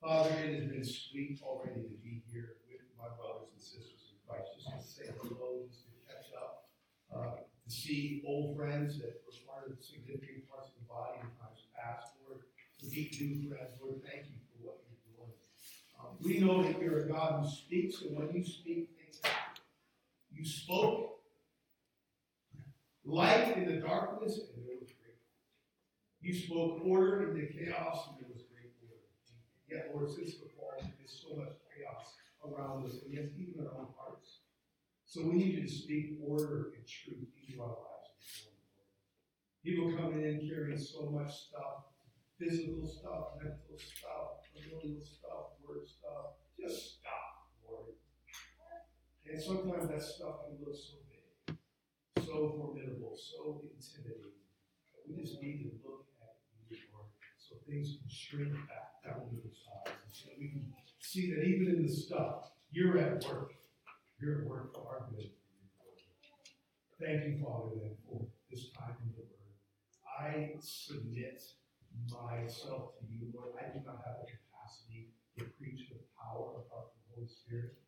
Father, 0.00 0.30
it 0.30 0.54
has 0.56 0.64
been 0.64 0.84
sweet 0.84 1.40
already 1.44 1.82
to 1.84 1.96
be 2.00 2.22
here 2.32 2.56
with 2.64 2.80
my 2.96 3.04
brothers 3.20 3.52
and 3.52 3.60
sisters 3.60 4.08
in 4.08 4.16
Christ, 4.24 4.48
just 4.56 4.72
to 4.72 4.80
say 4.80 5.12
hello, 5.20 5.68
just 5.68 5.92
to 5.92 6.00
catch 6.08 6.32
up, 6.40 6.64
uh, 7.12 7.44
to 7.44 7.70
see 7.70 8.24
old 8.26 8.56
friends 8.56 8.96
that 8.96 9.20
were 9.28 9.36
part 9.44 9.68
of 9.68 9.76
significant 9.84 10.48
parts 10.48 10.72
of 10.72 10.80
the 10.80 10.88
body 10.88 11.20
in 11.20 11.28
times 11.36 11.68
past, 11.76 12.16
Lord, 12.24 12.40
to 12.80 12.86
meet 12.88 13.12
new 13.20 13.52
friends, 13.52 13.76
Lord, 13.76 14.00
thank 14.00 14.24
you 14.32 14.40
for 14.48 14.72
what 14.72 14.80
you're 14.88 15.04
doing. 15.20 15.36
Um, 16.00 16.16
we 16.24 16.40
know 16.40 16.62
that 16.64 16.80
you're 16.80 17.04
a 17.04 17.08
God 17.12 17.44
who 17.44 17.50
speaks, 17.50 18.00
and 18.00 18.16
when 18.16 18.32
you 18.32 18.42
speak, 18.42 18.88
things 18.96 19.20
happen. 19.22 19.60
You 20.32 20.46
spoke 20.48 21.20
light 23.04 23.52
in 23.58 23.66
the 23.68 23.84
darkness, 23.84 24.40
and 24.56 24.64
there 24.64 24.80
was 24.80 24.96
great. 24.96 25.20
You 26.22 26.32
spoke 26.32 26.80
order 26.86 27.28
in 27.28 27.34
the 27.36 27.52
chaos, 27.52 28.08
and 28.08 28.16
there 28.16 28.32
was. 28.32 28.39
Yet, 29.70 29.94
Lord, 29.94 30.10
since 30.10 30.34
the 30.42 30.50
fall, 30.58 30.74
there's 30.82 31.22
so 31.22 31.38
much 31.38 31.54
chaos 31.70 32.18
around 32.42 32.84
us, 32.86 33.06
and 33.06 33.14
yes, 33.14 33.30
even 33.38 33.62
our 33.62 33.78
own 33.78 33.94
hearts. 33.94 34.42
So 35.06 35.22
we 35.22 35.38
need 35.38 35.54
you 35.54 35.62
to 35.62 35.70
speak 35.70 36.18
order 36.26 36.74
and 36.74 36.82
truth 36.82 37.30
into 37.38 37.62
our 37.62 37.78
lives. 37.78 38.50
People 39.62 39.94
coming 39.94 40.26
in 40.26 40.42
carrying 40.50 40.78
so 40.78 41.06
much 41.14 41.30
stuff, 41.46 41.86
physical 42.34 42.82
stuff, 42.82 43.38
mental 43.38 43.78
stuff, 43.78 44.42
familial 44.50 44.98
stuff, 44.98 45.54
word 45.62 45.86
stuff. 45.86 46.34
Just 46.58 46.98
stop, 46.98 47.46
Lord. 47.62 47.94
And 49.30 49.38
sometimes 49.38 49.86
that 49.86 50.02
stuff 50.02 50.50
can 50.50 50.58
look 50.66 50.74
so 50.74 50.98
big, 51.06 51.54
so 52.26 52.58
formidable, 52.58 53.14
so 53.14 53.62
intimidating. 53.70 54.34
We 55.06 55.22
just 55.22 55.40
need 55.40 55.62
to 55.62 55.70
look 55.86 56.06
at 56.18 56.42
you, 56.66 56.78
Lord, 56.90 57.06
so 57.38 57.54
things 57.68 57.98
can 58.00 58.10
shrink 58.10 58.54
back 58.66 58.89
size. 59.14 59.94
And 60.04 60.12
so 60.12 60.28
we 60.38 60.48
can 60.48 60.72
see 61.00 61.32
that 61.34 61.44
even 61.44 61.74
in 61.74 61.82
the 61.82 61.92
stuff, 61.92 62.50
you're 62.70 62.98
at 62.98 63.24
work. 63.26 63.52
You're 64.20 64.42
at 64.42 64.46
work 64.46 64.74
for 64.74 64.86
our 64.86 65.06
good. 65.10 65.30
Thank 67.00 67.24
you, 67.24 67.42
Father, 67.42 67.80
then, 67.80 67.96
for 68.04 68.26
this 68.50 68.68
time 68.76 68.94
in 69.00 69.12
the 69.16 69.24
Word. 69.24 69.56
I 70.20 70.52
submit 70.60 71.40
myself 72.12 72.92
to 73.00 73.06
you, 73.08 73.32
Lord. 73.34 73.56
I 73.56 73.72
do 73.72 73.80
not 73.86 74.04
have 74.04 74.20
the 74.20 74.28
capacity 74.28 75.08
to 75.38 75.44
preach 75.56 75.88
the 75.88 75.96
power 76.12 76.60
from 76.68 76.92
the 76.92 77.14
Holy 77.14 77.26
Spirit. 77.26 77.80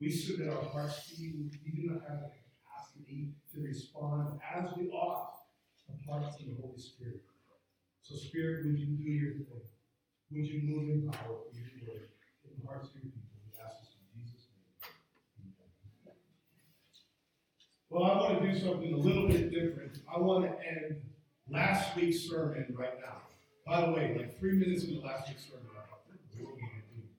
We 0.00 0.10
submit 0.10 0.48
our 0.48 0.62
hearts 0.62 1.10
to 1.10 1.14
you. 1.20 1.50
We 1.64 1.82
do 1.82 1.90
not 1.90 2.02
have 2.08 2.20
the 2.22 2.30
capacity 2.30 3.34
to 3.52 3.60
respond 3.60 4.38
as 4.54 4.70
we 4.76 4.88
ought 4.90 5.34
apart 5.90 6.38
from 6.38 6.54
the 6.54 6.62
Holy 6.62 6.78
Spirit. 6.78 7.22
So, 8.02 8.14
Spirit, 8.14 8.66
would 8.66 8.78
you 8.78 8.86
do 8.86 9.02
your 9.02 9.32
thing? 9.34 9.66
Would 10.34 10.46
you 10.46 10.62
move 10.64 10.88
in 10.88 11.10
power 11.10 11.44
for 11.52 11.58
your 11.60 12.08
in 12.48 12.56
the 12.58 12.66
hearts 12.66 12.88
of 12.88 12.94
your 12.94 13.02
people? 13.02 13.20
We 13.44 13.52
ask 13.60 13.80
this 13.80 13.92
in 14.00 14.24
Jesus' 14.24 14.48
name. 14.48 15.44
Well, 17.90 18.04
I 18.04 18.16
want 18.16 18.40
to 18.40 18.50
do 18.50 18.58
something 18.58 18.94
a 18.94 18.96
little 18.96 19.28
bit 19.28 19.50
different. 19.50 19.98
I 20.08 20.18
want 20.18 20.44
to 20.44 20.52
end 20.66 21.02
last 21.50 21.94
week's 21.96 22.20
sermon 22.20 22.64
right 22.78 22.96
now. 22.98 23.28
By 23.66 23.84
the 23.84 23.92
way, 23.92 24.16
like 24.16 24.38
three 24.40 24.52
minutes 24.52 24.84
into 24.84 25.00
last 25.04 25.28
week's 25.28 25.44
sermon, 25.44 25.68
I 25.76 25.84
thought? 25.84 26.00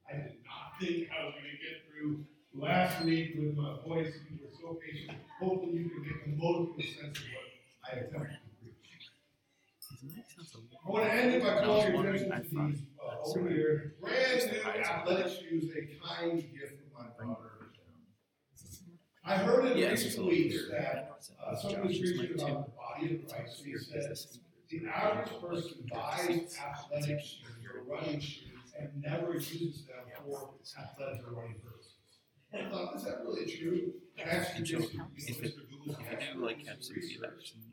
I 0.09 0.15
did 0.17 0.41
not 0.49 0.81
think 0.81 1.09
I 1.13 1.25
was 1.25 1.35
going 1.37 1.53
to 1.53 1.61
get 1.61 1.85
through 1.85 2.25
last 2.55 3.05
week 3.05 3.35
with 3.37 3.55
my 3.55 3.77
voice. 3.85 4.11
You 4.25 4.39
were 4.41 4.49
so 4.59 4.79
patient. 4.81 5.19
Hopefully, 5.39 5.77
you 5.77 5.89
can 5.89 6.03
get 6.03 6.25
the 6.25 6.35
most 6.35 6.81
sense 6.81 7.19
of 7.19 7.25
what 7.29 7.93
I 7.93 7.97
attempted. 7.97 8.42
I 10.85 10.89
want 10.89 11.05
to 11.05 11.13
end 11.13 11.33
it 11.35 11.43
by 11.43 11.63
calling 11.63 11.93
your 11.93 12.13
attention 12.13 12.29
to 12.29 12.67
these 12.67 12.81
uh, 13.01 13.29
over 13.29 13.49
here. 13.49 13.95
Brand 14.01 14.51
new 14.51 14.61
athletic 14.61 15.31
shoes, 15.31 15.71
a 15.71 16.05
kind 16.05 16.41
gift 16.41 16.73
from 16.93 17.07
my 17.07 17.25
daughter. 17.25 17.49
I 19.25 19.37
heard 19.37 19.77
in 19.77 19.89
recent 19.89 20.25
weeks 20.27 20.69
that 20.69 21.17
uh, 21.45 21.55
someone 21.55 21.87
was 21.87 21.97
preaching 21.97 22.33
about 22.35 22.65
the 22.65 22.71
body 22.71 23.15
of 23.15 23.29
Christ. 23.29 23.63
He 23.63 23.77
said 23.77 24.17
the 24.69 24.89
average 24.89 25.29
person 25.39 25.89
buys 25.89 26.57
athletic 26.59 27.19
shoes 27.21 27.45
or 27.73 27.83
running 27.83 28.19
shoes 28.19 28.73
and 28.77 28.89
never 29.01 29.35
uses 29.35 29.85
them 29.85 29.95
for 30.25 30.49
athletic 30.77 31.25
or 31.25 31.35
running 31.35 31.55
purposes. 31.63 31.93
I 32.53 32.69
thought, 32.69 32.95
is 32.95 33.03
that 33.05 33.19
really 33.23 33.49
true? 33.49 33.93
Actually 34.23 34.63
just, 34.63 34.93
you 34.93 34.99
know, 34.99 35.05
Mr. 35.17 35.41
Google's 35.41 35.97
If 35.99 36.11
you 36.11 36.33
do 36.35 36.45
like 36.45 36.67
have 36.67 36.83
some 36.83 36.95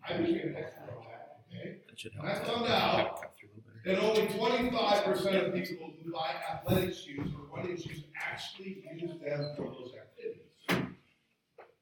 I 0.09 0.17
became 0.17 0.49
an 0.49 0.57
expert 0.57 0.97
on 0.97 1.05
that, 1.11 1.20
okay? 1.51 1.77
that 1.89 1.99
should 1.99 2.13
And 2.15 2.27
help. 2.27 2.37
I 2.43 2.45
found 2.45 2.67
out 2.67 3.21
Cut 3.21 3.35
through 3.39 3.49
a 3.49 3.93
little 3.95 4.15
that 4.15 4.21
only 4.21 4.39
twenty-five 4.39 5.05
percent 5.05 5.37
of 5.37 5.55
people 5.55 5.93
who 6.03 6.13
buy 6.13 6.35
athletic 6.53 6.95
shoes 6.95 7.29
or 7.35 7.57
running 7.57 7.77
shoes 7.77 8.05
actually 8.21 8.85
use 8.95 9.13
them 9.21 9.55
for 9.57 9.65
those 9.67 9.93
activities. 9.95 10.47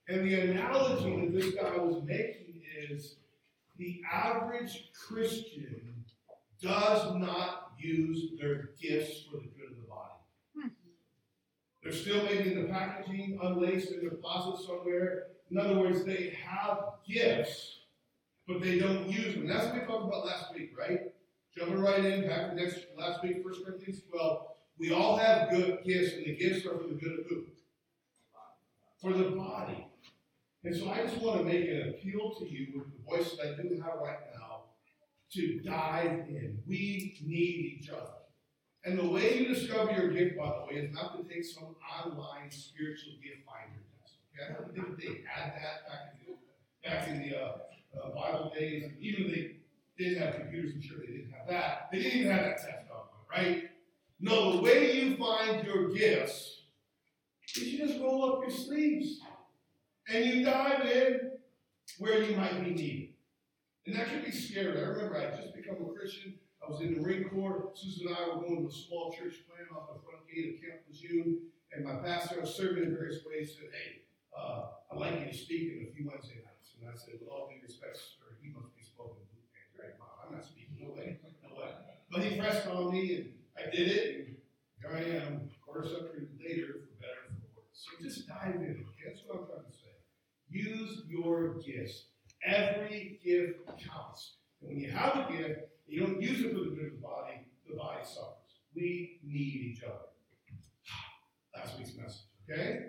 And 0.09 0.27
the 0.27 0.41
analogy 0.53 1.27
that 1.27 1.33
this 1.39 1.55
guy 1.55 1.77
was 1.77 2.03
making 2.05 2.63
is 2.91 3.17
the 3.77 4.01
average 4.11 4.91
Christian 4.95 6.05
does 6.63 7.15
not 7.17 7.73
use 7.79 8.33
their 8.41 8.71
gifts 8.81 9.25
for 9.31 9.37
the 9.37 9.49
good 9.57 9.71
of 9.71 9.77
the 9.77 9.87
body. 9.89 10.15
Hmm. 10.57 10.69
They're 11.83 11.93
still 11.93 12.25
making 12.25 12.63
the 12.63 12.69
packaging 12.69 13.39
unlaced 13.43 13.93
in 13.93 14.01
their 14.01 14.11
closet 14.11 14.65
somewhere. 14.67 15.25
In 15.51 15.59
other 15.59 15.79
words, 15.79 16.05
they 16.05 16.37
have 16.45 16.79
gifts, 17.09 17.78
but 18.49 18.63
they 18.63 18.79
don't 18.79 19.09
use 19.11 19.35
them. 19.35 19.47
That's 19.47 19.67
what 19.67 19.75
we 19.75 19.81
talked 19.81 20.07
about 20.07 20.25
last 20.25 20.55
week, 20.55 20.73
right? 20.77 21.13
Jumping 21.57 21.79
right 21.79 22.03
in, 22.03 22.27
back 22.27 22.49
to 22.49 22.57
next 22.57 22.79
last 22.97 23.23
week, 23.23 23.45
1 23.45 23.65
Corinthians 23.65 24.01
12. 24.11 24.47
We 24.79 24.93
all 24.93 25.19
have 25.19 25.51
good 25.51 25.81
gifts, 25.85 26.15
and 26.15 26.25
the 26.25 26.37
gifts 26.37 26.65
are 26.65 26.79
for 26.79 26.89
the 26.89 26.95
good 26.95 27.21
of 27.21 27.27
who? 27.29 27.45
For 29.03 29.13
the 29.13 29.31
body. 29.37 29.87
And 30.65 30.75
so 30.75 30.89
I 30.89 31.03
just 31.03 31.21
want 31.21 31.39
to 31.39 31.45
make 31.45 31.69
an 31.69 31.91
appeal 31.91 32.35
to 32.39 32.51
you 32.51 32.69
with 32.75 32.87
the 32.87 33.03
voice 33.05 33.37
that 33.37 33.59
I 33.59 33.63
do 33.63 33.81
have 33.83 34.01
right 34.03 34.19
now 34.35 34.63
to 35.35 35.61
dive 35.61 36.27
in. 36.29 36.59
We 36.67 37.19
need 37.25 37.79
each 37.81 37.91
other. 37.91 38.15
And 38.85 38.99
the 38.99 39.09
way 39.09 39.39
you 39.39 39.55
discover 39.55 39.93
your 39.93 40.11
gift, 40.11 40.39
by 40.39 40.47
the 40.47 40.67
way, 40.67 40.81
is 40.81 40.95
not 40.95 41.17
to 41.17 41.23
take 41.35 41.45
some 41.45 41.77
online 42.05 42.51
spiritual 42.51 43.13
gift 43.23 43.45
finder 43.45 43.83
test. 44.01 44.17
Okay? 44.33 44.49
I 44.49 44.55
don't 44.55 44.75
think 44.75 44.99
they 44.99 45.23
had 45.29 45.53
that 45.53 45.89
back 45.89 46.15
in 46.15 46.33
the, 46.33 46.89
back 46.89 47.09
in 47.09 47.29
the 47.29 47.39
uh, 47.39 47.59
uh, 48.03 48.11
Bible 48.11 48.53
days. 48.55 48.85
Even 49.01 49.31
they 49.31 49.57
didn't 49.99 50.23
have 50.23 50.37
computers, 50.37 50.73
I'm 50.75 50.81
sure 50.81 50.99
they 50.99 51.13
didn't 51.13 51.33
have 51.33 51.49
that. 51.49 51.89
They 51.93 52.03
didn't 52.03 52.21
even 52.21 52.33
have 52.33 52.45
that 52.45 52.59
test 52.59 52.91
on, 52.93 53.05
right? 53.31 53.65
No, 54.21 54.57
the 54.57 54.63
way 54.63 55.01
you 55.01 55.17
find 55.17 55.65
your 55.67 55.91
gifts 55.91 56.63
is 57.57 57.63
you 57.63 57.87
just 57.87 58.01
roll 58.01 58.33
up 58.33 58.41
your 58.43 58.51
sleeves 58.51 59.21
and 60.13 60.25
you 60.25 60.45
dive 60.45 60.85
in 60.87 61.31
where 61.99 62.23
you 62.23 62.37
might 62.37 62.65
be 62.65 62.71
needed. 62.71 63.09
And 63.87 63.97
that 63.97 64.09
can 64.09 64.23
be 64.23 64.31
scary. 64.31 64.79
I 64.79 64.85
remember 64.85 65.17
I 65.17 65.35
just 65.41 65.55
become 65.55 65.77
a 65.81 65.99
Christian. 65.99 66.35
I 66.63 66.71
was 66.71 66.81
in 66.81 66.95
the 66.95 67.01
Marine 67.01 67.29
Corps. 67.29 67.71
Susan 67.75 68.09
and 68.09 68.17
I 68.17 68.29
were 68.29 68.43
going 68.43 68.63
to 68.63 68.69
a 68.69 68.71
small 68.71 69.13
church 69.13 69.47
plant 69.49 69.71
off 69.75 69.95
the 69.95 70.03
front 70.03 70.29
gate 70.29 70.57
of 70.57 70.61
Camp 70.61 70.81
Lejeune. 70.91 71.39
And 71.73 71.85
my 71.85 71.97
pastor, 71.97 72.37
I 72.39 72.41
was 72.41 72.55
serving 72.55 72.85
in 72.85 72.91
various 72.91 73.25
ways, 73.25 73.57
said, 73.57 73.71
Hey, 73.73 74.03
uh, 74.37 74.67
I'd 74.93 74.99
like 74.99 75.21
you 75.21 75.27
to 75.27 75.37
speak 75.37 75.73
in 75.73 75.89
a 75.89 75.95
few 75.95 76.11
Wednesday 76.11 76.37
nights. 76.45 76.58
And 76.81 76.91
I 76.91 76.97
said, 76.97 77.19
With 77.21 77.29
all 77.29 77.51
due 77.51 77.61
respect, 77.63 77.97
sir, 77.97 78.39
he 78.43 78.51
must 78.51 78.75
be 78.77 78.83
spoken 78.83 79.29
Mom, 79.99 80.09
I'm 80.27 80.35
not 80.35 80.45
speaking. 80.45 80.77
No 80.81 80.95
way. 80.95 81.19
No 81.43 81.61
way. 81.61 81.71
But 82.11 82.23
he 82.23 82.39
pressed 82.39 82.67
on 82.67 82.93
me, 82.93 83.17
and 83.17 83.33
I 83.57 83.71
did 83.71 83.89
it. 83.89 84.17
And 84.27 84.37
here 84.81 84.93
I 84.95 85.25
am, 85.25 85.51
a 85.51 85.65
quarter 85.65 85.89
century 85.89 86.27
later, 86.39 86.83
for 86.83 86.99
better 87.01 87.31
or 87.31 87.39
for 87.39 87.63
worse. 87.63 87.73
So 87.73 88.03
just 88.03 88.27
dive 88.27 88.57
in. 88.57 88.85
That's 89.05 89.23
what 89.27 89.41
I'm 89.41 89.47
trying 89.47 89.71
to 89.71 89.73
say. 89.73 89.95
Use 90.51 91.03
your 91.09 91.55
gifts. 91.61 92.07
Every 92.45 93.21
gift 93.25 93.67
counts. 93.67 94.37
And 94.61 94.71
when 94.71 94.81
you 94.81 94.91
have 94.91 95.29
a 95.29 95.33
gift, 95.33 95.61
you 95.87 96.01
don't 96.01 96.21
use 96.21 96.41
it 96.41 96.53
for 96.53 96.59
the 96.59 96.71
good 96.71 96.87
of 96.87 96.93
the 96.93 97.03
body, 97.03 97.47
the 97.69 97.77
body 97.77 98.05
suffers. 98.05 98.61
We 98.75 99.21
need 99.25 99.75
each 99.75 99.83
other. 99.83 99.95
Last 101.57 101.79
week's 101.79 101.97
message, 101.97 102.27
okay? 102.49 102.81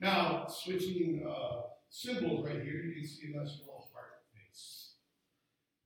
Now, 0.00 0.46
switching 0.46 1.26
uh, 1.28 1.62
symbols 1.92 2.46
right 2.46 2.62
here, 2.62 2.82
you 2.82 2.94
can 2.94 3.06
see 3.06 3.32
a 3.32 3.36
nice 3.36 3.58
little 3.60 3.88
heart 3.92 4.24
face. 4.32 4.94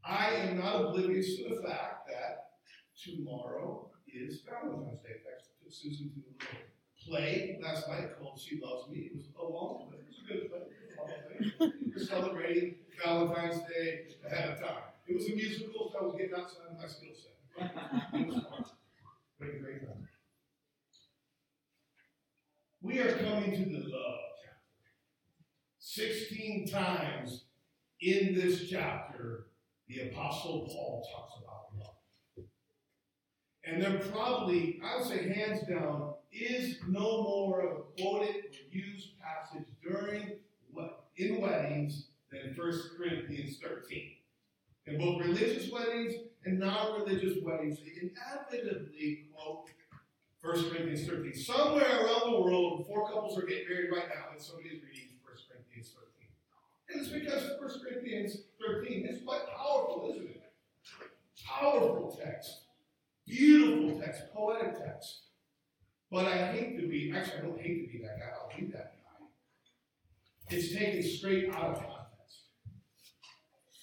I 0.05 0.31
am 0.47 0.59
not 0.59 0.77
oblivious 0.77 1.37
to 1.37 1.49
the 1.49 1.63
fact 1.63 2.07
that 2.07 2.51
tomorrow 2.97 3.91
is 4.07 4.41
Valentine's 4.49 5.03
Day. 5.03 5.19
I 5.27 5.43
took 5.43 5.73
Susan 5.73 6.11
to 6.15 6.21
a 6.21 6.31
little 6.31 6.63
play 7.05 7.59
last 7.61 7.89
night 7.89 8.17
called 8.19 8.39
She 8.41 8.61
Loves 8.63 8.89
Me. 8.89 9.11
It 9.11 9.17
was 9.17 9.27
a 9.39 9.45
long 9.45 9.89
play. 9.89 9.99
It 9.99 10.07
was 10.07 10.19
a 10.23 10.33
good 10.33 10.49
play. 10.49 11.73
We 11.85 11.93
were 11.93 12.01
celebrating 12.01 12.77
Valentine's 13.05 13.63
Day 13.69 14.07
ahead 14.25 14.51
of 14.51 14.61
time. 14.61 14.85
It 15.09 15.17
was 15.17 15.29
a 15.29 15.35
musical, 15.35 15.91
so 15.93 15.99
I 15.99 16.05
was 16.05 16.15
getting 16.17 16.35
outside 16.35 16.71
of 16.71 16.79
my 16.79 16.87
skill 16.87 17.15
set. 17.15 17.35
It 18.15 18.27
was 18.27 18.37
fun. 18.37 18.65
Great, 19.41 19.61
great 19.63 19.81
time. 19.81 20.09
We 22.81 23.01
are 23.01 23.13
coming 23.19 23.51
to 23.51 23.71
the 23.71 23.89
love. 23.89 24.26
16 25.97 26.69
times 26.69 27.45
in 28.03 28.35
this 28.35 28.69
chapter, 28.69 29.47
the 29.89 30.11
Apostle 30.11 30.69
Paul 30.69 31.09
talks 31.11 31.33
about 31.43 31.83
love. 31.83 32.45
And 33.65 33.83
there 33.83 33.99
probably, 34.11 34.79
I 34.85 34.99
would 34.99 35.07
say 35.07 35.33
hands 35.33 35.67
down, 35.67 36.13
is 36.31 36.77
no 36.87 37.23
more 37.23 37.61
of 37.61 37.79
a 37.79 38.03
quoted 38.03 38.45
or 38.45 38.77
used 38.77 39.19
passage 39.19 39.69
during 39.83 40.39
in 41.17 41.41
weddings 41.41 42.09
than 42.31 42.55
1 42.55 42.81
Corinthians 42.97 43.59
13. 43.63 44.11
In 44.87 44.99
both 44.99 45.21
religious 45.23 45.73
weddings 45.73 46.15
and 46.45 46.59
non-religious 46.59 47.39
weddings, 47.43 47.79
they 47.79 48.11
inevitably 48.11 49.29
quote 49.35 49.71
1 50.43 50.71
Corinthians 50.71 51.09
13. 51.09 51.35
Somewhere 51.35 52.05
around 52.05 52.33
the 52.33 52.41
world, 52.41 52.87
four 52.87 53.09
couples 53.09 53.39
are 53.39 53.47
getting 53.47 53.69
married 53.69 53.91
right 53.91 54.09
now, 54.09 54.31
and 54.33 54.41
somebody's 54.41 54.83
reading 54.85 55.17
1 55.25 55.35
Corinthians 55.49 55.91
13. 55.91 56.07
And 56.23 56.76
it's 56.89 57.09
because 57.09 57.43
1 57.59 57.71
Corinthians 57.83 58.39
13 58.61 59.07
is 59.07 59.23
quite 59.25 59.47
powerful, 59.57 60.09
isn't 60.11 60.29
it? 60.29 60.43
Powerful 61.45 62.19
text. 62.23 62.63
Beautiful 63.27 64.01
text, 64.01 64.23
poetic 64.33 64.79
text. 64.79 65.23
But 66.11 66.27
I 66.27 66.53
hate 66.53 66.81
to 66.81 66.89
be, 66.89 67.13
actually, 67.15 67.39
I 67.39 67.41
don't 67.43 67.61
hate 67.61 67.87
to 67.87 67.93
be 67.93 68.05
that 68.05 68.19
guy, 68.21 68.27
I'll 68.41 68.57
be 68.57 68.67
that 68.67 68.95
guy. 68.95 70.57
It's 70.57 70.73
taken 70.73 71.03
straight 71.03 71.53
out 71.53 71.77
of 71.77 71.79
context. 71.79 72.07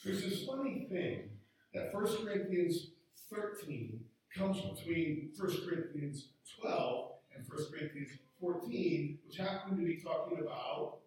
There's 0.03 0.23
this 0.23 0.45
funny 0.45 0.87
thing 0.89 1.29
that 1.73 1.93
1 1.93 2.05
Corinthians 2.25 2.91
13 3.33 3.99
comes 4.35 4.61
between 4.61 5.31
1 5.37 5.49
Corinthians 5.67 6.27
12 6.61 7.11
and 7.35 7.45
1 7.47 7.65
Corinthians 7.71 8.11
14, 8.39 9.19
which 9.27 9.37
happen 9.37 9.77
to 9.77 9.83
be 9.83 9.97
talking 9.97 10.39
about 10.39 10.99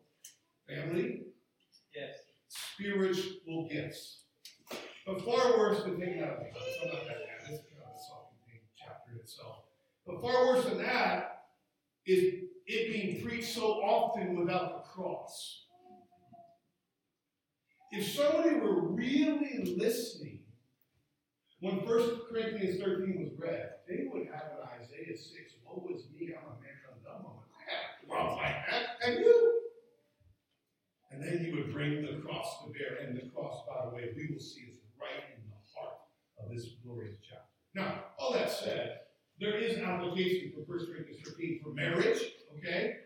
family, 0.68 1.22
Yes. 1.96 2.16
spiritual 2.48 3.68
gifts. 3.70 4.24
But 5.06 5.24
far 5.24 5.58
worse 5.58 5.82
than 5.84 5.94
out 5.94 6.28
of 6.28 6.38
context. 6.38 6.78
I'm 6.82 6.88
not 6.88 7.06
that 7.06 7.08
bad. 7.08 7.50
It's 7.50 7.62
kind 7.62 7.80
of 7.80 8.26
a 8.26 8.68
chapter 8.76 9.16
itself. 9.18 9.56
But 10.06 10.20
far 10.20 10.46
worse 10.46 10.64
than 10.66 10.78
that 10.78 11.44
is 12.04 12.44
it 12.66 12.92
being 12.92 13.24
preached 13.24 13.54
so 13.54 13.80
often 13.82 14.38
without 14.38 14.74
the 14.74 14.90
cross. 14.90 15.62
If 17.92 18.06
somebody 18.08 18.56
were 18.56 18.88
really 18.88 19.76
listening 19.78 20.40
when 21.60 21.76
1 21.76 22.20
Corinthians 22.28 22.78
13 22.82 23.22
was 23.22 23.32
read, 23.38 23.70
they 23.88 24.08
would 24.12 24.26
have 24.26 24.52
an 24.58 24.68
Isaiah 24.80 25.16
6. 25.16 25.54
Woe 25.64 25.86
was 25.88 26.02
me, 26.14 26.34
I'm 26.34 26.44
a 26.44 26.60
man 26.60 26.76
undone. 26.94 27.32
I'm 28.02 28.08
well 28.08 28.36
like 28.36 28.54
that. 28.70 28.86
And 29.02 29.20
you? 29.20 29.62
And 31.10 31.22
then 31.22 31.42
you 31.42 31.56
would 31.56 31.64
bring 31.76 32.00
the 32.00 32.22
cross 32.24 32.64
to 32.64 32.72
bear. 32.72 33.06
And 33.06 33.16
the 33.16 33.28
cross, 33.28 33.62
by 33.68 33.84
the 33.84 33.94
way, 33.94 34.08
we 34.16 34.32
will 34.32 34.40
see 34.40 34.62
is 34.72 34.78
right 34.98 35.28
in 35.36 35.42
the 35.44 35.60
heart 35.76 35.98
of 36.42 36.50
this 36.50 36.70
glorious 36.82 37.16
chapter. 37.20 37.44
Now, 37.74 38.04
all 38.18 38.32
that 38.32 38.50
said, 38.50 39.00
there 39.38 39.58
is 39.58 39.76
an 39.76 39.84
application 39.84 40.52
for 40.52 40.60
1 40.60 40.86
Corinthians 40.86 41.20
13 41.28 41.60
for 41.62 41.74
marriage, 41.74 42.22
okay? 42.56 42.96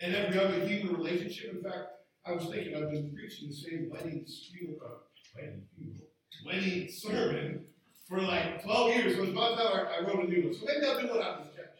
And 0.00 0.14
every 0.14 0.38
other 0.38 0.66
human 0.66 0.96
relationship. 0.96 1.54
In 1.54 1.62
fact, 1.62 2.02
I 2.26 2.32
was 2.32 2.46
thinking 2.46 2.74
I've 2.74 2.90
been 2.90 3.14
preaching 3.14 3.48
the 3.48 3.54
same 3.54 3.88
wedding 3.88 4.26
funeral, 4.26 4.80
uh, 4.84 5.36
wedding 5.36 5.62
funeral, 5.76 6.08
wedding 6.44 6.88
sermon 6.90 7.64
for 8.08 8.20
like 8.20 8.64
12 8.64 8.96
years. 8.96 9.16
So 9.16 9.22
it's 9.22 9.32
about 9.32 9.56
time 9.56 9.86
I, 9.86 10.06
wrote 10.06 10.24
a 10.24 10.28
new 10.28 10.46
one. 10.46 10.54
So 10.54 10.66
maybe 10.66 10.84
I'll 10.84 11.00
do 11.00 11.08
one 11.08 11.22
out 11.22 11.40
of 11.40 11.46
this 11.46 11.54
chapter. 11.54 11.74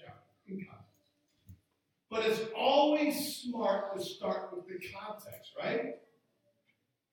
But 2.14 2.26
it's 2.26 2.43
always 2.56 3.43
smart 3.43 3.96
to 3.96 4.05
start 4.05 4.55
with 4.55 4.69
the 4.69 4.78
context, 4.94 5.50
right? 5.58 5.96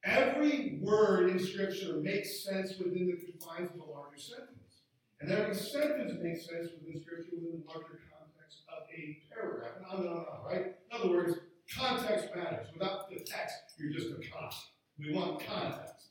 Every 0.04 0.80
word 0.82 1.30
in 1.30 1.40
Scripture 1.40 1.98
makes 2.02 2.44
sense 2.44 2.74
within 2.80 3.08
the 3.08 3.32
confines 3.32 3.70
of 3.72 3.88
a 3.88 3.92
larger 3.92 4.18
sentence. 4.18 4.82
And 5.20 5.32
every 5.32 5.54
sentence 5.54 6.14
makes 6.22 6.48
sense 6.48 6.70
within 6.74 7.02
Scripture 7.02 7.36
within 7.36 7.62
the 7.62 7.68
larger 7.68 8.00
context 8.10 8.64
of 8.68 8.84
a 8.98 9.22
paragraph. 9.32 9.74
And 9.78 9.86
on 9.86 10.00
and 10.00 10.10
on 10.10 10.26
on, 10.26 10.46
right? 10.46 10.66
In 10.66 11.00
other 11.00 11.10
words, 11.10 11.38
context 11.78 12.30
matters. 12.36 12.68
Without 12.74 13.10
the 13.10 13.20
text, 13.20 13.56
you're 13.78 13.94
just 13.94 14.08
a 14.08 14.30
con. 14.30 14.50
We 14.98 15.14
want 15.14 15.46
context. 15.46 16.10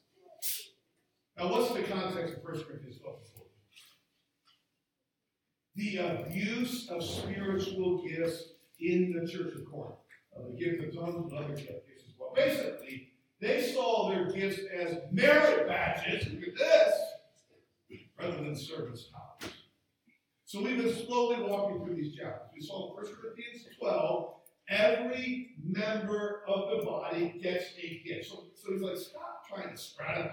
Now, 1.36 1.50
what's 1.50 1.72
the 1.72 1.82
context 1.82 2.36
of 2.36 2.44
1 2.44 2.64
Corinthians 2.64 2.98
12 2.98 3.18
The 5.74 5.96
abuse 5.96 6.88
of 6.90 7.02
spiritual 7.02 8.02
gifts 8.06 8.50
in 8.78 9.12
the 9.12 9.30
church 9.30 9.54
of 9.54 9.64
Corinth. 9.70 9.96
Uh, 10.36 10.42
the 10.48 10.56
gift 10.56 10.84
of 10.84 10.94
tongues 10.94 11.32
and 11.32 11.44
other 11.44 11.54
gifts 11.54 11.70
as 11.70 12.14
well. 12.18 12.32
Basically, 12.36 13.09
they 13.40 13.72
saw 13.72 14.10
their 14.10 14.30
gifts 14.30 14.60
as 14.74 14.98
merit 15.10 15.66
badges. 15.66 16.26
Look 16.32 16.48
at 16.48 16.56
this 16.56 16.94
rather 18.18 18.36
than 18.36 18.54
servants' 18.54 19.04
powers. 19.04 19.52
So 20.44 20.62
we've 20.62 20.76
been 20.76 20.94
slowly 21.06 21.42
walking 21.42 21.84
through 21.84 21.94
these 21.94 22.14
chapters. 22.16 22.50
We 22.54 22.60
saw 22.60 22.90
in 22.90 22.94
1 22.96 23.14
Corinthians 23.14 23.66
12, 23.78 24.34
every 24.68 25.54
member 25.64 26.42
of 26.48 26.70
the 26.70 26.84
body 26.84 27.40
gets 27.42 27.66
a 27.82 28.02
gift. 28.04 28.28
So, 28.28 28.44
so 28.54 28.72
he's 28.72 28.82
like, 28.82 28.96
stop 28.96 29.46
trying 29.48 29.68
to 29.68 29.74
stratify 29.74 30.32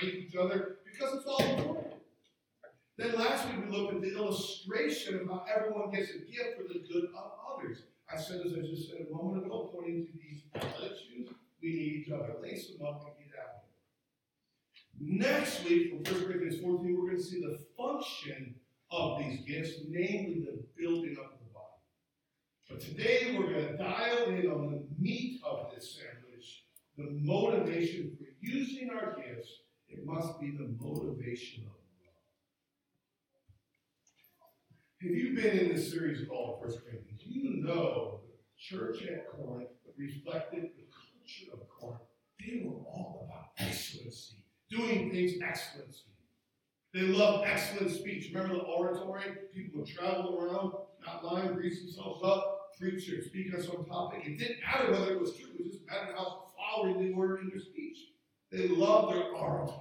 rank 0.00 0.14
each 0.14 0.36
other 0.36 0.76
because 0.84 1.14
it's 1.14 1.26
all 1.26 1.42
important. 1.42 1.94
Then 2.96 3.14
last 3.14 3.46
week 3.48 3.64
we 3.66 3.76
looked 3.76 3.94
at 3.94 4.02
the 4.02 4.14
illustration 4.14 5.18
of 5.18 5.26
how 5.26 5.44
everyone 5.52 5.90
gets 5.90 6.10
a 6.10 6.18
gift 6.30 6.56
for 6.56 6.68
the 6.72 6.80
good 6.80 7.06
of 7.16 7.32
others. 7.56 7.82
I 8.12 8.16
said, 8.16 8.42
as 8.46 8.52
I 8.52 8.60
just 8.60 8.88
said 8.88 9.06
a 9.10 9.14
moment 9.14 9.46
ago, 9.46 9.70
pointing 9.74 10.06
to 10.06 10.12
these 10.12 10.42
shoes, 11.08 11.33
we 11.64 11.70
need 11.70 12.04
each 12.04 12.12
other. 12.12 12.34
Lace 12.42 12.68
them 12.68 12.86
up 12.86 13.02
and 13.06 13.16
get 13.16 13.38
out 13.40 13.64
Next 15.00 15.64
week, 15.64 15.90
from 15.90 16.14
1 16.14 16.26
Corinthians 16.26 16.60
14, 16.60 16.96
we're 16.96 17.06
going 17.06 17.16
to 17.16 17.22
see 17.22 17.40
the 17.40 17.58
function 17.76 18.54
of 18.90 19.18
these 19.18 19.40
gifts, 19.40 19.80
namely 19.88 20.44
the 20.44 20.62
building 20.76 21.16
up 21.18 21.32
of 21.32 21.38
the 21.40 21.52
body. 21.52 21.80
But 22.68 22.80
today, 22.80 23.34
we're 23.36 23.50
going 23.50 23.66
to 23.66 23.76
dial 23.76 24.26
in 24.26 24.46
on 24.50 24.70
the 24.70 24.84
meat 24.98 25.40
of 25.44 25.72
this 25.74 25.96
sandwich, 25.96 26.64
the 26.96 27.10
motivation 27.10 28.16
for 28.16 28.26
using 28.40 28.90
our 28.90 29.16
gifts. 29.16 29.48
It 29.88 30.04
must 30.04 30.40
be 30.40 30.50
the 30.50 30.76
motivation 30.78 31.64
of 31.64 31.72
love. 31.72 32.14
Have 35.02 35.10
you 35.10 35.34
been 35.34 35.58
in 35.58 35.74
this 35.74 35.90
series 35.90 36.28
called 36.28 36.60
1 36.60 36.70
Corinthians? 36.70 37.22
You 37.24 37.64
know 37.64 38.20
the 38.26 38.76
church 38.76 39.02
at 39.02 39.30
Corinth 39.30 39.70
reflected 39.96 40.70
the 40.76 40.83
of 41.52 41.60
Corinth. 41.68 42.02
They 42.38 42.62
were 42.64 42.76
all 42.86 43.28
about 43.28 43.50
excellency 43.58 44.44
doing 44.70 45.10
things 45.10 45.32
excellency. 45.42 46.02
They 46.92 47.00
loved 47.00 47.46
excellent 47.46 47.90
speech. 47.90 48.30
Remember 48.32 48.54
the 48.54 48.62
oratory? 48.62 49.24
People 49.52 49.80
would 49.80 49.88
travel 49.88 50.38
around, 50.38 50.72
not 51.04 51.24
lying, 51.24 51.54
grease 51.54 51.80
themselves 51.80 52.22
up, 52.24 52.70
preach 52.78 53.08
or 53.12 53.22
speak 53.22 53.54
on 53.54 53.62
some 53.62 53.84
topic. 53.84 54.22
It 54.24 54.38
didn't 54.38 54.58
matter 54.64 54.92
whether 54.92 55.12
it 55.12 55.20
was 55.20 55.36
true, 55.36 55.50
it 55.58 55.72
just 55.72 55.86
mattered 55.86 56.14
how 56.16 56.46
flowery 56.54 56.94
they 57.08 57.14
were 57.14 57.40
in 57.40 57.48
their 57.48 57.60
speech. 57.60 57.98
They 58.52 58.68
loved 58.68 59.14
their 59.14 59.24
oratory. 59.24 59.80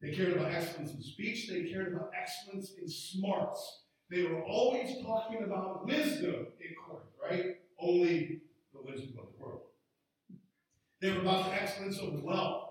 They 0.00 0.10
cared 0.10 0.34
about 0.34 0.52
excellence 0.52 0.92
in 0.92 1.02
speech, 1.02 1.48
they 1.48 1.64
cared 1.64 1.94
about 1.94 2.10
excellence 2.20 2.72
in 2.80 2.88
smarts. 2.88 3.82
They 4.10 4.24
were 4.24 4.42
always 4.42 5.02
talking 5.02 5.44
about 5.44 5.86
wisdom 5.86 6.46
in 6.60 6.74
Corinth, 6.86 7.08
right? 7.22 7.56
Only 7.80 8.42
the 8.72 8.82
wisdom 8.82 9.18
of 9.18 9.26
the 9.32 9.42
world. 9.42 9.62
They 11.04 11.12
were 11.12 11.20
about 11.20 11.50
the 11.50 11.60
excellence 11.60 11.98
of 11.98 12.22
wealth. 12.22 12.70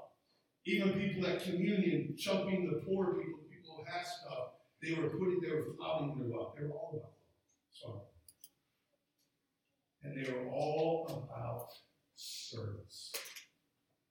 Even 0.66 0.94
people 0.94 1.28
at 1.28 1.44
communion, 1.44 2.16
chumping 2.18 2.68
the 2.68 2.84
poor 2.84 3.14
people, 3.14 3.42
people 3.48 3.76
who 3.78 3.84
had 3.86 4.04
stuff, 4.04 4.54
they 4.82 4.96
were 4.96 5.10
putting, 5.10 5.40
they 5.40 5.52
were 5.52 5.76
flouting 5.78 6.18
their 6.18 6.36
wealth. 6.36 6.56
They 6.58 6.66
were 6.66 6.74
all 6.74 6.96
about 6.96 7.12
Sorry. 7.72 8.00
And 10.02 10.18
they 10.18 10.32
were 10.32 10.50
all 10.50 11.28
about 11.30 11.68
service. 12.16 13.14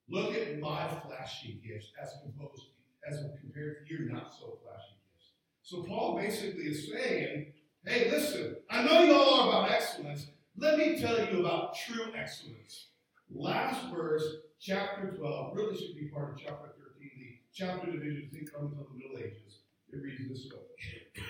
Look 0.07 0.33
at 0.35 0.57
my 0.57 0.87
flashy 0.87 1.59
gifts 1.67 1.91
as 2.01 2.13
composed, 2.23 2.67
as 3.05 3.19
compared 3.41 3.85
to 3.85 3.93
your 3.93 4.13
not 4.13 4.33
so 4.33 4.57
flashy 4.63 4.95
gifts. 5.11 5.31
So 5.63 5.83
Paul 5.83 6.17
basically 6.17 6.63
is 6.63 6.89
saying, 6.89 7.51
hey, 7.85 8.09
listen, 8.09 8.55
I 8.69 8.85
know 8.85 9.03
you 9.03 9.13
all 9.13 9.41
are 9.41 9.49
about 9.49 9.71
excellence. 9.71 10.27
Let 10.55 10.77
me 10.77 10.97
tell 10.97 11.19
you 11.19 11.41
about 11.41 11.75
true 11.75 12.05
excellence. 12.15 12.87
Last 13.31 13.91
verse, 13.93 14.23
chapter 14.59 15.15
12, 15.17 15.55
really 15.55 15.77
should 15.77 15.95
be 15.95 16.07
part 16.07 16.33
of 16.33 16.37
chapter 16.37 16.73
13. 16.77 17.09
The 17.19 17.37
chapter 17.53 17.91
divisions 17.91 18.31
didn't 18.31 18.53
come 18.53 18.67
until 18.67 18.87
the 18.91 18.97
Middle 18.97 19.17
Ages. 19.17 19.59
It 19.91 20.01
reads 20.01 20.27
this 20.29 20.51
way. 20.51 21.23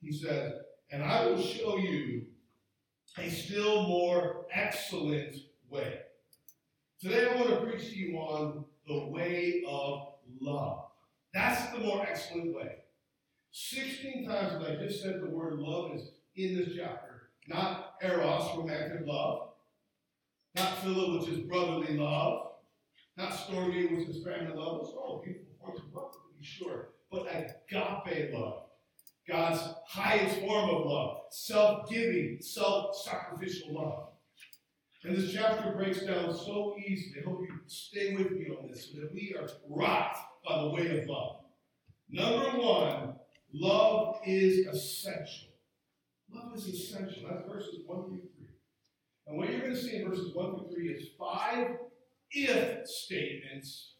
He 0.00 0.12
says, 0.12 0.52
And 0.90 1.02
I 1.02 1.26
will 1.26 1.40
show 1.40 1.76
you 1.78 2.26
a 3.18 3.28
still 3.28 3.86
more 3.88 4.46
excellent 4.52 5.36
way. 5.68 6.00
Today 7.00 7.28
I 7.30 7.36
want 7.36 7.50
to 7.50 7.56
preach 7.60 7.90
to 7.90 7.96
you 7.96 8.16
on 8.16 8.64
the 8.86 9.06
way 9.06 9.62
of 9.68 10.14
love. 10.40 10.84
That's 11.34 11.72
the 11.72 11.78
more 11.78 12.02
excellent 12.02 12.54
way. 12.54 12.76
16 13.50 14.26
times, 14.26 14.52
as 14.54 14.62
I 14.62 14.76
just 14.76 15.02
said, 15.02 15.20
the 15.20 15.30
word 15.30 15.58
love 15.58 15.92
is 15.94 16.10
in 16.36 16.56
this 16.56 16.70
chapter. 16.76 17.30
Not 17.48 17.94
eros, 18.02 18.56
romantic 18.56 19.06
love. 19.06 19.47
Not 20.56 20.78
philo, 20.78 21.18
which 21.18 21.28
is 21.28 21.40
brotherly 21.40 21.96
love. 21.96 22.52
Not 23.16 23.32
storge, 23.32 23.96
which 23.96 24.08
is 24.08 24.24
family 24.24 24.54
love. 24.54 24.80
It's 24.82 24.90
all 24.90 25.22
beautiful 25.24 25.52
forms 25.60 25.80
of 25.80 25.94
love, 25.94 26.12
to 26.12 26.18
be 26.38 26.44
sure. 26.44 26.90
But 27.10 27.26
agape 27.26 28.32
love. 28.32 28.62
God's 29.28 29.60
highest 29.86 30.40
form 30.40 30.70
of 30.70 30.86
love, 30.86 31.20
self 31.30 31.90
giving, 31.90 32.38
self 32.40 32.96
sacrificial 32.96 33.74
love. 33.74 34.08
And 35.04 35.16
this 35.16 35.32
chapter 35.32 35.72
breaks 35.72 36.00
down 36.00 36.34
so 36.34 36.74
easily. 36.78 37.20
I 37.20 37.28
hope 37.28 37.40
you 37.42 37.54
stay 37.66 38.16
with 38.16 38.32
me 38.32 38.46
on 38.48 38.68
this 38.68 38.90
so 38.90 39.00
that 39.00 39.12
we 39.12 39.36
are 39.38 39.48
rocked 39.68 40.18
by 40.46 40.62
the 40.62 40.70
way 40.70 41.00
of 41.00 41.08
love. 41.08 41.36
Number 42.10 42.58
one, 42.58 43.14
love 43.52 44.20
is 44.26 44.66
essential. 44.66 45.48
Love 46.32 46.56
is 46.56 46.66
essential. 46.66 47.28
That's 47.30 47.46
verses 47.46 47.80
1 47.86 48.08
through 48.08 48.20
3. 48.36 48.37
And 49.28 49.36
what 49.36 49.50
you're 49.50 49.60
going 49.60 49.74
to 49.74 49.80
see 49.80 49.96
in 49.96 50.08
verses 50.08 50.34
1 50.34 50.56
through 50.56 50.74
3 50.74 50.88
is 50.88 51.08
five 51.18 51.76
if 52.30 52.88
statements 52.88 53.94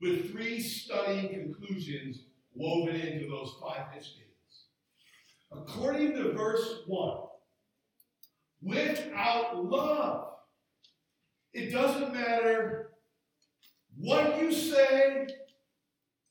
with 0.00 0.30
three 0.30 0.60
stunning 0.60 1.30
conclusions 1.30 2.24
woven 2.54 2.94
into 2.94 3.28
those 3.28 3.54
five 3.60 3.86
if 3.96 4.04
statements. 4.04 4.26
According 5.52 6.12
to 6.12 6.32
verse 6.32 6.82
1, 6.86 7.18
without 8.62 9.64
love, 9.64 10.28
it 11.52 11.72
doesn't 11.72 12.12
matter 12.12 12.90
what 13.98 14.40
you 14.40 14.52
say 14.52 15.26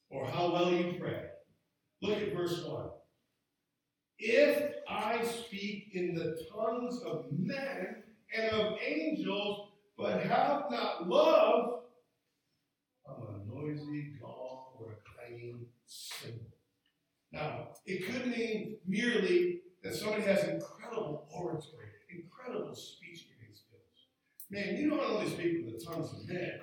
or 0.10 0.26
how 0.28 0.54
well 0.54 0.72
you 0.72 0.96
pray. 1.00 1.26
Look 2.02 2.22
at 2.22 2.34
verse 2.34 2.64
1. 2.64 2.90
If 4.20 4.76
I 4.88 5.24
speak 5.26 5.90
in 5.94 6.16
the 6.16 6.38
tongues 6.54 7.02
of 7.02 7.26
men 7.32 8.04
and 8.34 8.52
of 8.52 8.78
angels, 8.86 9.70
but 9.98 10.22
have 10.24 10.66
not 10.70 11.08
love, 11.08 11.82
I'm 13.08 13.24
a 13.24 13.54
noisy 13.54 14.14
gong 14.20 14.74
or 14.80 14.94
a 14.94 14.96
clanging 15.10 15.66
cymbal. 15.86 16.48
Now, 17.32 17.70
it 17.86 18.06
could 18.06 18.28
mean 18.28 18.78
merely 18.88 19.62
that 19.84 19.96
somebody 19.96 20.24
has 20.24 20.44
incredible 20.44 21.28
oratory, 21.30 21.88
incredible 22.10 22.74
speech 22.76 23.28
giving 23.30 23.54
skills. 23.54 24.08
Man, 24.50 24.78
you 24.78 24.90
don't 24.90 25.00
only 25.00 25.30
speak 25.30 25.66
with 25.66 25.80
the 25.80 25.86
tongues 25.86 26.12
of 26.14 26.28
men, 26.28 26.60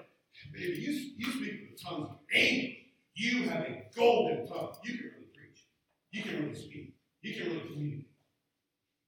baby, 0.52 0.80
you, 0.80 1.12
you 1.16 1.30
speak 1.32 1.60
with 1.60 1.78
the 1.78 1.84
tongues 1.84 2.08
of 2.10 2.16
angels. 2.32 2.76
You 3.14 3.48
have 3.48 3.62
a 3.62 3.82
golden 3.94 4.46
tongue. 4.46 4.72
You 4.84 4.94
can 4.96 5.10
really 5.14 5.28
preach. 5.34 5.66
You 6.10 6.22
can 6.22 6.42
really 6.42 6.54
speak. 6.54 6.94
You 7.20 7.34
can 7.34 7.46
really 7.52 7.68
communicate. 7.68 8.01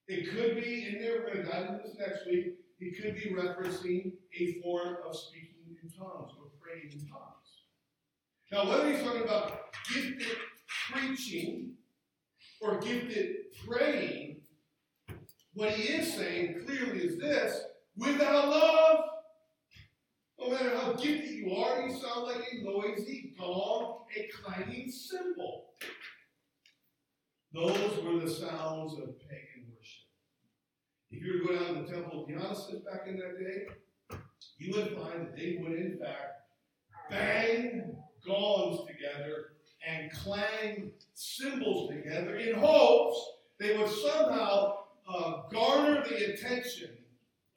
It 0.07 0.31
could 0.31 0.57
be, 0.63 0.87
and 0.87 0.99
we're 1.01 1.23
going 1.23 1.45
to 1.45 1.51
dive 1.51 1.69
into 1.69 1.89
this 1.89 1.97
next 1.99 2.27
week, 2.27 2.57
it 2.79 3.03
could 3.03 3.15
be 3.15 3.31
referencing 3.31 4.13
a 4.39 4.61
form 4.61 4.97
of 5.07 5.17
speaking 5.17 5.77
in 5.83 5.89
tongues 5.91 6.33
or 6.39 6.51
praying 6.61 6.93
in 6.93 7.09
tongues. 7.09 7.63
Now, 8.53 8.69
whether 8.69 8.93
he's 8.93 9.03
talking 9.03 9.23
about 9.23 9.73
gifted 9.93 10.37
preaching 10.93 11.73
or 12.61 12.79
gifted 12.81 13.37
praying, 13.67 14.43
what 15.55 15.71
he 15.71 15.95
is 15.95 16.13
saying 16.13 16.65
clearly 16.67 16.99
is 16.99 17.19
this 17.19 17.63
without 17.97 18.49
love, 18.49 19.05
no 20.39 20.51
matter 20.51 20.77
how 20.77 20.93
gifted 20.93 21.31
you 21.31 21.55
are, 21.55 21.89
you 21.89 21.97
sound 21.97 22.27
like 22.27 22.45
a 22.53 22.63
noisy 22.63 23.35
gong, 23.39 24.05
a 24.15 24.29
clanging 24.43 24.91
cymbal. 24.91 25.71
Those 27.55 28.03
were 28.05 28.19
the 28.19 28.31
sounds 28.31 28.95
of 28.95 29.15
worship. 29.31 29.44
If 31.17 31.23
you 31.23 31.33
were 31.33 31.39
to 31.39 31.47
go 31.47 31.65
down 31.65 31.75
to 31.75 31.83
the 31.83 31.93
temple 31.93 32.23
of 32.23 32.29
Dionysus 32.29 32.83
back 32.83 33.07
in 33.07 33.17
that 33.19 33.39
day, 33.39 34.19
you 34.59 34.75
would 34.75 34.97
find 34.97 35.27
that 35.27 35.37
they 35.37 35.59
would, 35.61 35.73
in 35.73 35.99
fact, 35.99 36.43
bang 37.09 37.97
gongs 38.27 38.81
together 38.87 39.53
and 39.87 40.11
clang 40.11 40.91
cymbals 41.15 41.91
together 41.91 42.37
in 42.37 42.59
hopes 42.59 43.19
they 43.61 43.77
would 43.77 43.89
somehow 43.89 44.75
uh, 45.09 45.43
garner 45.53 46.03
the 46.03 46.33
attention 46.33 46.91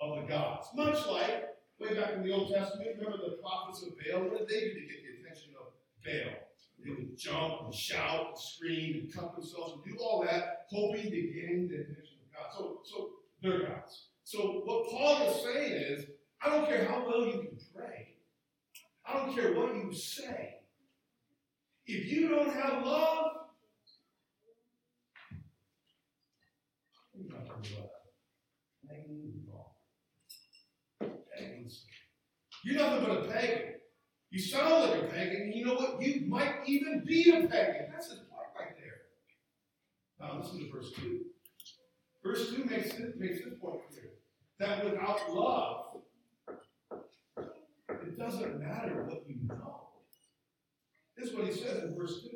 of 0.02 0.22
the 0.22 0.28
gods. 0.28 0.68
Much 0.76 1.08
like 1.08 1.48
way 1.80 1.96
back 1.96 2.14
in 2.14 2.24
the 2.24 2.32
Old 2.32 2.54
Testament, 2.54 2.90
remember 3.00 3.18
the 3.18 3.38
prophets 3.42 3.84
of 3.84 3.94
Baal? 3.98 4.30
What 4.30 4.38
did 4.38 4.48
they 4.50 4.60
do 4.60 4.74
to 4.74 4.82
get 4.82 5.02
the 5.02 5.24
attention 5.24 5.54
of 5.60 5.74
Baal? 6.06 6.36
They 6.84 6.92
would 6.92 7.18
jump 7.18 7.62
and 7.66 7.74
shout 7.74 8.28
and 8.30 8.38
scream 8.38 9.02
and 9.02 9.14
cut 9.14 9.36
themselves 9.36 9.74
and 9.74 9.84
do 9.84 10.00
all 10.04 10.24
that, 10.24 10.68
hoping 10.70 11.04
to 11.04 11.10
gain 11.10 11.68
the 11.68 11.82
attention 11.82 12.18
of 12.22 12.34
God. 12.36 12.54
So, 12.56 12.82
so 12.84 13.10
they're 13.42 13.68
gods. 13.68 14.08
So 14.24 14.62
what 14.66 14.90
Paul 14.90 15.30
is 15.30 15.44
saying 15.44 15.74
is, 15.74 16.06
I 16.42 16.50
don't 16.50 16.68
care 16.68 16.86
how 16.86 17.06
well 17.06 17.26
you 17.26 17.34
can 17.34 17.58
pray. 17.76 18.16
I 19.06 19.14
don't 19.14 19.34
care 19.34 19.54
what 19.54 19.74
you 19.76 19.94
say. 19.94 20.56
If 21.86 22.12
you 22.12 22.28
don't 22.30 22.54
have 22.54 22.86
love, 22.86 23.32
you're 27.16 27.32
not 27.32 27.48
going 27.48 27.64
to 27.64 27.70
do 27.70 27.76
You're 32.68 32.82
nothing 32.82 33.06
but 33.06 33.18
a 33.18 33.32
pagan. 33.32 33.76
You 34.30 34.40
sound 34.42 34.90
like 34.90 35.04
a 35.04 35.06
pagan, 35.06 35.44
and 35.44 35.56
you 35.56 35.66
know 35.66 35.76
what? 35.76 36.02
You 36.02 36.28
might 36.28 36.56
even 36.66 37.02
be 37.06 37.30
a 37.30 37.48
pagan. 37.48 37.88
That's 37.94 38.10
his 38.10 38.20
point 38.20 38.50
right 38.60 38.76
there. 38.78 38.98
Now 40.20 40.40
listen 40.42 40.60
to 40.60 40.70
verse 40.70 40.92
2. 40.98 41.22
Verse 42.28 42.54
2 42.54 42.66
makes 42.66 42.90
this, 42.90 43.16
makes 43.18 43.38
this 43.46 43.54
point 43.62 43.80
clear. 43.90 44.12
That 44.60 44.84
without 44.84 45.34
love, 45.34 46.02
it 47.90 48.20
doesn't 48.20 48.60
matter 48.60 49.06
what 49.08 49.24
you 49.30 49.38
know. 49.48 49.88
This 51.16 51.30
is 51.30 51.36
what 51.36 51.46
he 51.46 51.54
says 51.54 51.84
in 51.84 51.96
verse 51.96 52.22
2. 52.24 52.30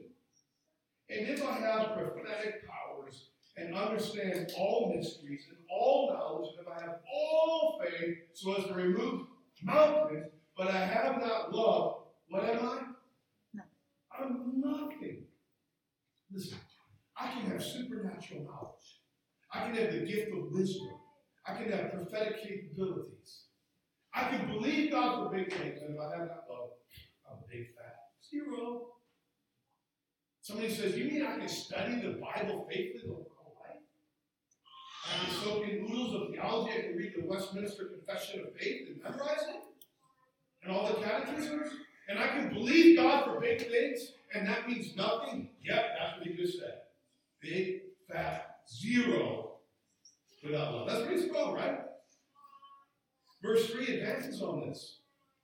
And 1.09 1.27
if 1.27 1.43
I 1.43 1.59
have 1.59 1.97
prophetic 1.97 2.65
powers 2.65 3.31
and 3.57 3.75
understand 3.75 4.49
all 4.57 4.93
mysteries 4.95 5.47
and 5.49 5.57
all 5.69 6.13
knowledge, 6.13 6.51
and 6.57 6.65
if 6.65 6.73
I 6.73 6.85
have 6.85 6.99
all 7.13 7.81
faith 7.83 8.17
so 8.33 8.55
as 8.55 8.67
to 8.67 8.73
remove 8.73 9.27
mountains, 9.61 10.27
but 10.55 10.69
I 10.69 10.85
have 10.85 11.19
not 11.19 11.53
love, 11.53 12.03
what 12.29 12.45
am 12.45 12.65
I? 12.65 12.81
No. 13.53 13.63
I'm 14.17 14.53
nothing. 14.55 15.25
Listen, 16.31 16.59
I 17.17 17.33
can 17.33 17.51
have 17.51 17.61
supernatural 17.61 18.45
knowledge. 18.45 18.80
I 19.53 19.65
can 19.65 19.75
have 19.75 19.91
the 19.91 20.05
gift 20.05 20.31
of 20.31 20.51
wisdom. 20.51 20.89
I 21.45 21.55
can 21.55 21.71
have 21.71 21.91
prophetic 21.91 22.43
capabilities. 22.43 23.43
I 24.13 24.29
can 24.29 24.47
believe 24.47 24.91
God 24.91 25.29
for 25.29 25.35
big 25.35 25.51
things, 25.51 25.81
and 25.81 25.95
if 25.95 25.99
I 25.99 26.17
have 26.17 26.27
not 26.27 26.43
love, 26.49 26.69
I'm 27.29 27.37
a 27.37 27.47
big 27.49 27.67
fat 27.75 28.01
zero. 28.29 28.87
Somebody 30.41 30.73
says, 30.73 30.97
You 30.97 31.05
mean 31.05 31.25
I 31.25 31.37
can 31.37 31.47
study 31.47 31.95
the 32.01 32.19
Bible 32.19 32.67
faithfully 32.69 33.01
the 33.03 33.29
whole 33.37 33.57
life? 33.61 33.81
I 35.05 35.25
can 35.25 35.35
soak 35.43 35.67
in 35.67 35.85
oodles 35.85 36.15
of 36.15 36.33
theology, 36.33 36.77
I 36.77 36.81
can 36.81 36.97
read 36.97 37.13
the 37.15 37.25
Westminster 37.25 37.85
Confession 37.85 38.41
of 38.41 38.55
Faith 38.55 38.87
and 38.89 39.03
memorize 39.03 39.43
it, 39.49 39.61
and 40.63 40.73
all 40.73 40.87
the 40.87 41.05
catechisms, 41.05 41.71
and 42.09 42.19
I 42.19 42.27
can 42.27 42.53
believe 42.53 42.97
God 42.97 43.25
for 43.25 43.39
big 43.39 43.69
things, 43.69 44.13
and 44.33 44.47
that 44.47 44.67
means 44.67 44.95
nothing? 44.95 45.49
Yep, 45.63 45.85
that's 45.97 46.17
what 46.17 46.27
he 46.27 46.33
just 46.33 46.59
said. 46.59 46.81
Big, 47.41 47.81
fat, 48.11 48.50
zero 48.69 49.59
without 50.43 50.73
love. 50.73 50.87
That's 50.89 51.05
pretty 51.05 51.27
strong, 51.27 51.53
right? 51.53 51.79
Verse 53.41 53.69
3 53.71 53.97
advances 53.97 54.41
on 54.41 54.67
this. 54.67 54.99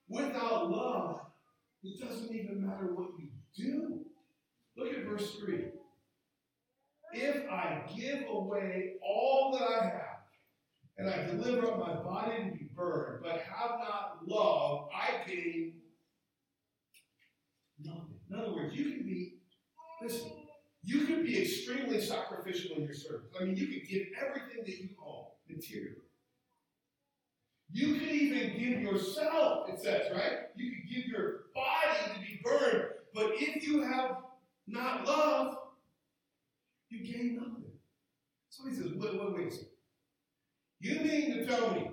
Without 0.08 0.70
love, 0.70 1.20
it 1.82 2.00
doesn't 2.00 2.34
even 2.34 2.66
matter 2.66 2.94
what 2.94 3.08
you 3.18 3.28
do. 3.56 4.04
Look 4.76 4.94
at 4.94 5.04
verse 5.04 5.36
3. 5.40 5.66
If 7.12 7.50
I 7.50 7.82
give 7.96 8.24
away 8.28 8.94
all 9.02 9.56
that 9.58 9.68
I 9.68 9.84
have, 9.84 10.02
and 10.98 11.08
I 11.08 11.26
deliver 11.26 11.68
up 11.68 11.78
my 11.78 11.94
body 11.94 12.44
to 12.44 12.50
be 12.50 12.68
burned, 12.74 13.22
but 13.22 13.40
have 13.40 13.78
not 13.78 14.18
love, 14.26 14.88
I 14.94 15.28
gain 15.28 15.74
nothing. 17.80 18.18
In 18.30 18.38
other 18.38 18.52
words, 18.52 18.74
you 18.74 18.84
can 18.84 19.04
be, 19.04 19.38
listen, 20.02 20.32
you 20.88 21.04
can 21.04 21.22
be 21.22 21.42
extremely 21.42 22.00
sacrificial 22.00 22.76
in 22.76 22.84
your 22.84 22.94
service. 22.94 23.26
I 23.38 23.44
mean, 23.44 23.58
you 23.58 23.66
can 23.66 23.82
give 23.86 24.06
everything 24.18 24.64
that 24.64 24.78
you 24.80 24.88
own 25.06 25.26
materially. 25.46 26.00
You 27.70 27.96
can 27.96 28.08
even 28.08 28.58
give 28.58 28.80
yourself, 28.80 29.68
it 29.68 29.78
says, 29.80 30.10
right? 30.14 30.46
You 30.56 30.70
can 30.70 30.82
give 30.90 31.04
your 31.08 31.40
body 31.54 32.14
to 32.14 32.20
be 32.20 32.40
burned. 32.42 32.84
But 33.14 33.32
if 33.34 33.68
you 33.68 33.82
have 33.82 34.16
not 34.66 35.06
love, 35.06 35.58
you 36.88 37.00
gain 37.00 37.36
nothing. 37.36 37.64
So 38.48 38.66
he 38.66 38.74
says, 38.74 38.92
wait, 38.96 39.12
wait, 39.12 39.34
wait 39.34 39.48
a 39.48 39.50
second. 39.50 39.68
You 40.80 41.00
mean 41.00 41.34
to 41.34 41.46
tell 41.46 41.74
me 41.74 41.90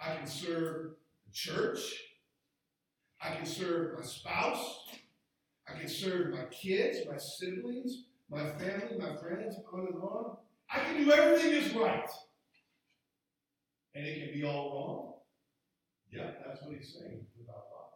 I 0.00 0.16
can 0.16 0.26
serve 0.26 0.96
the 1.26 1.32
church, 1.32 1.78
I 3.22 3.36
can 3.36 3.46
serve 3.46 3.96
my 3.96 4.04
spouse, 4.04 4.80
I 5.68 5.78
can 5.78 5.88
serve 5.88 6.32
my 6.32 6.44
kids, 6.44 6.98
my 7.10 7.18
siblings, 7.18 8.04
my 8.30 8.50
family, 8.50 8.98
my 8.98 9.16
friends, 9.16 9.56
on 9.72 9.80
and 9.80 10.02
on. 10.02 10.36
I 10.70 10.80
can 10.80 11.04
do 11.04 11.12
everything 11.12 11.52
is 11.52 11.74
right. 11.74 12.08
And 13.94 14.06
it 14.06 14.24
can 14.24 14.34
be 14.34 14.44
all 14.44 14.74
wrong. 14.74 15.12
Yeah, 16.12 16.30
that's 16.46 16.62
what 16.62 16.76
he's 16.76 16.94
saying 16.94 17.26
about 17.42 17.64
love. 17.72 17.92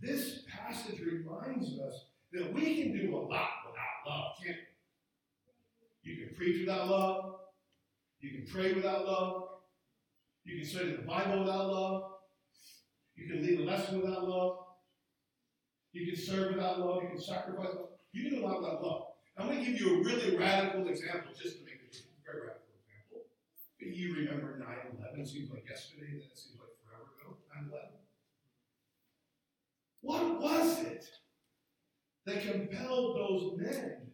This 0.00 0.42
passage 0.48 1.00
reminds 1.00 1.78
us 1.78 2.06
that 2.32 2.52
we 2.52 2.82
can 2.82 2.92
do 2.92 3.16
a 3.16 3.18
lot 3.18 3.50
without 3.66 4.06
love, 4.06 4.32
can't 4.42 4.56
we? 4.56 6.10
You 6.10 6.26
can 6.26 6.36
preach 6.36 6.60
without 6.60 6.88
love. 6.88 7.36
You 8.20 8.30
can 8.30 8.46
pray 8.52 8.72
without 8.72 9.06
love. 9.06 9.48
You 10.44 10.60
can 10.60 10.68
study 10.68 10.96
the 10.96 11.02
Bible 11.02 11.40
without 11.40 11.70
love. 11.70 12.02
You 13.16 13.28
can 13.28 13.42
lead 13.42 13.60
a 13.60 13.62
lesson 13.64 14.02
without 14.02 14.28
love. 14.28 14.63
You 15.94 16.10
can 16.10 16.20
serve 16.20 16.56
without 16.56 16.80
love. 16.80 17.04
You 17.04 17.10
can 17.10 17.20
sacrifice. 17.22 17.70
You 18.12 18.28
can 18.28 18.40
do 18.40 18.44
a 18.44 18.46
lot 18.46 18.60
without 18.60 18.82
love. 18.82 19.02
I'm 19.38 19.46
going 19.46 19.64
to 19.64 19.70
give 19.70 19.80
you 19.80 20.00
a 20.00 20.04
really 20.04 20.36
radical 20.36 20.88
example 20.88 21.30
just 21.40 21.58
to 21.58 21.64
make 21.64 21.78
it 21.86 21.94
a 21.94 22.26
very 22.26 22.50
radical 22.50 22.74
example. 22.82 23.30
Do 23.78 23.86
you 23.86 24.14
remember 24.14 24.58
9 24.58 24.68
11. 24.98 25.26
Seems 25.26 25.50
like 25.50 25.64
yesterday, 25.70 26.10
then 26.10 26.26
it 26.26 26.36
seems 26.36 26.58
like 26.58 26.74
forever 26.82 27.14
ago. 27.14 27.38
9 27.54 27.70
11. 27.70 27.88
What 30.02 30.40
was 30.42 30.82
it 30.82 31.06
that 32.26 32.42
compelled 32.42 33.16
those 33.16 33.56
men 33.56 34.10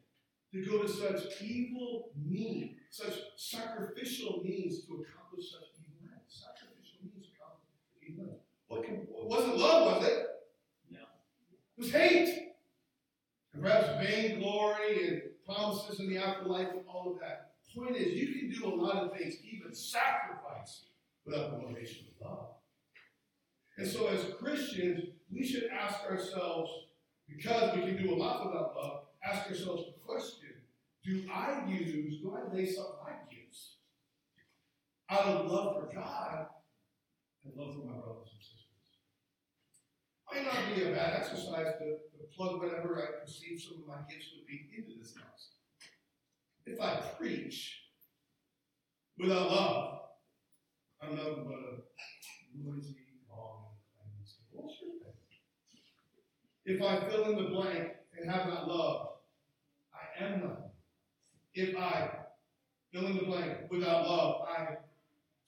to 0.53 0.65
go 0.65 0.83
to 0.83 0.89
such 0.89 1.41
evil 1.41 2.11
means, 2.15 2.77
such 2.91 3.15
sacrificial 3.37 4.43
means 4.45 4.85
to 4.85 5.01
accomplish 5.01 5.51
such 5.51 5.73
evil 5.81 6.13
ends? 6.13 6.45
Sacrificial 6.45 7.09
means 7.09 7.25
to 7.25 7.33
accomplish 7.41 7.73
evil 8.05 8.25
ends. 8.29 8.45
What 8.69 8.85
it 8.85 9.09
wasn't 9.09 9.57
love, 9.57 9.97
was 9.97 10.09
it? 10.09 10.27
Was 11.81 11.93
hate. 11.93 12.53
And 13.55 13.63
perhaps 13.63 13.89
vainglory 14.07 15.09
and 15.09 15.23
promises 15.47 15.99
in 15.99 16.11
the 16.11 16.19
afterlife 16.19 16.69
and 16.73 16.83
all 16.87 17.13
of 17.13 17.21
that. 17.21 17.53
Point 17.75 17.97
is, 17.97 18.15
you 18.15 18.35
can 18.35 18.51
do 18.51 18.67
a 18.67 18.75
lot 18.75 18.97
of 18.97 19.17
things, 19.17 19.37
even 19.45 19.73
sacrifice, 19.73 20.87
without 21.25 21.53
the 21.53 21.59
motivation 21.59 22.07
of 22.09 22.27
love. 22.27 22.49
And 23.79 23.87
so, 23.87 24.09
as 24.09 24.35
Christians, 24.39 25.05
we 25.33 25.47
should 25.47 25.71
ask 25.73 26.01
ourselves, 26.05 26.71
because 27.29 27.77
we 27.77 27.83
can 27.83 28.03
do 28.03 28.13
a 28.13 28.17
lot 28.17 28.45
without 28.45 28.75
love, 28.77 29.03
ask 29.25 29.49
ourselves 29.49 29.85
the 29.87 29.95
question 30.05 30.49
do 31.03 31.25
I 31.33 31.65
use, 31.67 32.21
do 32.21 32.37
I 32.37 32.55
lay 32.55 32.67
some 32.67 32.85
of 32.85 32.99
my 33.03 33.13
gifts 33.31 33.77
out 35.09 35.25
of 35.25 35.51
love 35.51 35.77
for 35.77 35.95
God 35.95 36.47
and 37.45 37.55
love 37.57 37.75
for 37.75 37.87
my 37.87 37.99
brothers? 37.99 38.29
Might 40.33 40.45
not 40.45 40.75
be 40.75 40.85
a 40.85 40.95
bad 40.95 41.15
exercise 41.17 41.75
to, 41.79 41.99
to 42.19 42.25
plug 42.37 42.61
whatever 42.61 43.03
I 43.03 43.21
perceive 43.25 43.61
some 43.61 43.83
of 43.83 43.89
my 43.89 43.97
gifts 44.09 44.29
would 44.37 44.47
be 44.47 44.71
into 44.77 45.01
this 45.01 45.15
house. 45.17 45.49
If 46.67 46.81
I 46.81 47.01
preach 47.19 47.83
without 49.19 49.51
love, 49.51 49.99
I'm 51.03 51.17
nothing 51.17 51.45
but 51.45 51.55
a 51.55 52.71
noisy, 52.71 52.97
wrong, 53.29 53.71
bullshit. 54.55 54.89
If 56.65 56.81
I 56.81 57.09
fill 57.09 57.25
in 57.31 57.37
the 57.37 57.51
blank 57.51 57.89
and 58.17 58.31
have 58.31 58.47
not 58.47 58.69
love, 58.69 59.09
I 59.93 60.25
am 60.25 60.41
nothing. 60.41 60.71
If 61.55 61.77
I 61.77 62.11
fill 62.93 63.07
in 63.07 63.17
the 63.17 63.25
blank 63.25 63.71
without 63.71 64.07
love, 64.07 64.43
I 64.49 64.77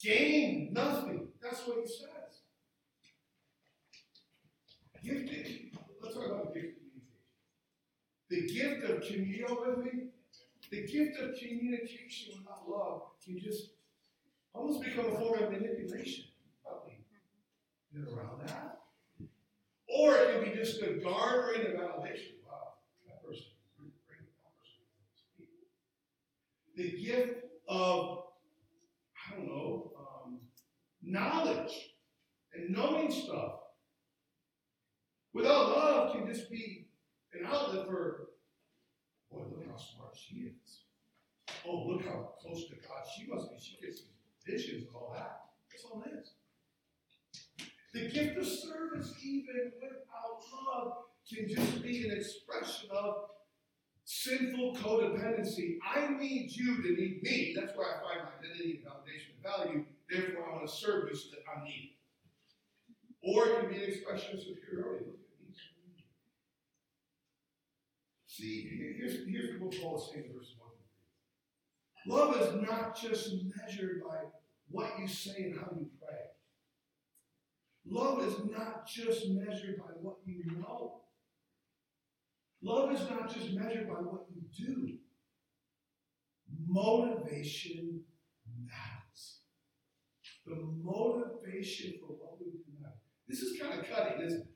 gain 0.02 0.72
nothing. 0.72 1.28
That's 1.40 1.64
what 1.66 1.78
he 1.80 1.86
says. 1.86 2.11
Gifting. 5.02 5.70
Let's 6.00 6.14
talk 6.14 6.26
about 6.26 6.54
the 6.54 6.60
gift 6.60 6.74
of 6.74 6.92
communication. 7.02 7.48
The 8.30 8.46
gift 8.46 8.84
of 8.84 9.02
communion 9.02 9.56
with 9.66 9.78
me, 9.84 9.92
the 10.70 10.86
gift 10.86 11.18
of 11.20 11.36
communication 11.36 12.34
without 12.38 12.68
love 12.68 13.02
can 13.24 13.40
just 13.40 13.70
almost 14.54 14.82
become 14.82 15.06
a 15.06 15.18
form 15.18 15.42
of 15.42 15.50
manipulation. 15.50 16.26
Probably 16.64 16.98
get 17.92 18.12
around 18.12 18.46
that. 18.46 18.78
Or 19.88 20.14
it 20.14 20.44
can 20.44 20.52
be 20.52 20.56
just 20.56 20.80
a 20.82 20.94
garnering 21.02 21.66
of 21.66 21.72
validation. 21.72 22.38
Wow, 22.46 22.74
that 23.08 23.24
person 23.24 23.46
is 23.84 23.92
great. 24.06 24.28
That 24.38 24.54
person 24.62 25.48
The 26.76 27.04
gift 27.04 27.44
of, 27.68 28.24
I 29.16 29.36
don't 29.36 29.48
know, 29.48 29.92
um, 29.98 30.38
knowledge 31.02 31.90
and 32.54 32.70
knowing 32.70 33.10
stuff. 33.10 33.61
Without 35.34 35.68
love 35.70 36.12
can 36.12 36.26
just 36.26 36.50
be 36.50 36.88
an 37.32 37.46
outlet 37.46 37.86
for, 37.86 38.28
boy, 39.30 39.44
look 39.50 39.66
how 39.70 39.76
smart 39.76 40.14
she 40.14 40.52
is. 40.52 40.80
Oh, 41.66 41.86
look 41.86 42.04
how 42.04 42.34
close 42.40 42.68
to 42.68 42.74
God 42.76 43.02
she 43.16 43.26
must 43.26 43.50
be. 43.50 43.56
She 43.58 43.76
gets 43.84 44.02
visions 44.46 44.84
and 44.86 44.94
all 44.94 45.12
that. 45.14 45.40
That's 45.70 45.84
all 45.84 46.02
it 46.04 46.12
is. 46.20 46.32
The 47.94 48.10
gift 48.10 48.38
of 48.38 48.46
service, 48.46 49.14
even 49.22 49.72
without 49.80 50.42
love, 50.66 50.92
can 51.28 51.48
just 51.48 51.82
be 51.82 52.08
an 52.08 52.16
expression 52.16 52.90
of 52.90 53.14
sinful 54.04 54.76
codependency. 54.76 55.76
I 55.84 56.08
need 56.18 56.50
you 56.50 56.82
to 56.82 56.88
need 56.88 57.22
me. 57.22 57.54
That's 57.56 57.76
where 57.76 57.86
I 57.86 58.02
find 58.02 58.20
my 58.24 58.30
identity 58.38 58.82
and 58.82 58.92
validation 58.92 59.34
and 59.34 59.42
value. 59.42 59.84
Therefore, 60.10 60.48
I 60.48 60.52
want 60.52 60.64
a 60.64 60.72
service 60.72 61.28
that 61.30 61.40
I'm 61.50 61.64
needed. 61.64 61.90
Or 63.22 63.46
it 63.46 63.60
can 63.60 63.70
be 63.70 63.76
an 63.76 63.90
expression 63.90 64.36
of 64.36 64.42
superiority. 64.42 65.06
Look 65.06 65.14
at 65.14 65.20
me. 65.20 65.54
See, 68.32 68.96
here's, 68.98 69.28
here's 69.28 69.60
what 69.60 69.74
Paul 69.82 69.98
is 69.98 70.10
saying 70.10 70.24
in 70.24 70.32
verse 70.32 70.54
1 72.06 72.16
Love 72.16 72.40
is 72.40 72.66
not 72.66 72.98
just 72.98 73.30
measured 73.54 74.00
by 74.02 74.20
what 74.70 74.98
you 74.98 75.06
say 75.06 75.36
and 75.36 75.60
how 75.60 75.68
you 75.78 75.86
pray. 76.00 76.16
Love 77.84 78.24
is 78.24 78.32
not 78.50 78.86
just 78.86 79.28
measured 79.28 79.76
by 79.76 79.92
what 80.00 80.16
you 80.24 80.44
know. 80.58 81.02
Love 82.62 82.90
is 82.94 83.02
not 83.10 83.30
just 83.30 83.52
measured 83.52 83.86
by 83.86 83.96
what 83.96 84.24
you 84.34 84.66
do. 84.66 84.94
Motivation 86.66 88.00
matters. 88.64 89.40
The 90.46 90.56
motivation 90.82 91.96
for 92.00 92.14
what 92.14 92.38
we 92.40 92.46
do 92.46 92.80
matters. 92.80 92.96
This 93.28 93.40
is 93.40 93.60
kind 93.60 93.78
of 93.78 93.86
cutting, 93.90 94.26
isn't 94.26 94.40
it? 94.40 94.46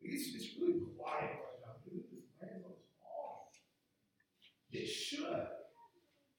It's, 0.00 0.34
it's 0.34 0.58
really 0.58 0.80
quiet 0.96 1.36
right 1.36 1.60
now. 1.60 1.74
This 1.84 2.04
man 2.40 2.62
was 2.62 2.78
off. 3.02 3.52
It 4.72 4.86
should. 4.86 5.46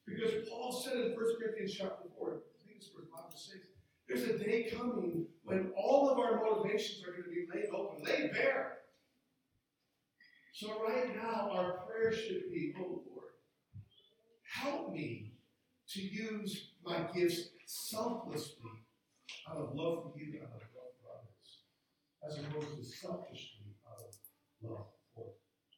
Because 0.06 0.48
Paul 0.50 0.72
said 0.72 0.98
in 0.98 1.14
1 1.14 1.16
Corinthians 1.16 1.76
chapter 1.76 2.10
4, 2.18 2.28
I 2.30 2.66
think 2.66 2.78
it's 2.78 2.90
verse 2.90 3.08
5 3.16 3.30
to 3.30 3.38
6, 3.38 3.58
there's 4.08 4.24
a 4.24 4.44
day 4.44 4.72
coming 4.76 5.28
when 5.44 5.72
all 5.78 6.10
of 6.10 6.18
our 6.18 6.42
motivations 6.42 7.04
are 7.08 7.12
going 7.12 7.24
to 7.24 7.30
be 7.30 7.46
laid 7.54 7.70
open, 7.70 8.04
laid 8.04 8.32
bare. 8.32 8.78
So, 10.54 10.84
right 10.84 11.16
now, 11.16 11.52
our 11.54 11.86
prayer 11.86 12.12
should 12.12 12.52
be, 12.52 12.74
Oh 12.80 13.04
Lord, 13.08 13.34
help 14.52 14.92
me 14.92 15.34
to 15.90 16.02
use 16.02 16.72
my 16.84 17.08
gifts 17.16 17.50
selflessly 17.66 18.84
out 19.50 19.58
of 19.58 19.76
love 19.76 20.12
for 20.12 20.14
you 20.18 20.40
and 20.40 20.44
out 20.44 20.56
of 20.56 20.68
love 20.76 20.94
for 21.00 21.10
others, 21.16 21.50
as 22.28 22.40
opposed 22.40 22.78
to 22.78 22.84
selfishly 22.84 23.76
out 23.88 24.04
of 24.08 24.16
love 24.62 24.88
for 25.16 25.34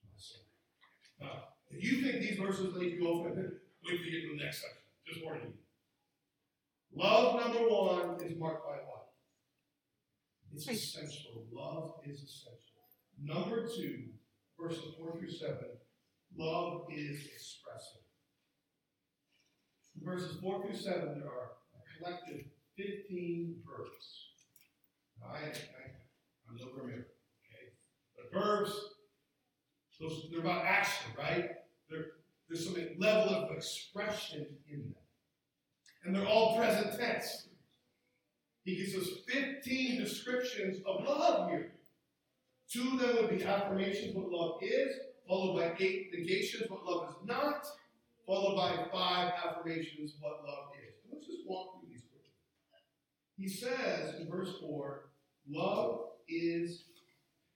myself. 0.09 1.50
If 1.71 1.83
you 1.83 2.01
think 2.01 2.21
these 2.21 2.39
verses 2.39 2.75
leave 2.75 2.99
you 2.99 3.07
open, 3.07 3.35
wait 3.85 3.97
till 3.97 4.05
you 4.05 4.11
get 4.11 4.27
to 4.27 4.37
the 4.37 4.43
next 4.43 4.61
section. 4.61 4.83
Just 5.07 5.23
warning 5.23 5.47
you. 5.47 5.53
Love, 6.93 7.39
number 7.39 7.67
one, 7.69 8.21
is 8.21 8.37
marked 8.37 8.65
by 8.65 8.75
what? 8.85 9.07
It's 10.53 10.67
essential. 10.67 11.45
Love 11.51 11.93
is 12.05 12.21
essential. 12.21 12.71
Number 13.23 13.67
two, 13.67 14.09
verses 14.59 14.83
4 14.97 15.17
through 15.17 15.31
7, 15.31 15.55
love 16.37 16.87
is 16.91 17.25
expressive. 17.33 18.01
In 19.95 20.05
verses 20.05 20.37
4 20.41 20.61
through 20.63 20.75
7, 20.75 20.99
there 21.19 21.29
are 21.29 21.51
a 21.75 21.97
collective 21.97 22.45
15 22.77 23.55
verbs. 23.65 24.31
Now, 25.19 25.33
I, 25.33 25.45
I, 25.45 25.83
I'm 26.49 26.57
no 26.57 26.73
grammar, 26.73 27.07
okay? 27.45 27.71
The 28.17 28.39
verbs, 28.39 28.71
those, 30.01 30.25
they're 30.31 30.41
about 30.41 30.65
action, 30.65 31.11
right? 31.17 31.51
They're, 31.89 32.05
there's 32.49 32.65
some 32.65 32.75
level 32.97 33.33
of 33.33 33.55
expression 33.55 34.47
in 34.69 34.79
them. 34.79 34.95
And 36.03 36.15
they're 36.15 36.27
all 36.27 36.57
present 36.57 36.99
tense. 36.99 37.47
He 38.63 38.75
gives 38.75 38.95
us 38.95 39.07
15 39.27 39.99
descriptions 39.99 40.81
of 40.85 41.05
love 41.05 41.49
here. 41.49 41.73
Two 42.69 42.89
of 42.93 42.99
them 42.99 43.15
would 43.17 43.37
be 43.37 43.43
affirmations, 43.43 44.15
what 44.15 44.31
love 44.31 44.59
is, 44.61 44.95
followed 45.27 45.57
by 45.57 45.75
eight 45.79 46.09
negations, 46.17 46.69
what 46.69 46.85
love 46.85 47.09
is 47.09 47.15
not, 47.25 47.65
followed 48.25 48.55
by 48.55 48.85
five 48.91 49.33
affirmations, 49.45 50.13
what 50.19 50.43
love 50.45 50.69
is. 50.87 50.95
Let's 51.11 51.27
just 51.27 51.39
walk 51.47 51.79
through 51.79 51.89
these 51.89 52.03
quickly. 52.09 52.31
He 53.37 53.49
says 53.49 54.21
in 54.21 54.29
verse 54.29 54.53
4, 54.61 55.09
love 55.49 55.99
is 56.27 56.85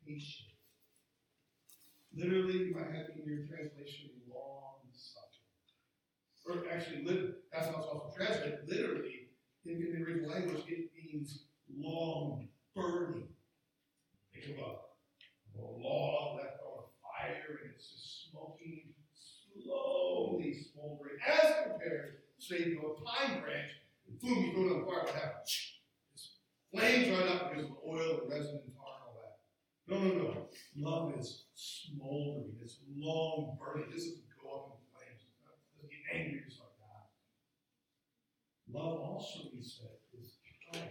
patient. 0.06 0.55
Literally, 2.16 2.68
you 2.68 2.74
might 2.74 2.96
have 2.96 3.08
in 3.12 3.24
your 3.26 3.46
translation 3.46 4.10
long 4.32 4.80
suffering. 4.94 5.36
Or 6.48 6.72
actually, 6.72 7.04
that's 7.52 7.68
how 7.68 7.78
it's 7.78 7.88
also 7.88 8.14
translated. 8.16 8.60
Literally, 8.68 9.28
in, 9.66 9.74
in, 9.74 9.94
the 9.94 10.06
original 10.06 10.30
language, 10.32 10.64
it 10.68 10.92
means 10.96 11.46
long 11.76 12.48
burning. 12.74 13.28
Think 14.34 14.58
of 14.58 14.64
a, 14.64 14.76
log 15.58 16.38
left 16.38 16.60
on 16.66 16.84
fire 17.04 17.60
and 17.64 17.72
it's 17.76 17.90
just 17.90 18.32
smoking, 18.32 18.94
slowly 19.64 20.54
smoldering, 20.54 21.18
as 21.28 21.54
compared, 21.64 22.18
say, 22.38 22.76
to 22.76 22.80
a 22.80 23.02
pine 23.02 23.42
branch. 23.42 23.72
Boom, 24.22 24.46
you 24.46 24.54
go 24.54 24.64
to 24.70 24.80
the 24.80 24.86
fire, 24.86 25.04
what 25.04 25.16
happens? 25.16 25.80
Flames 26.74 27.10
right 27.10 27.28
up 27.30 27.52
because 27.52 27.66
of 27.66 27.78
oil 27.88 28.22
and 28.24 28.32
resin 28.32 28.60
no, 29.88 30.00
no, 30.00 30.14
no. 30.14 30.48
Love 30.78 31.14
is 31.20 31.46
smoldering. 31.54 32.58
It's 32.62 32.80
long 32.96 33.58
burning. 33.60 33.90
This 33.92 34.06
doesn't 34.06 34.24
go 34.42 34.50
up 34.50 34.66
in 34.74 34.82
flames. 34.90 35.22
It 35.22 35.30
doesn't 35.78 35.90
get 35.90 36.02
angry 36.12 36.42
just 36.48 36.60
like 36.60 36.74
that. 36.82 37.06
Love 38.74 39.00
also, 39.00 39.50
he 39.54 39.62
said, 39.62 39.94
is 40.20 40.38
kind. 40.74 40.90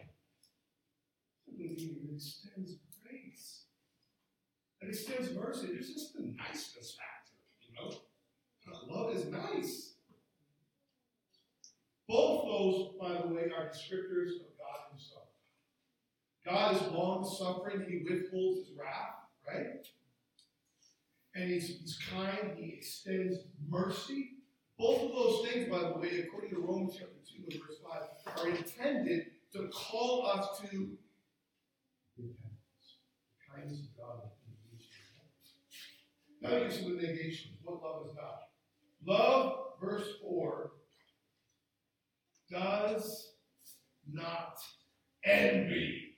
It 1.58 2.14
extends 2.14 2.76
grace. 3.02 3.64
It 4.80 4.88
extends 4.88 5.34
mercy. 5.34 5.68
There's 5.72 5.90
just 5.90 6.14
the 6.14 6.34
niceness 6.36 6.96
factor, 6.96 7.34
you 7.62 7.74
know? 7.74 7.90
Love 8.88 9.16
is 9.16 9.26
nice. 9.26 9.94
Both 12.08 12.44
those, 12.44 12.94
by 13.00 13.22
the 13.22 13.34
way, 13.34 13.50
are 13.56 13.68
descriptors 13.68 14.36
of 14.36 14.56
God 14.58 14.90
Himself. 14.90 15.23
God 16.46 16.76
is 16.76 16.92
long 16.92 17.24
suffering, 17.24 17.86
He 17.88 18.04
withholds 18.08 18.68
His 18.68 18.76
wrath, 18.76 19.14
right? 19.46 19.86
And 21.34 21.50
he's, 21.50 21.66
he's 21.68 21.98
kind, 22.12 22.52
He 22.56 22.74
extends 22.78 23.38
mercy. 23.68 24.30
Both 24.78 25.02
of 25.02 25.12
those 25.12 25.48
things, 25.48 25.70
by 25.70 25.78
the 25.78 25.98
way, 25.98 26.24
according 26.26 26.50
to 26.50 26.60
Romans 26.60 26.96
chapter 26.98 27.14
2 27.36 27.44
and 27.50 27.62
verse 27.62 27.78
5, 28.36 28.44
are 28.44 28.48
intended 28.50 29.26
to 29.52 29.68
call 29.68 30.26
us 30.26 30.60
to 30.60 30.96
repentance. 32.18 32.98
The 33.38 33.54
kindness 33.54 33.80
of 33.80 33.96
God 33.96 34.30
Now 36.44 36.50
of 36.50 36.84
the 36.84 37.06
negations. 37.06 37.56
What 37.62 37.82
love 37.82 38.06
is 38.06 38.14
not. 38.14 38.40
Love, 39.06 39.56
verse 39.80 40.08
4, 40.22 40.72
does 42.50 43.32
not 44.10 44.58
envy. 45.24 46.13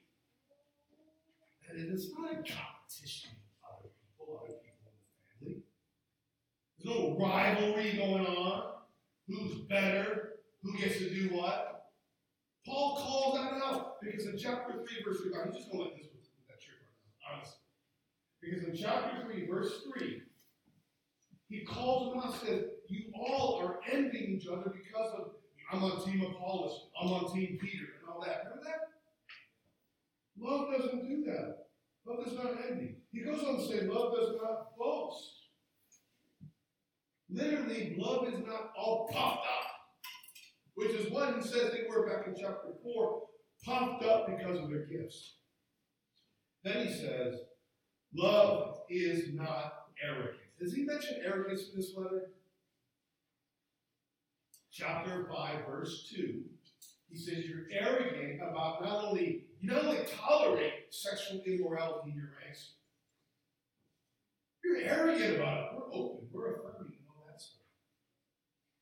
And 1.76 1.90
it 1.90 1.92
is 1.92 2.10
not 2.16 2.32
a 2.32 2.36
competition 2.36 3.32
with 3.36 3.60
other 3.68 3.90
people, 4.00 4.40
other 4.40 4.54
people 4.64 4.88
in 4.88 4.96
the 4.96 5.60
family. 5.60 5.62
There's 6.78 6.96
no 6.96 7.18
rivalry 7.20 7.92
going 7.98 8.24
on. 8.24 8.62
Who's 9.28 9.56
better? 9.68 10.36
Who 10.62 10.78
gets 10.78 10.96
to 10.98 11.10
do 11.10 11.34
what? 11.36 11.90
Paul 12.64 12.96
calls 12.96 13.38
that 13.38 13.52
out 13.62 14.00
because 14.00 14.24
in 14.24 14.38
chapter 14.38 14.72
3, 14.72 14.86
verse 15.04 15.20
3, 15.20 15.32
I'm 15.36 15.52
just 15.52 15.70
going 15.70 15.84
to 15.84 15.90
let 15.90 15.96
this 15.98 16.06
with 16.06 16.24
that 16.48 16.56
part, 16.64 17.36
honestly. 17.36 17.60
Because 18.40 18.64
in 18.64 18.74
chapter 18.74 19.26
3, 19.26 19.46
verse 19.46 19.82
3, 19.98 20.22
he 21.50 21.64
calls 21.66 22.14
them 22.14 22.22
out 22.22 22.32
and 22.32 22.48
says, 22.48 22.64
You 22.88 23.12
all 23.14 23.60
are 23.60 23.80
envying 23.92 24.38
each 24.40 24.48
other 24.48 24.72
because 24.72 25.12
of 25.12 25.32
I'm 25.70 25.84
on 25.84 26.02
team 26.06 26.22
Apollos, 26.22 26.86
I'm 26.98 27.08
on 27.08 27.34
team 27.34 27.58
Peter, 27.60 27.84
and 28.00 28.08
all 28.08 28.22
that. 28.24 28.44
Remember 28.44 28.64
that? 28.64 28.96
Love 30.38 30.68
doesn't 30.70 31.08
do 31.08 31.24
that. 31.24 31.65
Love 32.06 32.24
does 32.24 32.34
not 32.34 32.52
envy. 32.70 32.96
He 33.12 33.22
goes 33.22 33.42
on 33.42 33.56
to 33.56 33.66
say, 33.66 33.86
love 33.86 34.14
does 34.14 34.36
not 34.40 34.76
boast. 34.78 35.32
Literally, 37.28 37.96
love 37.98 38.28
is 38.28 38.38
not 38.46 38.70
all 38.78 39.08
puffed 39.12 39.38
up, 39.38 39.70
which 40.74 40.92
is 40.92 41.10
what 41.10 41.34
he 41.34 41.42
says 41.42 41.72
they 41.72 41.86
were 41.88 42.06
back 42.06 42.26
in 42.28 42.34
chapter 42.38 42.68
4, 42.82 43.22
puffed 43.64 44.04
up 44.04 44.26
because 44.28 44.60
of 44.60 44.70
their 44.70 44.86
gifts. 44.86 45.38
Then 46.62 46.86
he 46.86 46.92
says, 46.92 47.34
love 48.14 48.78
is 48.88 49.34
not 49.34 49.72
arrogant. 50.02 50.36
Does 50.60 50.72
he 50.72 50.84
mention 50.84 51.22
arrogance 51.24 51.70
in 51.72 51.80
this 51.80 51.92
letter? 51.96 52.30
chapter 54.76 55.26
5, 55.34 55.66
verse 55.66 56.12
2, 56.14 56.42
he 57.08 57.16
says 57.16 57.46
you're 57.46 57.66
arrogant 57.72 58.40
about 58.42 58.84
not 58.84 59.04
only, 59.04 59.45
you 59.60 59.70
not 59.70 59.84
only 59.84 59.98
tolerate 60.06 60.72
sexual 60.90 61.40
immorality 61.46 62.10
in 62.10 62.16
your 62.16 62.30
ranks, 62.42 62.74
you're 64.64 64.82
arrogant 64.82 65.36
about 65.36 65.58
it. 65.58 65.68
We're 65.74 65.94
open, 65.94 66.28
we're 66.32 66.54
affirming, 66.54 66.98
and 66.98 67.08
all 67.08 67.24
that 67.28 67.40
stuff. 67.40 67.66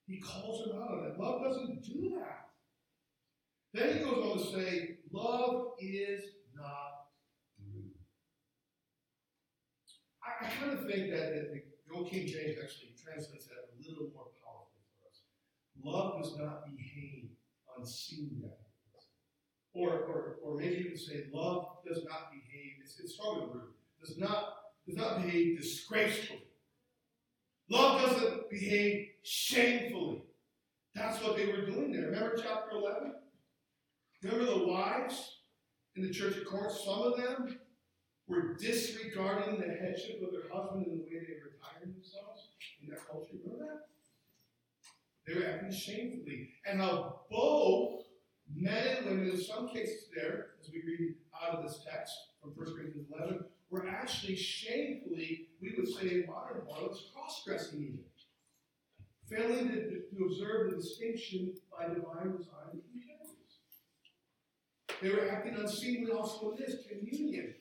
He 0.07 0.21
calls 0.21 0.67
him 0.67 0.77
out 0.77 0.91
on 0.91 1.05
it. 1.07 1.21
Love 1.21 1.43
doesn't 1.45 1.83
do 1.83 2.17
that. 2.19 2.49
Then 3.73 3.99
he 3.99 4.05
goes 4.05 4.25
on 4.25 4.39
to 4.39 4.45
say, 4.45 4.99
love 5.13 5.73
is 5.81 6.23
not 6.57 7.11
rude. 7.59 7.91
I, 10.23 10.47
I 10.47 10.49
kind 10.49 10.73
of 10.79 10.87
think 10.87 11.11
that, 11.11 11.35
that 11.35 11.53
the 11.53 11.95
old 11.95 12.09
King 12.09 12.27
James 12.27 12.57
actually 12.63 12.95
translates 12.97 13.47
that 13.47 13.69
a 13.69 13.91
little 13.91 14.11
more 14.15 14.31
powerfully 14.43 14.87
for 14.95 15.11
us. 15.11 15.23
Love 15.83 16.23
does 16.23 16.39
not 16.39 16.65
behave 16.67 17.31
unseemly. 17.77 18.51
Or, 19.75 19.91
or, 19.91 20.37
or 20.43 20.57
maybe 20.57 20.87
you 20.89 20.97
say, 20.97 21.25
love 21.33 21.67
does 21.87 22.05
not 22.05 22.31
behave, 22.31 22.73
it's, 22.81 22.99
it's 23.01 23.15
stronger 23.15 23.47
rude, 23.47 23.73
does 24.01 24.17
not, 24.17 24.55
does 24.87 24.97
not 24.97 25.23
behave 25.23 25.59
disgracefully. 25.59 26.45
Love 27.69 28.03
doesn't 28.03 28.51
behave 28.51 29.09
shamefully. 29.23 30.23
That's 30.95 31.23
what 31.23 31.37
they 31.37 31.47
were 31.47 31.67
doing 31.67 31.93
there. 31.93 32.07
Remember 32.07 32.37
chapter 32.37 32.77
11? 32.77 33.15
Remember 34.23 34.47
the 34.47 34.67
wives 34.67 35.39
in 35.97 36.03
the 36.03 36.13
church 36.13 36.37
of 36.37 36.47
Corinth? 36.47 36.73
Some 36.85 37.03
of 37.03 37.17
them 37.17 37.59
were 38.29 38.55
disregarding 38.55 39.59
the 39.59 39.67
headship 39.67 40.23
of 40.23 40.31
their 40.31 40.49
husband 40.53 40.87
in 40.87 40.99
the 40.99 41.03
way 41.03 41.19
they 41.19 41.35
attiring 41.35 41.95
themselves 41.95 42.49
in 42.81 42.89
that 42.91 43.07
culture. 43.07 43.35
Remember 43.45 43.65
that? 43.65 43.81
They 45.27 45.41
were 45.41 45.47
acting 45.47 45.73
shamefully. 45.73 46.51
And 46.67 46.81
how 46.81 47.21
both 47.31 48.05
men 48.53 48.99
and 48.99 49.07
women, 49.07 49.31
in 49.31 49.41
some 49.41 49.69
cases 49.69 50.09
there, 50.15 50.47
as 50.61 50.71
we 50.71 50.83
read 50.87 51.15
out 51.43 51.59
of 51.59 51.65
this 51.65 51.81
text 51.85 52.13
from 52.41 52.51
1 52.51 52.75
Corinthians 52.75 53.09
11, 53.13 53.45
were 53.71 53.89
actually 53.89 54.37
shamefully, 54.37 55.49
we 55.61 55.75
would 55.77 55.89
say 55.89 56.09
in 56.09 56.27
modern 56.27 56.63
parlance, 56.67 57.05
cross-dressing 57.15 57.81
even. 57.81 58.01
Failing 59.29 59.69
to, 59.69 60.03
to 60.15 60.25
observe 60.27 60.71
the 60.71 60.77
distinction 60.77 61.55
by 61.71 61.87
divine 61.87 62.37
design 62.37 62.73
of 62.73 62.83
genders. 62.93 63.35
They 65.01 65.11
were 65.11 65.31
acting 65.31 65.55
unseemly 65.55 66.13
also 66.13 66.53
in 66.53 66.59
this 66.59 66.87
communion. 66.87 67.55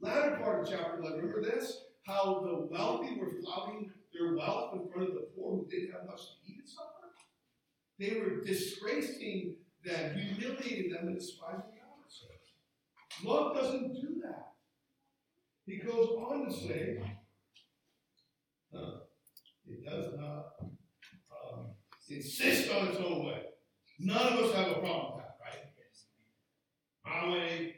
Latter 0.00 0.36
part 0.36 0.62
of 0.62 0.70
chapter 0.70 1.00
11, 1.00 1.18
remember 1.18 1.42
this? 1.42 1.82
How 2.06 2.40
the 2.40 2.68
wealthy 2.70 3.18
were 3.18 3.32
flouting 3.42 3.90
their 4.12 4.36
wealth 4.36 4.74
in 4.74 4.88
front 4.90 5.08
of 5.08 5.14
the 5.14 5.28
poor 5.36 5.56
who 5.56 5.66
didn't 5.68 5.92
have 5.92 6.06
much 6.06 6.20
to 6.20 6.52
eat 6.52 6.60
and 6.60 6.68
stuff. 6.68 6.86
They 7.98 8.14
were 8.20 8.44
disgracing 8.44 9.56
them, 9.84 10.18
humiliated 10.18 10.92
them, 10.92 11.08
and 11.08 11.18
despising 11.18 11.60
God. 11.60 11.88
Love 13.24 13.56
doesn't 13.56 13.94
do 13.94 14.20
that. 14.22 14.52
He 15.66 15.78
goes 15.78 16.08
on 16.18 16.46
to 16.46 16.52
say, 16.52 17.02
it 19.66 19.84
does 19.84 20.14
not 20.18 20.46
um, 20.60 21.66
insist 22.08 22.70
on 22.70 22.88
its 22.88 22.98
own 22.98 23.26
way. 23.26 23.42
None 23.98 24.32
of 24.32 24.44
us 24.44 24.54
have 24.54 24.68
a 24.68 24.80
problem 24.80 25.16
with 25.16 25.24
that, 25.24 25.36
right? 25.42 25.64
My 27.04 27.32
way, 27.32 27.74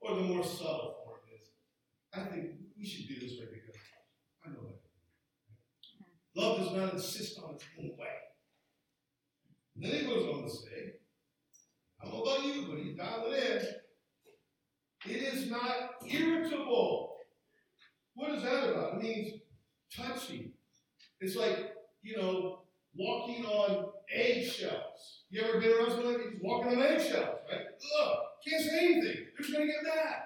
or 0.00 0.16
the 0.16 0.22
more 0.22 0.44
subtle 0.44 0.96
form 1.04 1.20
is, 1.40 1.48
I 2.12 2.20
think 2.30 2.50
we 2.76 2.84
should 2.84 3.08
do 3.08 3.14
this 3.14 3.38
way 3.38 3.46
because 3.52 3.80
I 4.44 4.50
know 4.50 4.66
that. 4.66 4.80
Love 6.36 6.58
does 6.58 6.72
not 6.72 6.94
insist 6.94 7.38
on 7.38 7.54
its 7.54 7.64
own. 7.78 7.93
Then 9.76 9.90
he 9.90 10.06
goes 10.06 10.34
on 10.34 10.42
to 10.44 10.50
say, 10.50 10.94
I 12.00 12.06
don't 12.06 12.14
know 12.14 12.22
about 12.22 12.44
you, 12.44 12.66
but 12.68 12.78
he's 12.78 12.96
dialing 12.96 13.32
in. 13.32 13.60
It 15.06 15.34
is 15.34 15.50
not 15.50 15.96
irritable. 16.06 17.16
What 18.14 18.32
is 18.32 18.42
that 18.42 18.70
about? 18.70 18.94
It 18.94 19.02
means 19.02 19.40
touchy. 19.94 20.52
It's 21.20 21.36
like, 21.36 21.74
you 22.02 22.16
know, 22.16 22.60
walking 22.96 23.44
on 23.44 23.86
eggshells. 24.12 25.22
You 25.30 25.42
ever 25.42 25.60
been 25.60 25.72
around 25.72 25.90
somebody 25.90 26.24
who's 26.24 26.40
walking 26.40 26.76
on 26.76 26.82
eggshells, 26.82 27.40
right? 27.50 27.66
Ugh, 28.00 28.16
can't 28.46 28.62
say 28.62 28.78
anything. 28.78 29.02
They're 29.02 29.38
just 29.38 29.52
going 29.52 29.66
to 29.66 29.72
get 29.72 29.82
mad. 29.82 30.22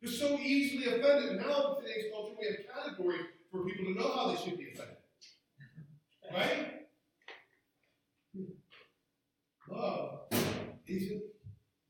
They're 0.00 0.12
so 0.12 0.38
easily 0.38 0.86
offended. 0.86 1.40
Now, 1.40 1.76
in 1.76 1.82
today's 1.84 2.12
culture, 2.12 2.36
we 2.40 2.46
have 2.46 2.84
categories 2.84 3.26
for 3.50 3.64
people 3.64 3.86
to 3.86 3.94
know 4.00 4.12
how 4.14 4.28
they 4.28 4.36
should 4.36 4.56
be 4.56 4.68
offended. 4.72 4.96
Right? 6.32 6.77
Love 9.70 10.20
isn't 10.86 11.22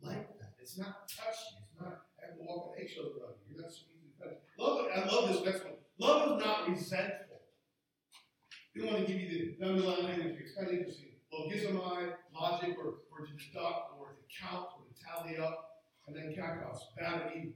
like 0.02 0.28
that. 0.38 0.52
It's 0.60 0.78
not 0.78 1.08
touchy. 1.08 1.62
It's 1.62 1.80
not 1.80 2.02
having 2.20 2.38
to 2.38 2.44
walk 2.44 2.74
on 2.74 2.82
eggshells 2.82 3.14
around 3.16 3.38
you. 3.46 3.54
You're 3.54 3.62
not 3.62 3.72
so 3.72 3.86
easy 3.94 4.12
to 4.18 4.62
Love, 4.62 4.86
I 4.94 5.06
love 5.06 5.28
this 5.28 5.44
next 5.44 5.64
one. 5.64 5.74
Love 5.98 6.38
is 6.38 6.44
not 6.44 6.68
resentful. 6.68 7.40
They 8.74 8.84
want 8.84 9.06
to 9.06 9.12
give 9.12 9.20
you 9.20 9.56
the 9.58 9.66
underlying 9.66 10.04
language. 10.04 10.36
It's 10.40 10.54
kind 10.54 10.68
of 10.68 10.74
interesting. 10.74 11.14
Logizomai, 11.32 12.12
logic, 12.34 12.76
or, 12.78 13.04
or 13.10 13.26
to 13.26 13.32
deduct, 13.32 13.92
or 13.98 14.16
to 14.16 14.24
count, 14.40 14.66
or 14.76 14.86
to 14.86 14.94
tally 15.04 15.38
up, 15.38 15.68
and 16.06 16.16
then 16.16 16.34
kakos, 16.36 16.78
bad 16.98 17.22
and 17.22 17.36
evil. 17.36 17.54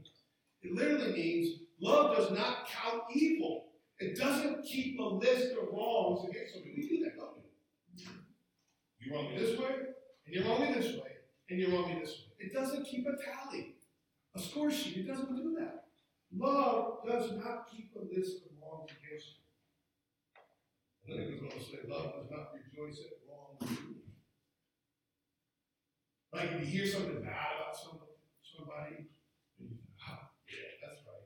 It 0.62 0.74
literally 0.74 1.12
means 1.12 1.60
love 1.80 2.16
does 2.16 2.30
not 2.30 2.68
count 2.68 3.02
evil. 3.14 3.66
It 3.98 4.16
doesn't 4.18 4.42
doesn't 4.62 4.64
keep 4.64 4.98
a 4.98 5.02
list 5.02 5.52
of 5.52 5.68
wrongs 5.72 6.28
against 6.28 6.54
somebody. 6.54 6.74
We 6.76 6.88
do 6.88 7.04
that, 7.04 7.16
don't 7.16 7.36
we? 7.36 8.04
You 9.00 9.14
wrong 9.14 9.34
me 9.34 9.38
this 9.38 9.58
way, 9.58 9.70
and 10.26 10.34
you 10.34 10.44
wrong 10.44 10.60
me 10.62 10.72
this 10.74 10.94
way, 10.94 11.12
and 11.50 11.58
you 11.58 11.74
wrong 11.74 11.88
me 11.88 12.00
this 12.00 12.10
way. 12.10 12.46
It 12.46 12.52
doesn't 12.52 12.84
keep 12.84 13.06
a 13.06 13.16
tally, 13.16 13.76
a 14.34 14.40
score 14.40 14.70
sheet. 14.70 14.98
It 14.98 15.06
doesn't 15.06 15.36
do 15.36 15.56
that. 15.58 15.84
Love 16.34 17.04
does 17.06 17.32
not 17.32 17.68
keep 17.70 17.92
a 17.94 18.00
list 18.00 18.46
of 18.46 18.52
wrongs 18.60 18.90
against 18.90 19.36
you. 19.36 19.42
And 21.04 21.18
then 21.18 21.34
it 21.34 21.42
goes 21.42 21.52
on 21.52 21.58
to 21.58 21.64
say, 21.64 21.78
love 21.88 22.14
does 22.16 22.30
not 22.30 22.54
rejoice 22.56 23.00
at 23.04 23.20
wrong 23.28 23.58
Like 26.32 26.52
if 26.52 26.60
you 26.60 26.66
hear 26.66 26.86
something 26.86 27.20
bad 27.20 27.60
about 27.60 27.76
somebody, 27.76 28.16
somebody, 28.40 29.10
think, 29.58 29.76
ah, 30.00 30.30
yeah, 30.48 30.80
that's 30.80 31.02
right. 31.04 31.22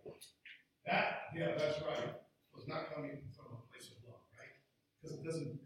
That, 0.87 1.30
yeah, 1.35 1.54
that's 1.59 1.82
right, 1.82 2.14
was 2.54 2.66
not 2.66 2.94
coming 2.94 3.18
from 3.35 3.59
a 3.59 3.61
place 3.70 3.90
of 3.90 4.02
love, 4.06 4.22
right? 4.35 4.54
Because 5.02 5.18
it 5.18 5.24
doesn't. 5.24 5.65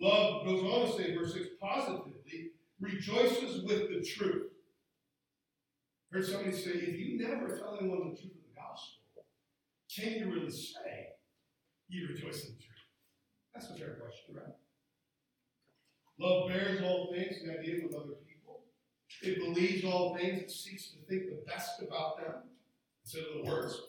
Love 0.00 0.46
goes 0.46 0.62
on 0.62 0.86
to 0.86 0.92
say, 0.96 1.14
verse 1.14 1.34
6, 1.34 1.46
positively, 1.60 2.52
rejoices 2.80 3.62
with 3.64 3.90
the 3.90 4.02
truth. 4.02 4.46
Heard 6.10 6.26
somebody 6.26 6.52
say, 6.52 6.70
if 6.70 6.98
you 6.98 7.18
never 7.18 7.48
tell 7.56 7.76
anyone 7.78 8.10
the 8.10 8.16
truth 8.16 8.32
of 8.32 8.42
the 8.48 8.56
gospel, 8.56 9.24
can 9.94 10.14
you 10.14 10.32
really 10.32 10.50
say 10.50 11.08
you 11.88 12.08
rejoice 12.08 12.46
in 12.46 12.54
the 12.54 12.62
truth? 12.62 12.70
That's 13.52 13.70
a 13.70 13.74
fair 13.74 13.98
question, 14.00 14.36
right? 14.36 14.54
Love 16.18 16.48
bears 16.48 16.82
all 16.82 17.12
things, 17.12 17.36
the 17.44 17.58
idea 17.58 17.84
with 17.84 17.94
other 17.94 18.14
people. 18.26 18.62
It 19.22 19.38
believes 19.38 19.84
all 19.84 20.16
things, 20.16 20.42
it 20.42 20.50
seeks 20.50 20.90
to 20.92 20.96
think 21.08 21.28
the 21.28 21.42
best 21.46 21.82
about 21.82 22.16
them 22.18 22.34
instead 23.04 23.24
of 23.24 23.44
the 23.44 23.50
worst. 23.50 23.80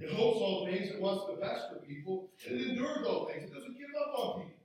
It 0.00 0.12
hopes 0.12 0.38
all 0.40 0.66
things, 0.66 0.90
it 0.90 1.00
wants 1.00 1.24
the 1.26 1.40
best 1.40 1.70
for 1.70 1.84
people, 1.84 2.30
and 2.46 2.60
it 2.60 2.68
endures 2.68 3.06
all 3.06 3.26
things. 3.26 3.44
It 3.44 3.54
doesn't 3.54 3.78
give 3.78 3.88
up 4.00 4.18
on 4.18 4.42
people. 4.42 4.57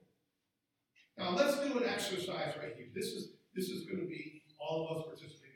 Now 1.17 1.35
let's 1.35 1.59
do 1.59 1.77
an 1.77 1.87
exercise 1.87 2.53
right 2.57 2.73
here. 2.75 2.87
This 2.93 3.07
is 3.07 3.29
this 3.55 3.69
is 3.69 3.85
going 3.85 4.01
to 4.01 4.07
be 4.07 4.43
all 4.59 4.89
of 4.89 4.97
us 4.97 5.03
participating. 5.05 5.53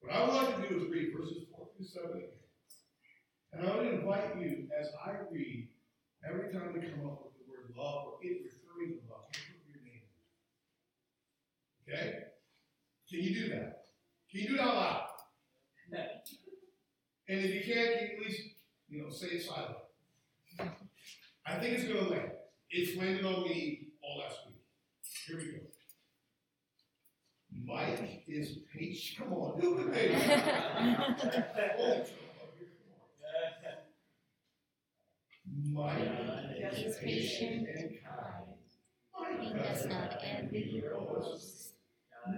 What 0.00 0.12
I 0.12 0.24
would 0.24 0.34
like 0.34 0.68
to 0.68 0.68
do 0.68 0.82
is 0.82 0.90
read 0.90 1.12
verses 1.16 1.46
4 1.56 1.68
through 1.76 1.86
7. 1.86 2.22
And 3.52 3.66
I 3.66 3.76
would 3.76 3.86
invite 3.86 4.36
you, 4.40 4.66
as 4.76 4.88
I 5.06 5.12
read, 5.30 5.68
every 6.28 6.52
time 6.52 6.72
we 6.74 6.80
come 6.80 7.06
up 7.06 7.22
with 7.22 7.38
the 7.38 7.46
word 7.46 7.70
love 7.76 8.06
or 8.06 8.14
it 8.22 8.42
referring 8.42 8.98
to 8.98 9.06
love, 9.08 9.30
you 9.30 9.54
put 9.62 9.70
your 9.70 9.84
name. 9.84 10.02
Okay? 11.86 12.18
Can 13.08 13.20
you 13.20 13.34
do 13.34 13.48
that? 13.50 13.84
Can 14.28 14.40
you 14.40 14.48
do 14.48 14.60
out 14.60 14.74
loud? 14.74 15.06
And 17.28 17.40
if 17.40 17.54
you 17.54 17.74
can't, 17.74 17.98
can 17.98 18.08
you 18.08 18.16
at 18.16 18.26
least, 18.26 18.42
you 18.88 19.02
know, 19.02 19.10
say 19.10 19.28
it 19.28 19.42
silently? 19.42 19.76
I 21.46 21.58
think 21.60 21.78
it's 21.78 21.84
going 21.84 22.04
to 22.04 22.10
land. 22.10 22.32
It's 22.70 22.96
landed 22.98 23.24
on 23.24 23.44
me 23.44 23.91
all 24.02 24.18
last 24.18 24.38
week. 24.46 24.56
Here 25.26 25.36
we 25.38 25.44
go. 25.52 25.58
Mike 27.64 28.24
is 28.28 28.58
patient. 28.76 29.28
Come 29.28 29.32
on, 29.38 29.60
do 29.60 29.78
it, 29.78 29.92
baby. 29.92 30.14
Mike 35.72 35.98
is 36.72 36.96
patient 36.98 37.66
and 37.74 37.90
kind. 38.04 39.40
He 39.40 39.52
does 39.52 39.86
not 39.86 40.16
envy 40.22 40.82
or 40.84 41.00
boast. 41.00 41.74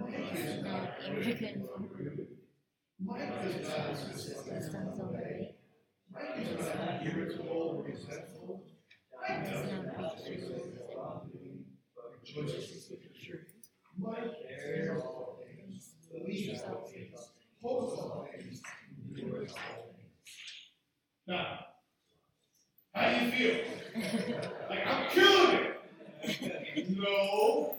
He 0.09 0.39
is 0.39 0.63
not 0.63 0.89
arrogant 1.07 1.63
or 1.63 1.79
rude. 1.79 2.27
Mike 3.03 3.41
does 3.43 3.67
not 3.67 3.89
insist 3.89 4.27
His 4.27 4.37
on 4.49 4.55
his 4.55 4.71
sons 4.71 4.99
own 4.99 5.13
way. 5.13 5.19
obey. 5.19 5.55
Mike 6.11 6.59
is 6.59 6.65
not 6.75 7.05
irritable 7.05 7.75
or 7.77 7.83
resentful. 7.83 8.63
He 9.27 9.33
Mike 9.33 9.43
does 9.45 9.69
does 9.69 9.71
not 9.71 10.01
not 10.01 10.17
be 10.25 10.31
rejoices 12.35 12.89
with 12.89 13.01
the 13.01 13.09
bears 14.43 15.01
all 15.01 15.39
things, 15.43 15.95
all 16.11 16.89
things, 16.91 17.11
all 17.63 17.77
things, 17.81 18.01
all 18.03 18.27
things. 18.31 19.53
Now, 21.27 21.59
how 22.93 23.05
do 23.09 23.25
you 23.25 23.31
feel? 23.31 23.55
Like 24.69 24.83
I'm 24.85 25.09
killing 25.09 25.55
it. 26.23 26.97
No. 26.97 27.77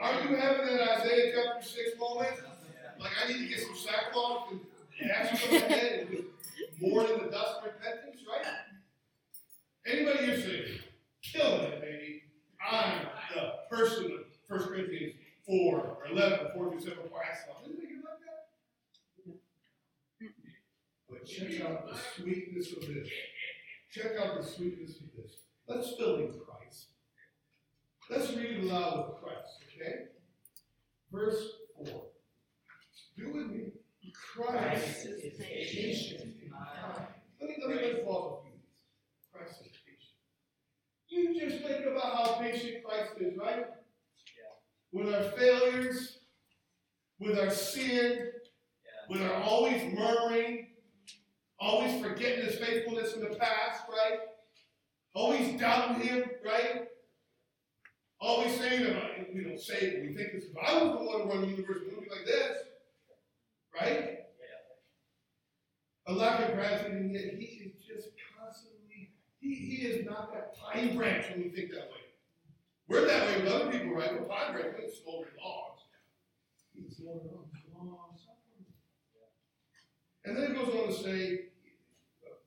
Aren't 0.00 0.30
you 0.30 0.36
having 0.36 0.66
that 0.66 1.00
Isaiah 1.00 1.32
chapter 1.34 1.66
6 1.66 1.98
moment? 1.98 2.36
Like 3.00 3.12
I 3.24 3.28
need 3.28 3.38
to 3.38 3.48
get 3.48 3.60
some 3.60 3.76
sackcloth 3.76 4.50
and 4.50 5.10
ashes 5.10 5.40
on 5.46 5.50
my 5.52 5.58
head 5.58 6.08
and 6.08 6.10
mourn 6.80 7.06
in 7.06 7.18
the 7.24 7.30
dust 7.30 7.54
repentance, 7.64 8.22
right? 8.28 8.46
Anybody 9.86 10.18
here 10.26 10.36
say, 10.40 10.80
killing 11.22 11.72
it, 11.72 11.80
baby. 11.80 12.07
I'm 12.70 13.06
the 13.34 13.76
person 13.76 14.04
of 14.06 14.60
1 14.60 14.68
Corinthians 14.68 15.14
4 15.46 15.56
or 15.56 15.98
11 16.10 16.46
or 16.46 16.50
4 16.52 16.70
through 16.70 16.80
7 16.80 16.96
Christ. 17.10 17.46
Isn't 17.64 17.78
it 17.78 18.04
like 18.04 18.20
that? 18.26 19.38
But 21.08 21.26
check 21.26 21.60
out 21.66 21.88
the 21.88 21.96
sweetness 22.16 22.72
of 22.72 22.80
this. 22.86 23.08
Check 23.90 24.12
out 24.20 24.36
the 24.36 24.46
sweetness 24.46 24.96
of 25.00 25.06
this. 25.16 25.32
Let's 25.66 25.96
fill 25.96 26.16
in 26.16 26.34
Christ. 26.46 26.88
Let's 28.10 28.32
read 28.34 28.56
it 28.56 28.64
aloud 28.64 29.08
with 29.08 29.22
Christ, 29.22 29.64
okay? 29.74 29.94
Verse 31.12 31.42
4. 31.76 32.02
Do 33.16 33.32
with 33.32 33.46
me. 33.46 33.72
Christ 34.12 35.06
is 35.06 35.34
patient 35.38 36.20
and 36.22 36.52
kind. 36.52 37.06
Let 37.40 37.50
me, 37.50 37.56
let 37.60 37.68
me, 37.68 37.74
let 37.76 37.94
me 37.94 38.00
pause 38.04 38.38
a 38.38 38.42
few 38.42 38.50
minutes. 38.50 38.68
Christ 39.32 39.60
is 39.60 39.76
patient. 39.84 40.16
You 41.08 41.38
just 41.40 41.64
think 41.64 41.86
about 41.86 42.12
how 42.12 42.34
patient 42.34 42.84
Christ 42.84 43.12
is, 43.18 43.36
right? 43.38 43.66
With 44.92 45.14
our 45.14 45.22
failures, 45.30 46.18
with 47.18 47.38
our 47.38 47.50
sin, 47.50 48.30
with 49.08 49.22
our 49.22 49.42
always 49.42 49.82
murmuring, 49.94 50.68
always 51.58 52.02
forgetting 52.02 52.44
his 52.44 52.56
faithfulness 52.56 53.14
in 53.14 53.20
the 53.20 53.36
past, 53.36 53.82
right? 53.90 54.20
Always 55.14 55.58
doubting 55.58 56.06
him, 56.06 56.24
right? 56.44 56.88
Always 58.20 58.54
saying 58.56 58.84
that 58.84 59.34
we 59.34 59.44
don't 59.44 59.60
say 59.60 59.78
it, 59.78 60.02
we 60.02 60.14
think 60.14 60.32
this 60.32 60.44
if 60.44 60.56
I 60.56 60.82
was 60.82 60.98
the 60.98 61.04
one 61.04 61.20
to 61.20 61.24
run 61.26 61.40
the 61.42 61.48
universe, 61.48 61.78
it 61.86 61.94
would 61.94 62.04
be 62.04 62.10
like 62.10 62.26
this. 62.26 62.58
Right? 63.80 64.14
A 66.08 66.12
lack 66.12 66.48
of 66.48 66.54
gratitude, 66.54 66.92
and 66.92 67.14
yet 67.14 67.34
he 67.34 67.44
is 67.44 67.72
he, 69.48 69.54
he 69.54 69.86
is 69.86 70.06
not 70.06 70.32
that 70.34 70.54
pine 70.56 70.96
branch 70.96 71.24
when 71.30 71.42
we 71.42 71.48
think 71.48 71.70
that 71.70 71.88
way. 71.88 72.04
We're 72.86 73.06
that 73.06 73.26
way 73.26 73.42
with 73.42 73.52
other 73.52 73.70
people, 73.70 73.94
right? 73.94 74.12
We're 74.12 74.26
pine 74.26 74.52
branch, 74.52 74.76
we're 74.78 74.90
smoldering 74.90 75.32
logs. 75.42 75.82
He's 76.74 76.96
smoldering 76.96 77.30
suffering. 78.16 78.64
And 80.24 80.36
then 80.36 80.50
it 80.50 80.54
goes 80.54 80.74
on 80.74 80.88
to 80.88 81.02
say, 81.02 81.40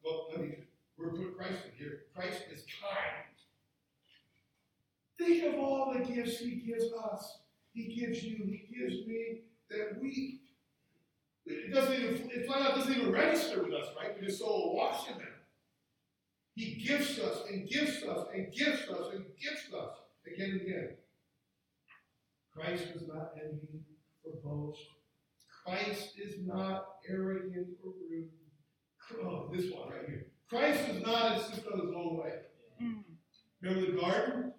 well, 0.04 0.28
let 0.32 0.42
me, 0.42 0.56
we're 0.98 1.10
put 1.10 1.38
Christ 1.38 1.64
in 1.66 1.78
here. 1.78 2.04
Christ 2.16 2.44
is 2.52 2.64
kind. 2.82 3.26
Think 5.18 5.54
of 5.54 5.60
all 5.60 5.94
the 5.94 6.04
gifts 6.04 6.40
he 6.40 6.56
gives 6.56 6.86
us. 6.94 7.40
He 7.74 7.86
gives 7.86 8.24
you, 8.24 8.38
he 8.38 8.68
gives 8.76 9.08
me, 9.08 9.42
that 9.70 10.00
we, 10.02 10.42
it 11.46 11.74
doesn't 11.74 11.94
even, 11.94 12.30
it 12.32 12.46
flat 12.46 12.62
out 12.62 12.76
doesn't 12.76 12.96
even 12.96 13.12
register 13.12 13.64
with 13.64 13.74
us, 13.74 13.88
right? 13.98 14.20
We 14.20 14.28
just 14.28 14.40
so 14.40 14.46
awash 14.46 15.08
in 15.10 15.18
them. 15.18 15.31
He 16.56 16.76
gifts 16.76 17.18
us 17.20 17.44
and 17.50 17.70
gifts 17.70 18.04
us 18.04 18.28
and 18.34 18.52
gifts 18.54 18.90
us 18.90 19.14
and 19.14 19.26
gifts 19.42 19.74
us 19.74 19.98
again 20.28 20.52
and 20.52 20.62
again. 20.62 20.90
Christ 22.54 22.84
is 22.96 23.08
not 23.08 23.32
envy 23.42 23.82
or 24.24 24.34
boast. 24.44 24.82
Christ 25.66 26.14
is 26.18 26.36
not 26.46 26.86
arrogant 27.10 27.68
or 27.84 27.94
rude. 28.10 28.30
Oh, 29.24 29.50
this 29.54 29.72
one 29.72 29.90
right 29.90 30.08
here. 30.08 30.28
Christ 30.50 30.88
does 30.88 31.02
not 31.02 31.38
insist 31.38 31.66
on 31.72 31.80
his 31.80 31.96
own 31.96 32.18
way. 32.18 32.34
Remember 33.62 33.92
the 33.92 34.02
garden? 34.02 34.54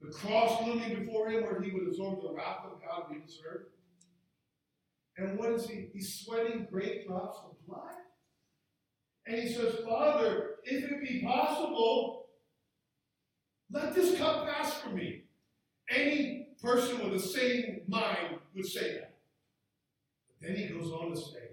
The 0.00 0.10
cross 0.10 0.66
looming 0.66 1.04
before 1.04 1.30
him 1.30 1.44
where 1.44 1.60
he 1.60 1.70
would 1.70 1.88
absorb 1.88 2.22
the 2.22 2.32
wrath 2.32 2.64
of 2.64 2.80
God 2.80 3.06
we 3.10 3.20
deserve. 3.20 3.66
And 5.16 5.38
what 5.38 5.50
is 5.52 5.66
he? 5.66 5.88
He's 5.92 6.20
sweating 6.20 6.66
great 6.70 7.06
drops 7.06 7.38
of 7.44 7.66
blood. 7.66 7.94
And 9.26 9.40
he 9.40 9.52
says, 9.52 9.76
Father, 9.88 10.56
if 10.64 10.84
it 10.84 11.02
be 11.02 11.22
possible, 11.22 12.26
let 13.70 13.94
this 13.94 14.18
cup 14.18 14.46
pass 14.46 14.74
from 14.80 14.96
me. 14.96 15.24
Any 15.90 16.48
person 16.62 17.02
with 17.02 17.20
the 17.20 17.28
same 17.28 17.80
mind 17.88 18.38
would 18.54 18.66
say 18.66 18.94
that. 18.94 19.14
But 20.28 20.48
then 20.48 20.56
he 20.56 20.68
goes 20.68 20.90
on 20.90 21.10
to 21.10 21.16
say, 21.16 21.50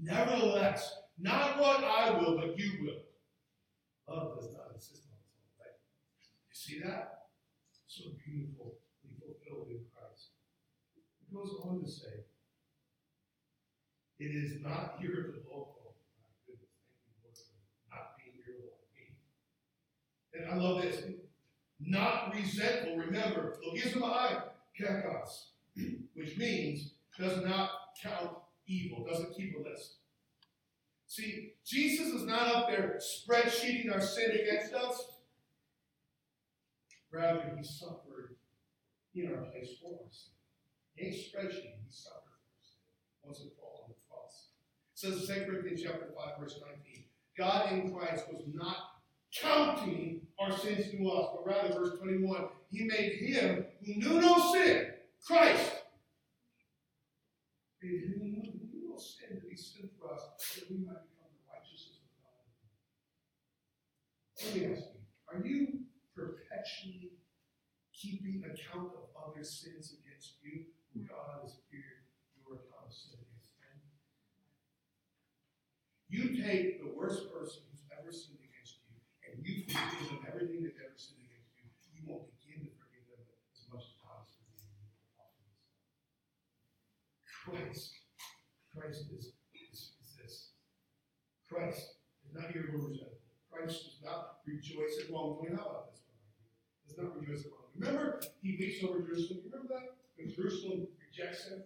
Nevertheless, 0.00 0.98
not 1.18 1.58
what 1.58 1.84
I 1.84 2.10
will, 2.18 2.36
but 2.36 2.58
you 2.58 2.72
will. 2.82 4.14
Love 4.14 4.36
does 4.36 4.52
not 4.52 4.72
insist 4.74 5.04
on 5.06 5.16
its 5.20 5.30
own 5.38 5.48
way. 5.60 5.72
You 6.48 6.54
see 6.54 6.80
that? 6.80 7.28
So 7.86 8.10
beautifully 8.24 8.74
fulfilled 9.20 9.68
in 9.70 9.80
Christ. 9.94 10.30
It 10.96 11.32
goes 11.32 11.54
on 11.64 11.80
to 11.82 11.88
say, 11.88 12.26
it 14.18 14.34
is 14.34 14.60
not. 14.62 14.98
Oh, 15.52 15.73
my 15.73 15.73
And 20.34 20.50
I 20.50 20.56
love 20.56 20.82
this. 20.82 21.02
Not 21.80 22.34
resentful. 22.34 22.96
Remember, 22.96 23.56
logizomai 23.66 24.42
kakos, 24.80 25.50
which 26.14 26.36
means 26.36 26.94
does 27.18 27.44
not 27.44 27.70
count 28.02 28.30
evil, 28.66 29.04
doesn't 29.04 29.36
keep 29.36 29.54
a 29.56 29.68
list. 29.68 29.96
See, 31.06 31.52
Jesus 31.64 32.08
is 32.08 32.24
not 32.24 32.54
up 32.54 32.68
there 32.68 32.98
spreadsheeting 32.98 33.92
our 33.92 34.00
sin 34.00 34.32
against 34.32 34.74
us. 34.74 35.00
Rather, 37.12 37.54
he 37.56 37.62
suffered 37.62 38.36
in 39.14 39.32
our 39.32 39.44
place 39.44 39.76
for 39.80 40.00
us. 40.08 40.30
He 40.96 41.06
ain't 41.06 41.14
spreadsheeting, 41.14 41.78
he 41.84 41.90
suffered 41.90 42.34
for 42.40 42.60
us. 42.60 42.74
Once 43.22 43.40
and 43.40 43.50
for 43.52 43.84
on 43.84 43.90
the 43.90 43.94
cross. 44.08 44.48
It 44.92 44.98
says 44.98 45.28
in 45.28 45.44
2 45.44 45.50
Corinthians 45.50 45.82
chapter 45.84 46.08
5, 46.16 46.40
verse 46.40 46.60
19, 46.66 47.04
God 47.38 47.72
in 47.72 47.94
Christ 47.94 48.24
was 48.32 48.42
not 48.52 48.93
counting 49.40 50.20
our 50.38 50.50
sins 50.50 50.90
to 50.90 51.08
us, 51.10 51.28
but 51.34 51.46
rather, 51.46 51.74
verse 51.74 51.98
21, 51.98 52.44
he 52.70 52.84
made 52.84 53.12
him 53.12 53.64
who 53.84 53.94
knew 53.94 54.20
no 54.20 54.52
sin, 54.52 54.86
Christ. 55.26 55.72
Made 57.82 58.02
him 58.02 58.14
who 58.18 58.26
knew 58.26 58.88
no 58.88 58.96
sin 58.96 59.40
to 59.40 59.46
be 59.46 59.56
sin 59.56 59.90
for 59.98 60.12
us, 60.12 60.22
that 60.54 60.70
we 60.70 60.78
might 60.78 61.02
become 61.10 61.32
the 61.34 61.44
righteousness 61.50 61.98
of 62.00 62.08
God. 62.22 62.42
Let 64.40 64.54
me 64.54 64.60
ask 64.72 64.84
you, 64.94 65.00
are 65.28 65.40
you 65.46 65.60
perpetually 66.14 67.12
keeping 67.92 68.44
account 68.44 68.92
of 68.94 69.10
other 69.16 69.42
sins 69.42 69.94
against 69.98 70.34
you 70.42 70.66
God 71.02 71.42
has 71.42 71.58
feared 71.70 72.06
your 72.38 72.54
account 72.62 72.86
of 72.86 72.94
sin 72.94 73.18
against 73.18 73.50
him? 73.58 73.82
You 76.06 76.38
take 76.38 76.78
the 76.78 76.94
worst 76.94 77.32
person 77.34 77.66
who's 77.66 77.82
ever 77.90 78.12
sinned 78.12 78.38
against 78.38 78.78
you, 78.86 78.94
and 79.26 79.42
you 79.54 79.62
forgive 79.70 80.10
them 80.10 80.26
everything 80.26 80.66
they've 80.66 80.82
ever 80.82 80.98
sinned 80.98 81.22
against 81.22 81.54
you. 81.54 81.70
You 81.94 82.02
won't 82.10 82.26
begin 82.34 82.66
to 82.66 82.74
forgive 82.74 83.06
them 83.06 83.22
as 83.54 83.62
much 83.70 83.86
as 83.86 83.94
God 84.02 84.26
has 84.26 84.34
forgiven 84.34 84.66
you. 84.74 84.90
Christ, 87.30 88.02
Christ 88.74 89.06
is, 89.14 89.38
is, 89.54 89.94
is 90.02 90.10
this. 90.18 90.34
Christ 91.46 92.02
is 92.26 92.34
not 92.34 92.50
here 92.50 92.66
resentful. 92.74 93.14
Christ 93.46 93.86
does 93.86 94.02
not 94.02 94.42
rejoice 94.42 94.98
at 94.98 95.14
wrongdoing. 95.14 95.54
How 95.54 95.70
about 95.70 95.94
this 95.94 96.02
one? 96.02 96.18
Does 96.90 96.98
not 96.98 97.14
rejoice 97.14 97.46
at 97.46 97.54
wrongdoing. 97.54 97.78
Remember, 97.78 98.18
he 98.42 98.58
weeps 98.58 98.82
over 98.82 99.06
Jerusalem. 99.06 99.46
You 99.46 99.50
remember 99.54 99.70
that? 99.70 100.02
When 100.18 100.34
Jerusalem 100.34 100.90
rejects 100.98 101.46
him? 101.48 101.62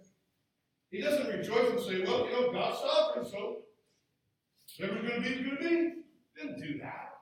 He 0.90 1.00
doesn't 1.00 1.28
rejoice 1.28 1.70
and 1.70 1.80
say, 1.80 2.04
well, 2.04 2.24
you 2.26 2.32
know, 2.32 2.52
God's 2.52 2.80
sovereign, 2.80 3.24
so 3.24 3.64
whatever's 4.76 5.08
going 5.08 5.22
to 5.22 5.28
be 5.28 5.34
is 5.34 5.46
going 5.46 5.56
to 5.56 5.62
be. 5.62 5.74
He 6.36 6.36
doesn't 6.36 6.60
do 6.60 6.78
that. 6.80 7.17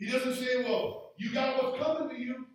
He 0.00 0.10
doesn't 0.10 0.34
say, 0.34 0.64
well, 0.64 1.12
you 1.18 1.30
got 1.30 1.62
what's 1.62 1.78
coming 1.78 2.08
to 2.08 2.18
you. 2.18 2.46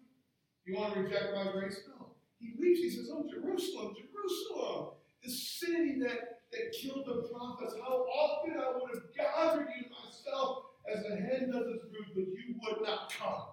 You 0.65 0.75
want 0.75 0.95
to 0.95 1.01
reject 1.01 1.35
my 1.35 1.51
grace? 1.51 1.79
No. 1.87 2.07
He 2.39 2.53
weeps. 2.59 2.79
He 2.79 2.89
says, 2.89 3.07
oh, 3.13 3.23
Jerusalem, 3.29 3.93
Jerusalem, 3.93 4.95
the 5.23 5.29
city 5.29 5.99
that, 5.99 6.41
that 6.51 6.73
killed 6.73 7.05
the 7.05 7.29
prophets. 7.31 7.75
How 7.79 8.01
often 8.01 8.55
I 8.59 8.71
would 8.73 8.89
have 8.95 9.13
gathered 9.15 9.67
you 9.77 9.85
myself 9.93 10.63
as 10.91 11.05
a 11.05 11.15
hen 11.15 11.51
does 11.51 11.67
its 11.67 11.85
brood, 11.85 12.07
but 12.15 12.25
you 12.25 12.55
would 12.63 12.81
not 12.81 13.13
come. 13.13 13.45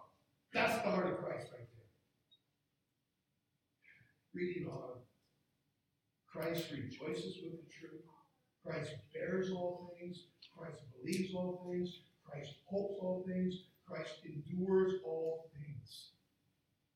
That's 0.55 0.83
the 0.83 0.90
heart 0.90 1.12
of 1.12 1.18
Christ 1.18 1.48
right 1.52 1.68
there. 1.76 1.90
Reading 4.33 4.68
on. 4.68 5.00
Christ 6.26 6.70
rejoices 6.72 7.37
with 7.42 7.61
the 7.61 7.70
truth. 7.70 8.00
Christ 8.64 8.92
bears 9.12 9.50
all 9.50 9.94
things. 10.00 10.24
Christ 10.57 10.81
believes 10.96 11.35
all 11.35 11.66
things. 11.70 12.00
Christ 12.24 12.55
hopes 12.64 12.98
all 13.02 13.22
things. 13.26 13.55
Christ 13.92 14.20
endures 14.24 14.94
all 15.05 15.50
things. 15.52 16.12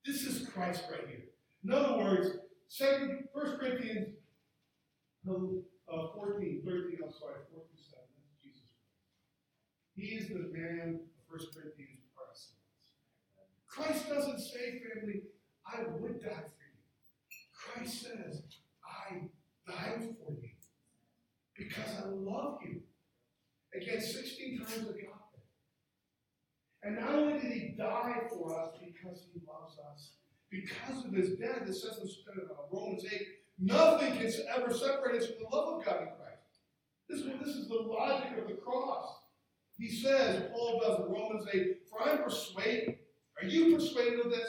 This 0.06 0.22
is 0.22 0.48
Christ 0.48 0.85
right 0.90 1.06
here. 1.06 1.28
In 1.62 1.72
other 1.72 1.98
words, 1.98 2.38
second, 2.68 3.28
1 3.35 3.59
Corinthians 3.59 4.14
uh, 5.28 6.06
14, 6.14 6.62
13, 6.64 6.98
I'm 7.04 7.12
sorry, 7.12 7.44
4 7.52 7.61
through 7.68 7.85
7. 7.85 8.00
That's 8.16 8.42
Jesus 8.42 8.70
Christ. 8.80 8.96
He 9.94 10.16
is 10.16 10.28
the 10.28 10.48
man 10.56 11.00
of 11.00 11.40
1 11.40 11.40
Corinthians. 11.52 11.96
Christ 13.66 14.09
doesn't 14.09 14.40
say, 14.40 14.80
family, 14.80 15.20
I 15.66 15.82
would 16.00 16.22
die 16.22 16.30
for 16.30 16.64
you. 16.64 16.80
Christ 17.52 18.04
says, 18.04 18.40
I 18.82 19.28
died 19.66 20.14
for 20.24 20.32
you 20.32 20.48
because 21.54 21.92
I 22.02 22.09
love 22.09 22.61
you. 22.64 22.80
Again, 23.74 24.00
16 24.00 24.61
times 24.61 24.88
agape. 24.88 25.15
And 26.87 27.01
not 27.01 27.16
only 27.16 27.40
did 27.40 27.51
he 27.51 27.75
die 27.77 28.20
for 28.31 28.57
us 28.57 28.77
because 28.79 29.25
he 29.35 29.40
loves 29.44 29.77
us, 29.92 30.12
because 30.51 31.05
of 31.05 31.12
his 31.12 31.31
death, 31.31 31.62
it 31.66 31.75
says 31.75 31.99
in 31.99 32.42
Romans 32.70 33.05
8, 33.12 33.27
nothing 33.59 34.16
can 34.16 34.33
ever 34.57 34.72
separate 34.72 35.20
us 35.20 35.27
from 35.27 35.37
the 35.42 35.57
love 35.57 35.81
of 35.81 35.85
God 35.85 36.03
in 36.03 36.07
Christ. 36.07 36.61
This, 37.09 37.20
is, 37.20 37.27
this 37.44 37.57
is 37.57 37.68
the 37.68 37.75
logic 37.75 38.38
of 38.38 38.46
the 38.46 38.55
cross. 38.55 39.16
He 39.77 39.90
says, 39.90 40.44
Paul 40.53 40.81
does 40.81 41.01
in 41.01 41.12
Romans 41.12 41.49
8, 41.53 41.79
for 41.90 42.09
I'm 42.09 42.22
persuaded. 42.22 42.99
Are 43.42 43.49
you 43.49 43.75
persuaded 43.75 44.20
of 44.20 44.31
this? 44.31 44.49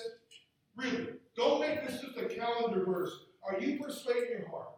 Really? 0.75 1.07
Don't 1.35 1.59
make 1.59 1.87
this 1.87 2.01
just 2.01 2.17
a 2.17 2.25
calendar 2.25 2.85
verse. 2.85 3.13
Are 3.43 3.59
you 3.59 3.79
persuaded 3.79 4.29
in 4.29 4.39
your 4.41 4.49
heart 4.49 4.69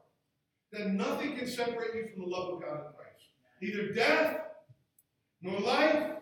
that 0.72 0.91
nothing 0.91 1.36
can 1.36 1.45
separate 1.48 1.93
you 1.93 2.08
from 2.13 2.24
the 2.24 2.30
love 2.30 2.54
of 2.54 2.62
God 2.62 2.86
in 2.86 2.93
Christ? 2.95 3.28
Neither 3.62 3.93
death, 3.93 4.39
nor 5.41 5.60
life, 5.60 6.18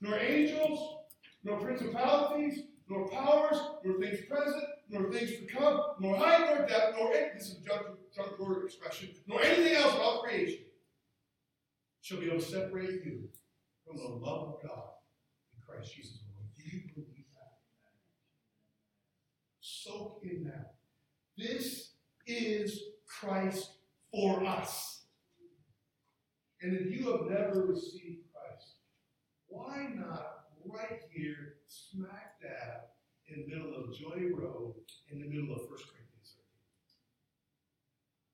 nor 0.00 0.18
angels, 0.18 0.96
nor 1.44 1.60
principalities, 1.60 2.60
nor 2.88 3.08
powers, 3.08 3.58
nor 3.84 4.00
things 4.00 4.20
present, 4.28 4.64
nor 4.88 5.12
things 5.12 5.30
to 5.30 5.46
come, 5.46 5.80
nor 6.00 6.16
height, 6.16 6.54
nor 6.54 6.66
depth, 6.66 6.96
nor 6.98 7.12
any, 7.12 7.34
this 7.34 7.48
is 7.48 7.56
John, 7.58 7.80
John 8.14 8.28
Gordon 8.38 8.64
expression, 8.64 9.10
nor 9.26 9.42
anything 9.42 9.76
else 9.76 9.94
about 9.94 10.22
creation 10.22 10.64
shall 12.00 12.20
be 12.20 12.26
able 12.26 12.38
to 12.38 12.44
separate 12.44 13.04
you 13.04 13.28
from 13.86 13.96
the 13.98 14.04
love 14.04 14.48
of 14.48 14.62
God 14.62 14.88
in 15.54 15.60
Christ 15.66 15.94
Jesus. 15.94 16.18
You 16.56 16.80
believe 16.94 17.24
that? 17.34 17.52
Soak 19.60 20.20
in 20.22 20.44
that. 20.44 20.74
This 21.36 21.92
is 22.26 22.82
Christ 23.06 23.72
for 24.10 24.44
us. 24.44 25.04
And 26.60 26.76
if 26.76 26.90
you 26.90 27.10
have 27.12 27.30
never 27.30 27.66
received 27.66 28.27
why 29.48 29.88
not 29.96 30.52
right 30.64 31.00
here, 31.10 31.56
smack 31.66 32.40
dab 32.40 32.92
in 33.28 33.42
the 33.42 33.48
middle 33.48 33.72
of 33.72 33.96
Joy 33.96 34.28
Road, 34.36 34.76
in 35.10 35.20
the 35.20 35.28
middle 35.28 35.56
of 35.56 35.64
1 35.64 35.68
Corinthians 35.88 36.36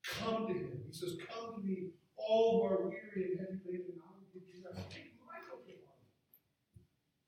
13? 0.03 0.19
Come 0.19 0.47
to 0.51 0.55
him. 0.55 0.83
He 0.87 0.93
says, 0.93 1.17
Come 1.31 1.55
to 1.55 1.61
me, 1.63 1.95
all 2.19 2.59
who 2.59 2.67
are 2.67 2.83
weary 2.91 3.31
and 3.31 3.39
heavy 3.39 3.63
laden, 3.63 3.95
and 3.95 4.03
I 4.03 4.11
will 4.11 4.27
give 4.35 4.43
you 4.51 4.59
rest. 4.67 4.91
Take 4.91 5.15
my 5.23 5.39
yoke 5.47 5.67
upon 5.71 5.99
you. 6.03 6.11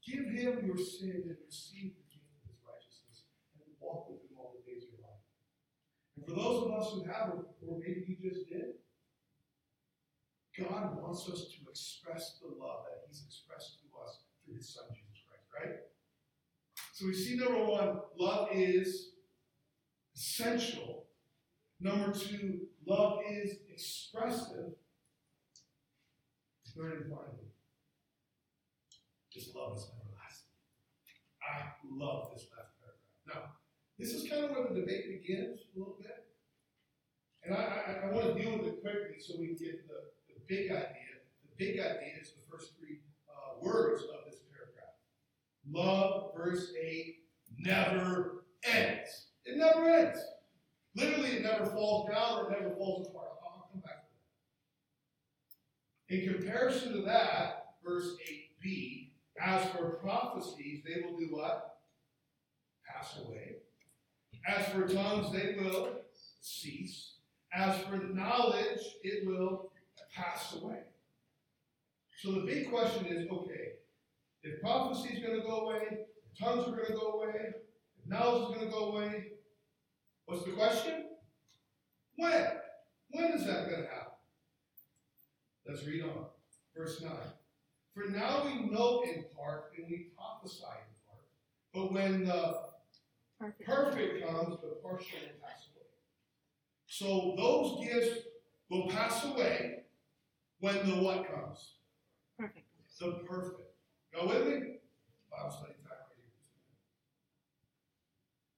Give 0.03 0.27
him 0.35 0.67
your 0.67 0.79
sin 0.79 1.23
and 1.31 1.39
receive 1.47 1.95
the 1.95 2.07
gift 2.11 2.27
of 2.35 2.43
his 2.51 2.59
righteousness, 2.67 3.31
and 3.55 3.71
walk 3.79 4.11
with 4.11 4.27
him 4.27 4.35
all 4.35 4.55
the 4.59 4.67
days 4.67 4.83
of 4.87 4.99
your 4.99 5.07
life. 5.07 5.23
And 6.19 6.27
for 6.27 6.35
those 6.35 6.59
of 6.67 6.71
us 6.75 6.87
who 6.91 7.07
haven't, 7.07 7.47
or 7.63 7.79
maybe 7.79 8.03
you 8.07 8.19
just 8.19 8.51
did, 8.51 8.83
God 10.59 10.97
wants 11.03 11.29
us 11.29 11.49
to 11.53 11.69
express 11.69 12.39
the 12.41 12.49
love 12.49 12.85
that 12.89 13.05
He's 13.09 13.25
expressed 13.27 13.81
to 13.81 13.87
us 14.03 14.25
through 14.45 14.57
His 14.57 14.73
Son, 14.73 14.85
Jesus 14.95 15.23
Christ, 15.29 15.45
right? 15.53 15.77
So 16.95 17.07
we 17.07 17.15
see 17.15 17.37
number 17.37 17.65
one, 17.65 18.01
love 18.19 18.49
is 18.53 19.11
essential. 20.17 21.05
Number 21.79 22.13
two, 22.13 22.61
love 22.87 23.21
is 23.29 23.59
expressive. 23.71 24.73
Third 26.75 27.03
and 27.03 27.11
finally, 27.11 27.53
this 29.35 29.49
love 29.55 29.77
is 29.77 29.89
everlasting. 29.97 30.57
I 31.41 31.73
love 31.89 32.33
this 32.33 32.49
last 32.53 32.73
paragraph. 32.81 33.01
Now, 33.27 33.57
this 33.99 34.13
is 34.13 34.29
kind 34.29 34.45
of 34.45 34.51
where 34.51 34.69
the 34.69 34.81
debate 34.81 35.21
begins 35.21 35.61
a 35.75 35.79
little 35.79 35.97
bit. 35.99 36.27
And 37.45 37.55
I, 37.55 37.61
I, 37.61 38.09
I 38.09 38.13
want 38.13 38.37
to 38.37 38.43
deal 38.43 38.59
with 38.59 38.67
it 38.67 38.83
quickly 38.83 39.17
so 39.21 39.37
we 39.39 39.49
get 39.49 39.87
the 39.89 40.16
big 40.49 40.71
idea. 40.71 40.87
The 41.43 41.65
big 41.65 41.81
idea 41.81 42.21
is 42.21 42.33
the 42.33 42.51
first 42.51 42.73
three 42.79 43.01
uh, 43.29 43.59
words 43.61 44.03
of 44.03 44.31
this 44.31 44.41
paragraph. 44.53 44.95
Love, 45.71 46.33
verse 46.37 46.73
8, 46.81 47.17
never 47.59 48.45
ends. 48.65 49.29
It 49.45 49.57
never 49.57 49.89
ends. 49.89 50.19
Literally, 50.95 51.31
it 51.31 51.43
never 51.43 51.67
falls 51.67 52.11
down 52.11 52.39
or 52.39 52.53
it 52.53 52.61
never 52.61 52.75
falls 52.75 53.09
apart. 53.09 53.29
I'll 53.45 53.69
come 53.71 53.81
back 53.81 54.05
to 54.09 54.09
that. 56.09 56.17
In 56.17 56.35
comparison 56.35 56.93
to 56.95 57.03
that, 57.03 57.75
verse 57.85 58.17
8b, 58.65 59.11
as 59.41 59.69
for 59.71 59.99
prophecies, 60.03 60.83
they 60.85 61.03
will 61.03 61.19
do 61.19 61.29
what? 61.31 61.79
Pass 62.87 63.19
away. 63.27 63.57
As 64.47 64.67
for 64.69 64.87
tongues, 64.87 65.33
they 65.33 65.57
will 65.59 66.01
cease. 66.41 67.15
As 67.53 67.79
for 67.81 67.97
knowledge, 67.97 68.81
it 69.03 69.27
will 69.27 69.71
pass 70.17 70.57
away. 70.61 70.81
So 72.23 72.33
the 72.33 72.47
big 72.47 72.71
question 72.71 73.07
is 73.07 73.29
okay, 73.31 73.73
If 74.43 74.61
prophecy 74.61 75.15
is 75.15 75.23
going 75.23 75.41
to 75.41 75.47
go 75.47 75.67
away, 75.67 75.83
if 75.91 76.39
tongues 76.39 76.67
are 76.67 76.71
going 76.77 76.87
to 76.87 76.95
go 76.95 77.21
away, 77.21 77.35
if 77.99 78.07
knowledge 78.07 78.43
is 78.51 78.57
going 78.57 78.67
to 78.67 78.73
go 78.73 78.93
away, 78.93 79.33
what's 80.25 80.45
the 80.45 80.53
question? 80.53 81.07
When? 82.17 82.47
When 83.11 83.33
is 83.33 83.47
that 83.47 83.69
going 83.69 83.83
to 83.83 83.89
happen? 83.89 84.13
Let's 85.69 85.87
read 85.87 86.05
on. 86.05 86.27
Verse 86.77 87.03
9. 87.03 87.13
For 87.95 88.11
now 88.11 88.45
we 88.45 88.71
know 88.71 89.03
in 89.03 89.25
part 89.37 89.73
and 89.77 89.87
we 89.89 90.09
prophesy 90.17 90.63
in 90.65 90.95
part. 91.07 91.25
But 91.75 91.93
when 91.93 92.25
the 92.25 92.57
Perfect. 93.39 93.67
perfect 93.69 94.27
comes, 94.27 94.61
the 94.61 94.77
partial 94.83 95.19
will 95.21 95.41
pass 95.43 95.69
away. 95.75 95.87
So 96.87 97.35
those 97.37 97.85
gifts 97.85 98.27
will 98.71 98.89
pass 98.89 99.25
away 99.25 99.86
when 100.61 100.75
the 100.89 100.97
what 100.97 101.27
comes? 101.33 101.75
Perfect. 102.39 102.67
The 102.99 103.21
perfect. 103.27 103.61
Go 104.15 104.27
with 104.29 104.47
me? 104.47 104.77
Bible 105.31 105.51
study 105.51 105.75
time 105.83 105.99
right 106.09 106.17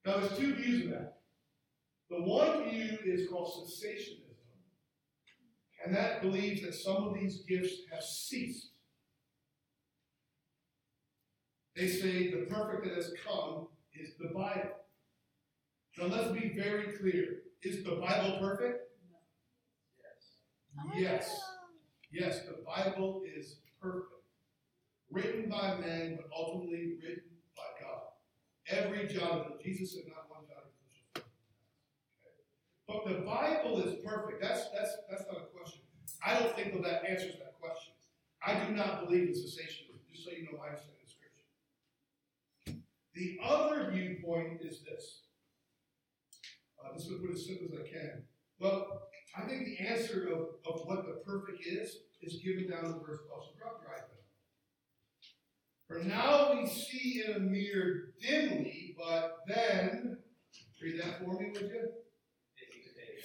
here. 0.04 0.12
Now 0.12 0.20
there's 0.20 0.38
two 0.38 0.54
views 0.54 0.84
of 0.84 0.90
that. 0.90 1.18
The 2.10 2.22
one 2.22 2.70
view 2.70 2.98
is 3.04 3.28
called 3.28 3.48
cessationism. 3.48 4.22
And 5.84 5.94
that 5.94 6.22
believes 6.22 6.62
that 6.62 6.74
some 6.74 6.96
of 6.96 7.14
these 7.14 7.42
gifts 7.48 7.74
have 7.92 8.02
ceased. 8.02 8.70
They 11.76 11.86
say 11.86 12.30
the 12.30 12.46
perfect 12.48 12.84
that 12.84 12.94
has 12.94 13.12
come 13.26 13.68
is 13.94 14.14
the 14.18 14.28
Bible. 14.34 14.70
Now 15.96 16.06
let's 16.06 16.32
be 16.32 16.52
very 16.56 16.96
clear. 16.98 17.42
Is 17.62 17.84
the 17.84 17.96
Bible 17.96 18.38
perfect? 18.40 18.84
Yes. 20.94 20.96
Yes, 20.96 21.40
the 22.12 22.64
Bible 22.66 23.22
is 23.24 23.56
perfect. 23.80 24.12
Written 25.10 25.48
by 25.48 25.76
man, 25.78 26.16
but 26.16 26.26
ultimately 26.36 26.94
written 27.02 27.30
by 27.56 27.62
God. 27.80 28.02
Every 28.68 29.06
jot 29.06 29.30
of 29.30 29.52
it. 29.52 29.64
Jesus 29.64 29.94
said 29.94 30.04
not 30.08 30.28
one 30.28 30.44
jot 30.46 30.64
shall 30.92 31.22
fail. 31.22 31.24
Okay. 32.20 32.44
But 32.86 33.08
the 33.08 33.24
Bible 33.24 33.80
is 33.82 34.04
perfect. 34.04 34.42
That's 34.42 34.68
that's 34.70 34.96
that's 35.08 35.24
not 35.26 35.42
a 35.42 35.46
question. 35.56 35.80
I 36.24 36.38
don't 36.38 36.54
think 36.56 36.74
that 36.74 36.82
that 36.82 37.08
answers 37.08 37.36
that 37.38 37.58
question. 37.60 37.92
I 38.44 38.66
do 38.66 38.74
not 38.74 39.06
believe 39.06 39.28
in 39.28 39.34
cessationism, 39.34 39.96
just 40.12 40.24
so 40.24 40.30
you 40.30 40.44
know 40.44 40.58
my 40.58 40.68
understanding 40.68 41.00
of 41.02 41.10
Scripture. 41.10 42.80
The 43.14 43.38
other 43.42 43.90
viewpoint 43.90 44.60
is 44.62 44.80
this. 44.80 45.22
Uh, 46.78 46.92
this 46.94 47.08
will 47.08 47.18
put 47.18 47.34
as 47.34 47.46
simple 47.46 47.66
as 47.72 47.80
I 47.80 47.88
can. 47.88 48.22
Well, 48.60 48.86
I 48.92 49.08
the 49.10 49.17
answer 50.08 50.28
of, 50.28 50.40
of 50.66 50.86
what 50.86 51.06
the 51.06 51.20
perfect 51.24 51.60
is 51.66 51.98
is 52.22 52.40
given 52.42 52.70
down 52.70 52.84
in 52.86 52.92
verse 53.00 53.20
12. 53.26 53.44
So 53.44 53.50
drop 53.58 53.80
your. 53.82 53.98
For 55.86 56.04
now 56.04 56.52
we 56.52 56.66
see 56.66 57.24
in 57.26 57.36
a 57.36 57.38
mirror 57.38 58.12
dimly, 58.20 58.94
but 58.98 59.38
then, 59.46 60.18
read 60.82 61.00
that 61.00 61.18
for 61.18 61.32
me, 61.40 61.50
would 61.52 61.62
you? 61.62 61.88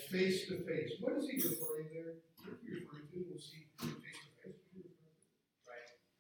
Face 0.10 0.48
to 0.48 0.64
face. 0.64 0.92
What 1.02 1.18
is 1.18 1.28
he 1.28 1.38
referring 1.38 1.90
there? 1.92 2.22
What 2.38 2.54
are 2.54 2.64
you 2.64 2.86
referring 2.86 3.10
to? 3.12 3.26
We'll 3.28 3.40
see 3.40 3.66
face 3.82 3.90
to 3.90 3.98
face. 3.98 4.22
What 4.44 4.54
are 4.54 4.78
you 4.78 4.84
referring 4.86 5.90
to? 5.90 6.12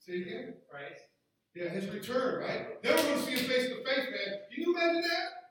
Say 0.00 0.12
it 0.14 0.26
again. 0.26 0.54
Christ. 0.68 1.04
Yeah, 1.54 1.68
his 1.68 1.88
return, 1.92 2.40
right? 2.40 2.82
Then 2.82 2.96
we're 2.96 3.02
going 3.02 3.18
to 3.18 3.24
see 3.24 3.32
him 3.32 3.44
face 3.50 3.68
to 3.68 3.84
face, 3.84 4.08
man. 4.10 4.38
Can 4.50 4.62
you 4.64 4.74
imagine 4.74 5.02
that? 5.02 5.43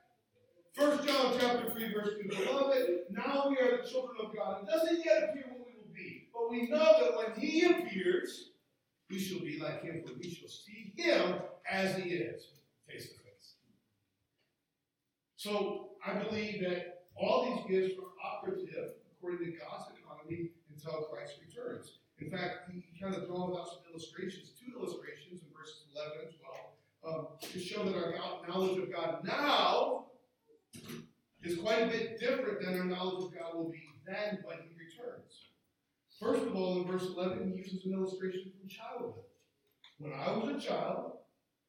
First 0.74 1.06
John 1.06 1.34
chapter 1.38 1.70
3, 1.70 1.92
verse 1.92 2.10
2. 2.20 2.28
Beloved, 2.28 2.88
now 3.08 3.46
we 3.48 3.56
are 3.58 3.80
the 3.80 3.88
children 3.88 4.16
of 4.24 4.34
God. 4.34 4.62
It 4.62 4.66
doesn't 4.66 5.04
yet 5.04 5.30
appear 5.30 5.44
what 5.48 5.68
we 5.68 5.74
will 5.76 5.94
be. 5.94 6.28
But 6.32 6.50
we 6.50 6.66
know 6.66 6.96
that 7.00 7.16
when 7.16 7.40
he 7.40 7.64
appears, 7.64 8.50
we 9.08 9.20
shall 9.20 9.38
be 9.38 9.60
like 9.60 9.84
him, 9.84 10.02
for 10.04 10.14
we 10.18 10.28
shall 10.28 10.48
see 10.48 10.92
him 10.96 11.36
as 11.70 11.96
he 11.96 12.10
is, 12.10 12.48
face 12.88 13.08
to 13.10 13.14
face. 13.14 13.54
So 15.36 15.90
I 16.04 16.14
believe 16.14 16.60
that 16.62 17.04
all 17.16 17.64
these 17.68 17.70
gifts 17.70 17.94
are 18.00 18.36
operative 18.36 18.94
according 19.12 19.46
to 19.46 19.52
God's 19.56 19.84
economy 19.96 20.50
until 20.74 21.02
Christ 21.04 21.34
returns. 21.46 21.98
In 22.18 22.30
fact, 22.30 22.70
he, 22.72 22.82
kind 23.00 23.14
of 23.14 23.26
draws 23.26 23.56
out 23.56 23.68
some 23.68 23.78
illustrations, 23.92 24.52
two 24.58 24.76
illustrations 24.76 25.42
in 25.42 25.48
verses 25.54 25.84
11 25.94 26.12
and 26.24 26.34
12, 27.04 27.16
um, 27.16 27.26
to 27.42 27.60
show 27.60 27.84
that 27.84 27.94
our 27.94 28.48
knowledge 28.48 28.78
of 28.78 28.90
God 28.90 29.22
now 29.24 30.06
is 31.42 31.58
quite 31.58 31.82
a 31.82 31.86
bit 31.86 32.18
different 32.18 32.62
than 32.62 32.78
our 32.78 32.84
knowledge 32.84 33.24
of 33.24 33.34
God 33.34 33.54
will 33.54 33.70
be 33.70 33.82
then 34.06 34.38
when 34.44 34.58
he 34.58 34.74
returns. 34.76 35.48
First 36.20 36.42
of 36.42 36.54
all, 36.54 36.80
in 36.80 36.86
verse 36.86 37.06
11, 37.16 37.50
he 37.50 37.58
uses 37.58 37.84
an 37.84 37.92
illustration 37.92 38.52
from 38.58 38.68
childhood. 38.68 39.24
When 39.98 40.12
I 40.12 40.36
was 40.36 40.56
a 40.56 40.66
child, 40.66 41.12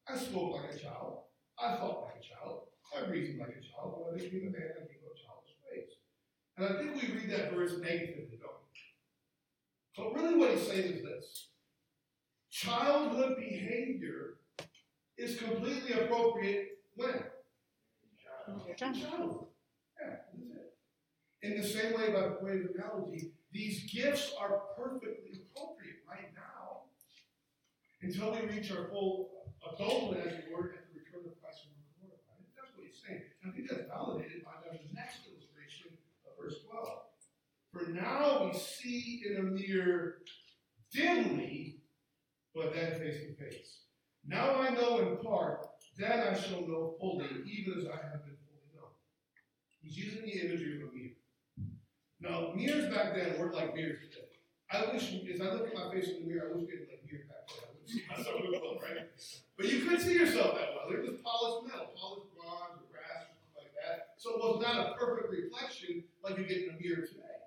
I 0.08 0.16
spoke 0.16 0.54
like 0.54 0.74
a 0.74 0.78
child, 0.78 1.24
I 1.58 1.76
thought 1.76 2.04
like 2.04 2.22
a 2.22 2.26
child, 2.26 2.62
I 2.94 3.10
reasoned 3.10 3.40
like 3.40 3.56
a 3.56 3.60
child. 3.60 3.98
When 3.98 4.14
I 4.14 4.22
became 4.22 4.48
a 4.48 4.50
man, 4.50 4.70
I 4.76 4.86
gave 4.86 5.02
up 5.04 5.16
childish 5.16 5.56
ways. 5.66 5.90
And 6.56 6.66
I 6.66 6.78
think 6.78 6.94
we 6.94 7.14
read 7.16 7.30
that 7.30 7.54
verse 7.54 7.72
negatively, 7.80 8.38
don't 8.40 8.62
we? 8.62 8.74
But 9.96 10.14
really, 10.14 10.36
what 10.38 10.50
he's 10.52 10.66
saying 10.66 10.92
is 10.92 11.02
this 11.02 11.48
childhood 12.50 13.36
behavior 13.38 14.38
is 15.18 15.38
completely 15.38 15.92
appropriate 15.92 16.78
when? 16.94 17.14
In 21.42 21.60
the 21.60 21.66
same 21.66 21.94
way, 21.94 22.10
by 22.12 22.28
way 22.42 22.60
of 22.62 22.74
analogy, 22.74 23.32
these 23.52 23.90
gifts 23.90 24.32
are 24.38 24.62
perfectly 24.76 25.42
appropriate 25.50 26.02
right 26.08 26.30
now 26.34 26.82
until 28.02 28.32
we 28.32 28.46
reach 28.46 28.70
our 28.70 28.88
full 28.88 29.30
adulthood, 29.62 30.26
as 30.26 30.32
it 30.34 30.46
were, 30.52 30.74
at 30.74 30.86
the 30.86 30.98
return 30.98 31.26
of 31.26 31.40
Christ 31.40 31.66
when 31.66 31.74
we're 31.80 32.08
glorified. 32.08 32.46
That's 32.54 32.70
what 32.76 32.86
he's 32.86 33.02
saying. 33.02 33.22
And 33.42 33.50
I 33.50 33.56
think 33.56 33.70
that's 33.70 33.88
validated 33.88 34.44
by 34.44 34.52
the 34.62 34.78
next 34.94 35.26
illustration 35.26 35.96
of 36.26 36.32
verse 36.38 36.62
12. 36.70 36.86
For 37.72 37.90
now 37.90 38.46
we 38.46 38.58
see 38.58 39.22
in 39.26 39.36
a 39.38 39.42
mirror 39.42 40.18
dimly, 40.92 41.80
but 42.54 42.74
then 42.74 42.98
face 42.98 43.20
to 43.26 43.34
face. 43.34 43.80
Now 44.26 44.60
I 44.60 44.70
know 44.70 44.98
in 44.98 45.16
part, 45.18 45.66
then 45.98 46.20
I 46.20 46.34
shall 46.38 46.62
know 46.62 46.96
fully, 47.00 47.26
even 47.46 47.80
as 47.80 47.86
I 47.86 47.96
have 47.96 48.24
been. 48.24 48.35
He's 49.86 49.98
using 49.98 50.26
the 50.26 50.34
imagery 50.42 50.82
of 50.82 50.88
a 50.88 50.92
mirror. 50.92 51.14
Now, 52.18 52.50
mirrors 52.56 52.92
back 52.92 53.14
then 53.14 53.38
weren't 53.38 53.54
like 53.54 53.74
mirrors 53.74 54.02
today. 54.02 54.26
I 54.66 54.90
wish, 54.92 55.14
as 55.14 55.40
I 55.40 55.54
look 55.54 55.68
at 55.68 55.74
my 55.74 55.94
face 55.94 56.10
in 56.10 56.26
the 56.26 56.26
mirror, 56.26 56.50
I 56.50 56.58
wish 56.58 56.66
we 56.66 56.74
had 56.74 56.90
like 56.90 57.06
mirror 57.06 57.22
back 57.30 57.46
then. 57.46 57.62
I 57.62 57.70
wouldn't 57.70 57.86
see 57.86 58.02
myself 58.10 58.42
as 58.42 58.50
well, 58.58 58.82
right? 58.82 59.06
But 59.56 59.66
you 59.70 59.86
couldn't 59.86 60.02
see 60.02 60.18
yourself 60.18 60.58
that 60.58 60.74
well. 60.74 60.90
It 60.90 61.06
was 61.06 61.22
polished 61.22 61.70
metal, 61.70 61.94
polished 61.94 62.34
bronze 62.34 62.82
or 62.82 62.90
brass 62.90 63.30
or 63.30 63.38
something 63.38 63.62
like 63.62 63.74
that. 63.78 64.18
So 64.18 64.34
it 64.34 64.38
was 64.42 64.58
not 64.58 64.74
a 64.74 64.86
perfect 64.98 65.30
reflection 65.30 66.02
like 66.26 66.34
you 66.34 66.50
get 66.50 66.66
in 66.66 66.74
a 66.74 66.78
mirror 66.82 67.06
today. 67.06 67.46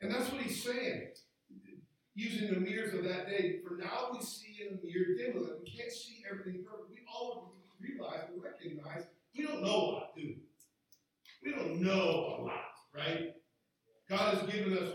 And 0.00 0.08
that's 0.08 0.32
what 0.32 0.40
he's 0.40 0.64
saying. 0.64 1.12
Using 2.16 2.48
the 2.48 2.60
mirrors 2.60 2.94
of 2.96 3.04
that 3.04 3.28
day, 3.28 3.60
for 3.60 3.76
now 3.76 4.16
we 4.16 4.24
see 4.24 4.64
in 4.64 4.72
a 4.72 4.80
mirror 4.80 5.12
dimly. 5.12 5.52
We 5.60 5.68
can't 5.68 5.92
see 5.92 6.24
everything 6.24 6.64
perfect. 6.64 6.88
We 6.88 7.04
all 7.04 7.52
realize 7.76 8.32
and 8.32 8.40
recognize 8.40 9.04
we 9.36 9.44
don't 9.44 9.60
know 9.60 9.76
a 9.76 9.88
lot, 10.00 10.16
do 10.16 10.22
we? 10.24 10.45
We 11.46 11.52
don't 11.52 11.80
know 11.80 11.92
a 11.92 12.42
lot, 12.42 12.74
right? 12.92 13.34
God 14.10 14.34
has 14.34 14.50
given 14.50 14.76
us 14.76 14.94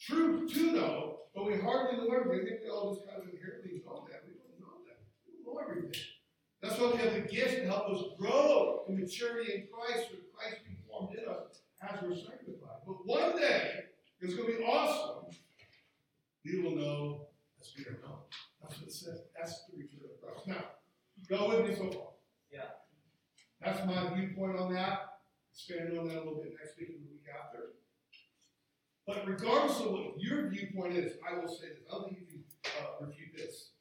truth 0.00 0.52
to 0.54 0.72
know, 0.72 1.18
but 1.32 1.46
we 1.46 1.60
hardly 1.60 1.98
know 1.98 2.12
everything. 2.12 2.40
I 2.44 2.50
think 2.50 2.60
we 2.64 2.70
all 2.70 2.92
just 2.92 3.06
kind 3.06 3.22
of 3.22 3.28
inherently 3.28 3.80
know 3.86 4.04
that. 4.10 4.24
We 4.26 4.34
don't 4.34 4.58
know 4.58 4.82
that. 4.82 4.98
We 5.28 5.44
don't 5.44 5.54
know 5.54 5.60
everything. 5.62 6.00
That's 6.60 6.76
why 6.76 6.90
we 6.90 6.98
have 6.98 7.14
the 7.14 7.20
gift 7.20 7.58
to 7.58 7.66
help 7.66 7.88
us 7.88 8.02
grow 8.18 8.82
in 8.88 8.98
maturity 8.98 9.52
in 9.54 9.68
Christ, 9.70 10.10
so 10.10 10.16
Christ 10.34 10.56
be 10.66 10.74
formed 10.90 11.16
in 11.16 11.28
us 11.28 11.62
as 11.80 12.02
we're 12.02 12.16
sanctified. 12.16 12.82
But 12.84 13.06
one 13.06 13.36
day, 13.36 13.84
it's 14.20 14.34
going 14.34 14.50
to 14.50 14.58
be 14.58 14.64
awesome. 14.64 15.30
We 16.44 16.62
will 16.62 16.74
know 16.74 17.26
as 17.60 17.72
we 17.78 17.84
are 17.84 17.98
known. 18.02 18.18
That's 18.60 18.80
what 18.80 18.88
it 18.88 18.92
says. 18.92 19.20
That's 19.38 19.66
the 19.66 19.76
return 19.78 20.10
of 20.10 20.20
Christ. 20.20 20.48
Now, 20.48 20.64
go 21.28 21.48
with 21.48 21.68
me 21.68 21.76
so 21.76 21.96
far. 21.96 22.08
Yeah. 22.52 22.74
That's 23.62 23.86
my 23.86 24.12
viewpoint 24.16 24.58
on 24.58 24.74
that. 24.74 25.06
Expand 25.52 25.98
on 25.98 26.08
that 26.08 26.16
a 26.16 26.24
little 26.24 26.42
bit 26.42 26.52
next 26.58 26.78
week 26.78 26.90
and 26.90 27.06
the 27.06 27.10
week 27.10 27.26
after. 27.28 27.74
But 29.06 29.26
regardless 29.26 29.80
of 29.80 29.92
what 29.92 30.18
your 30.18 30.48
viewpoint 30.48 30.94
is, 30.94 31.14
I 31.28 31.38
will 31.38 31.48
say 31.48 31.68
this. 31.68 31.84
I 31.90 31.94
don't 31.96 32.08
think 32.08 32.20
you 32.30 32.40
uh, 32.64 33.04
refute 33.04 33.36
this. 33.36 33.72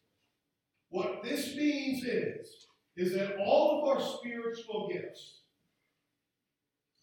What 0.89 1.23
this 1.23 1.55
means 1.55 2.03
is, 2.03 2.67
is 2.97 3.13
that 3.13 3.37
all 3.37 3.81
of 3.81 3.89
our 3.89 4.01
spiritual 4.01 4.89
gifts 4.91 5.41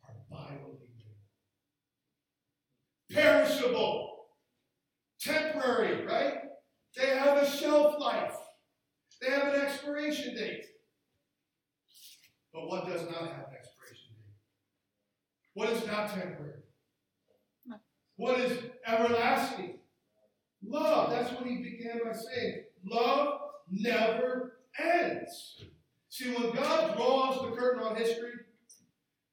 are 0.04 0.14
violently 0.30 0.86
perishable, 3.16 4.26
temporary, 5.20 6.04
right? 6.06 6.34
They 6.96 7.06
have 7.06 7.38
a 7.38 7.50
shelf 7.50 7.96
life. 7.98 8.34
They 9.20 9.30
have 9.30 9.54
an 9.54 9.60
expiration 9.60 10.34
date. 10.34 10.64
But 12.52 12.68
what 12.68 12.86
does 12.86 13.02
not 13.02 13.20
have 13.20 13.48
an 13.48 13.56
expiration 13.58 13.64
date? 13.64 13.75
What 15.56 15.70
is 15.70 15.86
not 15.86 16.10
temporary? 16.10 16.60
What 18.16 18.38
is 18.40 18.58
everlasting? 18.86 19.78
Love. 20.62 21.08
That's 21.08 21.32
what 21.32 21.46
he 21.46 21.56
began 21.62 22.00
by 22.04 22.12
saying. 22.12 22.64
Love 22.84 23.40
never 23.70 24.58
ends. 24.78 25.64
See, 26.10 26.34
when 26.34 26.54
God 26.54 26.94
draws 26.94 27.40
the 27.40 27.56
curtain 27.56 27.82
on 27.82 27.96
history, 27.96 28.32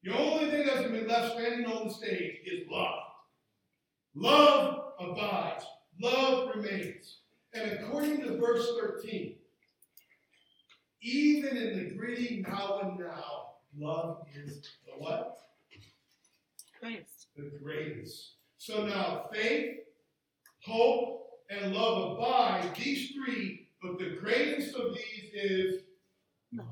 the 0.05 0.17
only 0.17 0.49
thing 0.49 0.65
that's 0.65 0.79
going 0.79 0.93
to 0.93 1.01
be 1.01 1.07
left 1.07 1.33
standing 1.33 1.65
on 1.65 1.89
the 1.89 1.93
stage 1.93 2.37
is 2.45 2.69
love. 2.71 3.03
Love 4.15 4.93
abides, 5.01 5.65
love 6.01 6.55
remains. 6.55 7.17
And 7.53 7.69
according 7.73 8.21
to 8.21 8.37
verse 8.37 8.65
13, 8.79 9.35
even 11.01 11.57
in 11.57 11.77
the 11.79 11.95
gritty 11.97 12.45
now 12.47 12.79
and 12.81 12.97
now, 12.97 13.55
love 13.77 14.25
is 14.33 14.61
the 14.85 14.93
what? 14.97 15.39
Greatest. 16.83 17.27
The 17.37 17.51
greatest. 17.63 18.33
So 18.57 18.85
now 18.85 19.29
faith, 19.33 19.77
hope, 20.59 21.29
and 21.49 21.73
love 21.73 22.17
abide, 22.17 22.75
these 22.75 23.11
three, 23.11 23.69
but 23.81 23.97
the 23.97 24.17
greatest 24.19 24.75
of 24.75 24.93
these 24.93 25.31
is 25.33 25.81
love. 26.53 26.65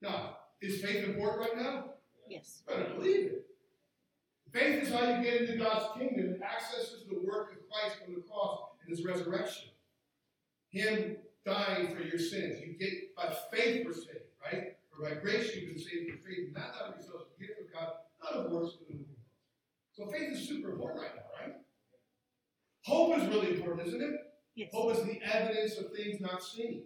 Now, 0.00 0.36
is 0.62 0.80
faith 0.80 1.04
important 1.04 1.40
right 1.40 1.56
now? 1.62 1.84
Yes. 2.28 2.62
You 2.66 2.74
better 2.74 2.94
believe 2.94 3.26
it. 3.26 3.46
Faith 4.52 4.84
is 4.84 4.90
how 4.90 5.00
you 5.00 5.22
get 5.22 5.42
into 5.42 5.56
God's 5.58 5.98
kingdom. 5.98 6.34
It 6.34 6.40
accesses 6.40 7.04
the 7.10 7.18
work 7.26 7.52
of 7.52 7.58
Christ 7.68 7.96
on 8.06 8.14
the 8.14 8.20
cross 8.22 8.60
and 8.80 8.96
his 8.96 9.04
resurrection. 9.04 9.68
Him 10.70 11.16
dying 11.44 11.94
for 11.94 12.02
your 12.02 12.18
sins. 12.18 12.60
You 12.60 12.74
get 12.78 13.14
by 13.16 13.34
faith 13.52 13.84
we're 13.84 13.92
saved, 13.92 14.30
right? 14.42 14.76
For 14.90 15.02
by 15.02 15.20
grace 15.20 15.54
you've 15.54 15.74
been 15.74 15.78
saved 15.78 16.08
through 16.08 16.18
faith, 16.24 16.54
not 16.54 16.72
out 16.80 16.90
of 16.90 16.96
yourselves, 16.96 17.26
a 17.36 17.40
gift 17.40 17.60
of 17.60 17.72
God, 17.72 17.92
not 18.24 18.46
of 18.46 18.52
works, 18.52 18.76
but 18.80 18.94
of. 18.94 19.00
So 19.92 20.06
faith 20.06 20.32
is 20.32 20.48
super 20.48 20.72
important 20.72 21.02
right 21.02 21.14
now, 21.14 21.46
right? 21.46 21.54
Hope 22.82 23.18
is 23.18 23.28
really 23.28 23.56
important, 23.56 23.86
isn't 23.88 24.02
it? 24.02 24.14
Yes. 24.56 24.70
Hope 24.72 24.96
is 24.96 25.04
the 25.04 25.20
evidence 25.22 25.78
of 25.78 25.92
things 25.92 26.20
not 26.20 26.42
seen. 26.42 26.84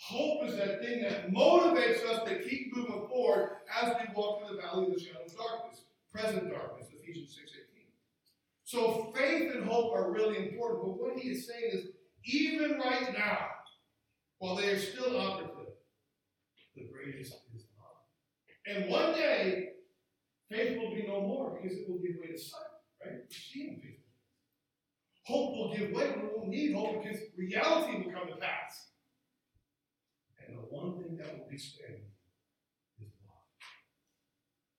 Hope 0.00 0.44
is 0.48 0.56
that 0.56 0.80
thing 0.80 1.02
that 1.02 1.30
motivates 1.32 2.04
us 2.06 2.28
to 2.28 2.38
keep 2.48 2.74
moving 2.74 3.08
forward 3.08 3.50
as 3.82 3.94
we 3.98 4.14
walk 4.14 4.46
through 4.46 4.56
the 4.56 4.62
valley 4.62 4.86
of 4.86 4.94
the 4.94 5.00
shadow 5.00 5.24
of 5.24 5.36
darkness, 5.36 5.82
present 6.12 6.50
darkness, 6.50 6.88
Ephesians 6.92 7.34
6:18. 7.34 7.86
So 8.64 9.12
faith 9.16 9.54
and 9.54 9.64
hope 9.64 9.92
are 9.94 10.12
really 10.12 10.36
important, 10.36 10.82
but 10.82 10.98
what 11.00 11.18
he 11.18 11.30
is 11.30 11.48
saying 11.48 11.70
is 11.72 11.88
even 12.24 12.78
right 12.78 13.12
now, 13.12 13.48
while 14.38 14.54
they 14.54 14.70
are 14.70 14.78
still 14.78 15.18
operative, 15.18 15.74
the 16.76 16.84
greatest 16.84 17.32
is 17.54 17.66
love. 17.76 18.02
And 18.66 18.90
one 18.90 19.14
day, 19.14 19.70
faith 20.50 20.78
will 20.78 20.94
be 20.94 21.06
no 21.06 21.20
more 21.20 21.58
because 21.60 21.78
it 21.78 21.88
will 21.88 21.98
give 21.98 22.16
way 22.20 22.32
to 22.32 22.38
sight, 22.38 22.74
right? 23.04 23.20
Seeing 23.30 23.80
faith. 23.82 24.00
Hope 25.24 25.56
will 25.56 25.76
give 25.76 25.92
way. 25.92 26.14
We 26.16 26.28
won't 26.34 26.48
need 26.48 26.74
hope 26.74 27.02
because 27.02 27.20
reality 27.36 27.98
will 27.98 28.12
come 28.12 28.28
to 28.28 28.36
pass. 28.36 28.88
And 30.46 30.56
the 30.56 30.62
one 30.62 30.96
thing 30.96 31.16
that 31.18 31.38
will 31.38 31.48
be 31.50 31.58
standing 31.58 32.08
is 32.98 33.12
love. 33.28 33.44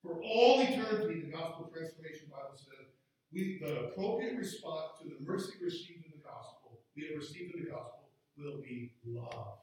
For 0.01 0.19
all 0.23 0.61
eternity, 0.61 1.21
the 1.21 1.31
Gospel 1.31 1.69
Transformation 1.71 2.27
Bible 2.31 2.57
says, 2.57 2.89
we, 3.31 3.61
the 3.61 3.93
appropriate 3.93 4.37
response 4.37 4.97
to 5.01 5.09
the 5.09 5.21
mercy 5.21 5.53
received 5.61 6.05
in 6.05 6.17
the 6.17 6.23
gospel, 6.25 6.81
we 6.97 7.05
have 7.05 7.17
received 7.21 7.53
in 7.53 7.65
the 7.65 7.69
gospel, 7.69 8.09
will 8.35 8.57
be 8.57 8.93
love. 9.05 9.59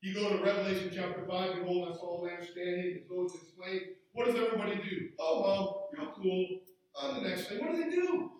You 0.00 0.14
go 0.14 0.30
to 0.30 0.42
Revelation 0.42 0.90
chapter 0.94 1.26
5, 1.28 1.56
behold, 1.56 1.92
I 1.92 1.96
saw 1.96 2.22
a 2.22 2.26
man 2.26 2.40
standing, 2.40 3.04
it 3.04 3.08
goes 3.08 3.32
to 3.32 3.38
explain, 3.38 3.99
what 4.12 4.26
does 4.26 4.36
everybody 4.36 4.76
do? 4.76 5.08
Oh, 5.18 5.42
well, 5.42 5.88
real 5.96 6.12
cool. 6.16 6.46
On 7.00 7.22
the 7.22 7.28
next 7.28 7.48
thing, 7.48 7.60
what 7.60 7.70
do 7.70 7.84
they 7.84 7.90
do? 7.90 8.30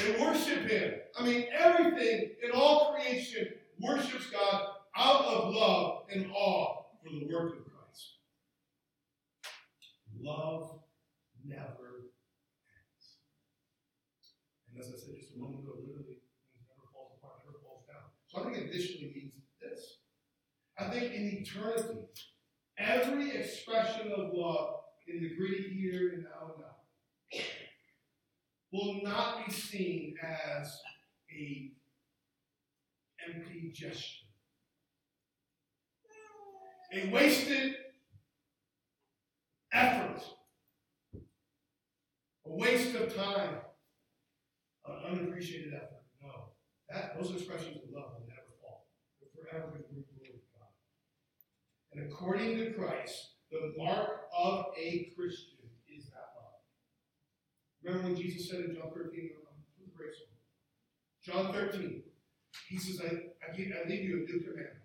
They 0.00 0.20
worship 0.20 0.68
him. 0.68 0.92
I 1.18 1.24
mean, 1.24 1.46
everything 1.56 2.32
in 2.44 2.50
all 2.54 2.94
creation 2.94 3.48
worships 3.80 4.26
God 4.26 4.68
out 4.94 5.24
of 5.24 5.54
love 5.54 6.02
and 6.12 6.30
awe 6.32 6.82
for 7.02 7.10
the 7.10 7.26
work 7.32 7.58
of 7.58 7.64
Christ. 7.64 8.16
Love 10.20 10.80
never 11.46 12.12
ends. 12.68 13.16
And 14.70 14.80
as 14.80 14.88
I 14.88 14.96
said 14.98 15.14
just 15.18 15.34
a 15.34 15.38
moment 15.38 15.60
ago, 15.64 15.80
literally, 15.80 16.20
it 16.20 16.64
never 16.68 16.88
falls 16.92 17.12
apart, 17.18 17.40
never 17.46 17.64
falls 17.64 17.84
down. 17.88 18.12
So 18.28 18.40
I 18.40 18.52
think 18.52 18.68
additionally 18.68 19.12
means 19.14 19.34
this. 19.60 19.98
I 20.78 20.90
think 20.90 21.14
in 21.14 21.40
eternity, 21.40 22.04
every 22.78 23.30
expression 23.30 24.12
of 24.12 24.32
love 24.32 24.74
in 25.08 25.22
the 25.22 25.34
gritty 25.36 25.70
here 25.74 26.12
and 26.14 26.24
now 26.24 26.54
now 26.58 27.40
will 28.72 29.00
not 29.02 29.46
be 29.46 29.52
seen 29.52 30.14
as 30.22 30.80
a 31.30 31.72
empty 33.26 33.70
gesture. 33.72 34.24
A 36.92 37.10
wasted 37.10 37.74
effort. 39.72 40.22
A 41.14 42.52
waste 42.52 42.94
of 42.94 43.14
time. 43.14 43.56
An 44.86 44.96
unappreciated 45.10 45.74
effort. 45.74 46.04
No. 46.22 46.52
That 46.88 47.20
those 47.20 47.32
expressions 47.32 47.76
of 47.76 47.90
love 47.92 48.12
will 48.14 48.26
never 48.28 48.54
fall. 48.62 48.86
They're 49.20 49.30
forever 49.34 49.72
to 49.72 49.82
bring 49.82 50.04
glory 50.14 50.30
to 50.30 50.46
God. 50.54 50.70
And 51.96 52.12
according 52.12 52.58
to 52.58 52.72
Christ, 52.72 53.28
the 53.50 53.72
mark 53.78 54.26
of 54.36 54.66
a 54.78 55.10
Christian 55.16 55.56
is 55.88 56.04
that 56.06 56.28
love. 56.36 56.60
Remember 57.82 58.08
when 58.08 58.16
Jesus 58.16 58.50
said 58.50 58.60
in 58.60 58.74
John 58.74 58.90
13, 58.94 59.30
um, 59.40 59.56
the 59.80 59.90
grace 59.96 60.16
John 61.24 61.52
13, 61.54 62.02
he 62.68 62.76
says, 62.76 63.00
I, 63.00 63.14
I, 63.50 63.56
give, 63.56 63.68
I 63.72 63.88
leave 63.88 64.04
you 64.04 64.16
a 64.16 64.30
new 64.30 64.40
commandment 64.40 64.76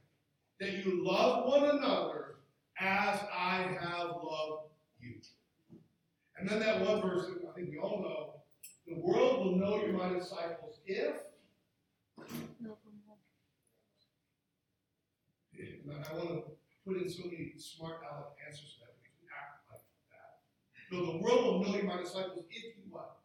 that 0.62 0.86
you 0.86 1.06
love 1.06 1.48
one 1.48 1.70
another 1.70 2.36
as 2.80 3.20
I 3.38 3.76
have 3.82 4.12
loved 4.24 4.70
you. 5.02 5.16
And 6.38 6.48
then 6.48 6.60
that 6.60 6.80
one 6.82 7.02
verse 7.02 7.28
that 7.28 7.50
I 7.50 7.54
think 7.54 7.72
we 7.72 7.78
all 7.78 8.02
know 8.02 8.42
the 8.88 9.02
world 9.02 9.46
will 9.46 9.56
know 9.58 9.84
you're 9.84 9.94
my 9.94 10.10
disciples 10.14 10.80
if. 10.86 11.16
And 15.84 16.06
I 16.10 16.14
want 16.14 16.30
to 16.30 16.61
put 16.86 16.98
in 16.98 17.10
so 17.10 17.24
many 17.26 17.54
smart 17.58 18.02
aleck 18.02 18.38
answers 18.46 18.78
to 18.78 18.86
that 18.86 18.96
we 19.02 19.10
act 19.30 19.66
like 19.70 19.86
that. 20.10 20.42
So 20.90 20.96
the 21.06 21.18
world 21.22 21.44
will 21.46 21.60
know 21.64 21.76
you're 21.76 21.86
my 21.86 22.02
disciples 22.02 22.46
if 22.50 22.78
you 22.78 22.84
what? 22.90 23.18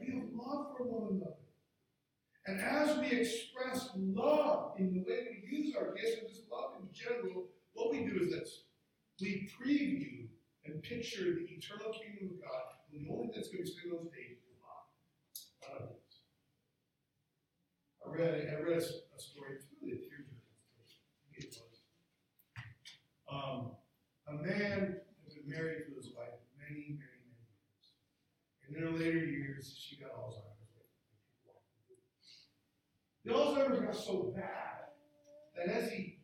We 0.00 0.14
have 0.14 0.24
love 0.32 0.76
for 0.76 0.84
one 0.84 1.20
another. 1.20 1.44
And 2.46 2.60
as 2.60 2.96
we 2.98 3.12
express 3.20 3.90
love 3.94 4.72
in 4.78 4.94
the 4.94 5.00
way 5.04 5.28
we 5.28 5.58
use 5.58 5.76
our 5.76 5.92
gifts 5.92 6.16
and 6.20 6.28
just 6.28 6.48
love 6.50 6.80
in 6.80 6.88
general, 6.94 7.44
what 7.74 7.92
we 7.92 8.06
do 8.06 8.24
is 8.24 8.30
this. 8.32 8.64
We 9.20 9.50
preview 9.52 10.28
and 10.64 10.82
picture 10.82 11.34
the 11.34 11.44
eternal 11.44 11.92
kingdom 11.92 12.32
of 12.32 12.40
God, 12.40 12.80
and 12.92 13.04
the 13.04 13.12
only 13.12 13.28
thing 13.28 13.36
that's 13.36 13.52
going 13.52 13.64
to 13.64 13.70
stand 13.70 13.92
on 13.92 14.08
stage 14.08 14.40
is 14.40 14.56
love. 14.64 15.92
I 18.00 18.16
read, 18.16 18.48
I 18.48 18.62
read 18.62 18.80
a, 18.80 18.80
a 18.80 19.20
story, 19.20 19.60
it's 19.60 19.66
really 19.82 19.92
a 19.92 20.00
tearjerker 20.00 20.40
story. 20.88 21.04
I 21.12 21.36
think 21.36 21.44
it 21.44 21.60
was. 21.60 21.84
Um, 23.30 23.72
a 24.26 24.32
man 24.34 25.00
had 25.24 25.34
been 25.34 25.46
married 25.46 25.84
to 25.86 25.94
his 25.96 26.12
wife 26.16 26.36
many, 26.58 26.96
many, 26.96 27.20
many 27.28 27.36
years. 27.36 27.84
And 28.66 28.76
in 28.76 28.82
her 28.82 28.90
later 28.98 29.24
years, 29.24 29.76
she 29.78 29.96
got 29.96 30.12
Alzheimer's. 30.16 30.58
The 33.24 33.32
Alzheimer's 33.32 33.80
got 33.80 33.96
so 33.96 34.32
bad 34.34 34.96
that 35.56 35.68
as 35.68 35.90
he 35.92 36.20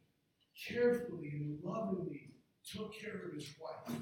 carefully 0.56 1.28
and 1.34 1.58
lovingly 1.62 2.32
took 2.64 2.98
care 2.98 3.28
of 3.28 3.34
his 3.34 3.52
wife, 3.60 3.96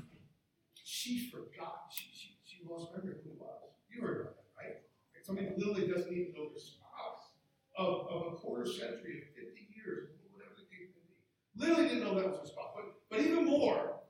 she 0.85 1.31
forgot. 1.31 1.91
She, 1.91 2.05
she, 2.15 2.39
she 2.45 2.63
lost 2.69 2.93
memory 2.95 3.19
of 3.19 3.25
who 3.25 3.35
was. 3.41 3.75
You 3.91 4.03
heard 4.03 4.21
about 4.23 4.37
that, 4.37 4.51
right? 4.55 4.77
Somebody 5.23 5.51
literally 5.57 5.91
doesn't 5.91 6.13
even 6.13 6.35
know 6.35 6.51
their 6.51 6.63
spouse 6.63 7.35
of, 7.77 8.07
of 8.07 8.33
a 8.33 8.37
quarter 8.37 8.67
century, 8.67 9.27
of 9.27 9.35
50 9.35 9.67
years, 9.75 10.15
whatever 10.31 10.55
the 10.59 10.69
case 10.71 10.95
may 10.95 11.03
be. 11.11 11.19
Literally 11.57 11.89
didn't 11.89 12.05
know 12.05 12.15
that 12.15 12.29
was 12.31 12.41
her 12.41 12.47
spouse. 12.47 12.73
But, 12.75 12.85
but 13.11 13.21
even 13.21 13.45
more, 13.45 14.01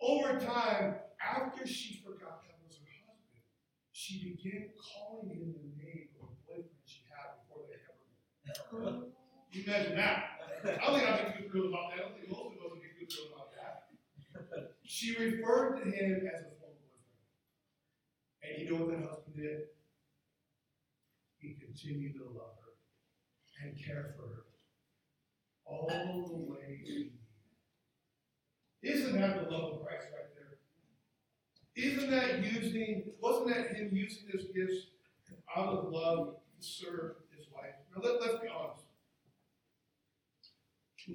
over 0.00 0.40
time, 0.40 0.96
after 1.20 1.66
she 1.66 2.02
forgot 2.04 2.42
that 2.44 2.56
was 2.64 2.76
her 2.80 2.88
husband, 3.04 3.44
she 3.92 4.22
began 4.24 4.70
calling 4.80 5.30
him 5.30 5.52
the 5.52 5.68
name 5.76 6.08
of 6.20 6.28
a 6.28 6.36
boyfriend 6.48 6.84
she 6.84 7.02
had 7.12 7.44
before 7.44 7.64
they 7.68 7.76
ever 7.76 8.00
met. 8.48 9.12
You 9.52 9.64
imagine 9.66 9.96
that. 9.96 10.40
I 10.64 10.84
don't 10.84 10.98
think 10.98 11.08
I'd 11.08 11.36
be 11.36 11.42
too 11.42 11.48
thrilled 11.50 11.68
about 11.68 11.90
that. 11.90 12.00
I 12.00 12.02
don't 12.08 12.16
think 12.16 12.28
most 12.28 12.56
of 12.56 12.64
us 12.64 12.72
would 12.72 12.82
be 12.82 12.90
too 12.98 13.06
thrilled 13.06 13.32
about 13.36 13.52
that. 13.52 13.92
She 14.84 15.12
referred 15.16 15.84
to 15.84 15.90
him 15.90 16.28
as 16.32 16.40
a 16.40 16.52
former 16.56 16.80
boyfriend. 16.88 17.20
And 18.42 18.52
you 18.58 18.64
know 18.70 18.84
what 18.84 18.96
that 18.96 19.04
husband 19.08 19.36
did? 19.36 19.76
He 21.38 21.56
continued 21.60 22.16
to 22.16 22.24
love 22.24 22.56
her 22.64 22.74
and 23.62 23.76
care 23.76 24.14
for 24.16 24.26
her 24.28 24.45
all 25.66 26.26
the 26.28 26.52
way 26.52 26.80
to 26.86 27.10
the. 27.10 27.10
Isn't 28.82 29.20
that 29.20 29.44
the 29.44 29.50
love 29.50 29.72
of 29.74 29.84
Christ 29.84 30.06
right 30.14 30.30
there? 30.34 30.58
Isn't 31.76 32.10
that 32.10 32.44
using, 32.44 33.04
wasn't 33.20 33.48
that 33.48 33.76
him 33.76 33.90
using 33.92 34.28
his 34.32 34.44
gifts 34.54 34.86
out 35.56 35.68
of 35.68 35.92
love 35.92 36.36
to 36.58 36.66
serve 36.66 37.16
his 37.36 37.46
wife? 37.52 37.74
Now 37.94 38.02
let, 38.02 38.20
let's 38.20 38.40
be 38.40 38.48
honest. 38.48 38.84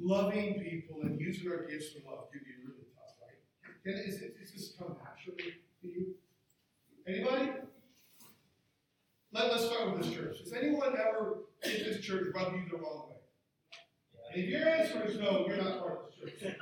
loving 0.03 0.61
people 0.61 1.01
and 1.01 1.19
using 1.19 1.49
our 1.49 1.65
gifts 1.65 1.89
for 1.89 2.09
love 2.09 2.31
can 2.31 2.41
be 2.41 2.51
really 2.65 2.85
tough, 2.95 3.15
right? 3.21 3.39
Can, 3.83 3.93
is 3.93 4.21
it, 4.21 4.35
is 4.41 4.51
this 4.51 4.73
come 4.77 4.95
naturally 5.03 5.55
to 5.81 5.87
you? 5.87 6.15
Anybody? 7.07 7.51
Let, 9.33 9.51
let's 9.51 9.65
start 9.65 9.95
with 9.95 10.03
this 10.03 10.13
church. 10.13 10.39
Has 10.39 10.53
anyone 10.53 10.93
ever 10.93 11.39
in 11.63 11.83
this 11.83 12.01
church 12.01 12.27
rubbed 12.35 12.55
you 12.55 12.63
the 12.69 12.77
wrong 12.77 13.09
way? 13.09 13.20
And 14.33 14.43
if 14.43 14.49
your 14.49 14.67
answer 14.67 15.05
is 15.05 15.19
no, 15.19 15.45
you're 15.45 15.57
not 15.57 15.79
part 15.79 15.91
of 15.93 16.15
the 16.23 16.31
church. 16.39 16.55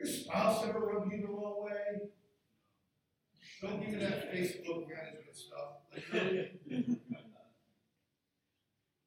Your 0.00 0.08
spouse 0.08 0.64
ever 0.66 0.80
rubbed 0.80 1.12
you 1.12 1.20
the 1.20 1.28
wrong 1.28 1.62
way? 1.62 2.08
Don't 3.60 3.80
give 3.80 3.90
me 3.90 3.98
that 3.98 4.32
Facebook 4.34 4.88
management 4.88 5.36
stuff. 5.36 5.82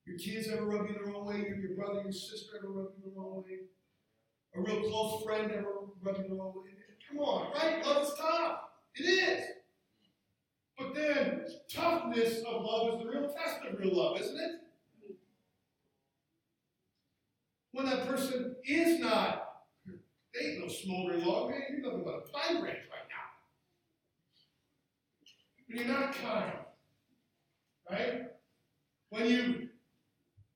Your 0.06 0.18
kids 0.20 0.48
ever 0.50 0.66
rub 0.66 0.88
you 0.88 0.94
the 0.94 1.12
wrong 1.12 1.26
way? 1.26 1.38
Your, 1.38 1.76
brother, 1.76 2.02
your 2.04 2.12
sister 2.12 2.58
ever 2.60 2.72
rub 2.72 2.90
you 2.98 3.12
the 3.12 3.20
wrong 3.20 3.44
way? 3.44 3.62
A 4.56 4.62
real 4.62 4.88
close 4.88 5.24
friend 5.24 5.52
ever 5.52 5.74
rub 6.02 6.18
you 6.18 6.28
the 6.30 6.36
wrong 6.36 6.54
way? 6.56 6.70
Come 7.10 7.20
on, 7.20 7.52
right? 7.54 7.84
Love 7.84 8.04
is 8.04 8.14
tough. 8.20 8.60
It 8.96 9.04
is. 9.04 9.44
But 10.78 10.96
then, 10.96 11.46
toughness 11.72 12.40
of 12.40 12.64
love 12.64 12.94
is 12.94 13.04
the 13.04 13.10
real 13.10 13.30
test 13.30 13.60
of 13.70 13.80
real 13.80 13.96
love, 13.96 14.20
isn't 14.20 14.40
it? 14.40 14.52
When 17.72 17.86
that 17.86 18.08
person 18.08 18.56
is 18.66 19.00
not, 19.00 19.64
they 20.34 20.46
ain't 20.46 20.62
no 20.62 20.68
smoldering 20.68 21.26
log, 21.26 21.52
man, 21.52 21.62
you're 21.70 21.82
nothing 21.82 22.04
but 22.04 22.16
a 22.16 22.22
pine 22.32 22.62
branch 22.62 22.80
right 22.92 23.08
now. 23.10 23.30
When 25.68 25.78
you're 25.78 25.88
not 25.88 26.14
kind, 26.14 26.54
right? 27.90 28.22
When 29.10 29.26
you, 29.28 29.70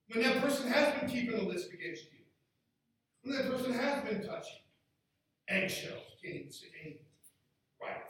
when 0.08 0.24
that 0.24 0.42
person 0.42 0.68
has 0.68 1.00
been 1.00 1.10
keeping 1.10 1.40
a 1.40 1.44
list 1.44 1.72
against 1.74 2.04
you, 2.06 2.20
when 3.24 3.36
that 3.36 3.52
person 3.52 3.74
has 3.74 4.04
been 4.04 4.26
touching 4.26 4.62
eggshells, 5.50 6.04
can't 6.24 6.36
even 6.36 6.52
say 6.52 6.68
anything 6.82 7.00
right. 7.82 8.04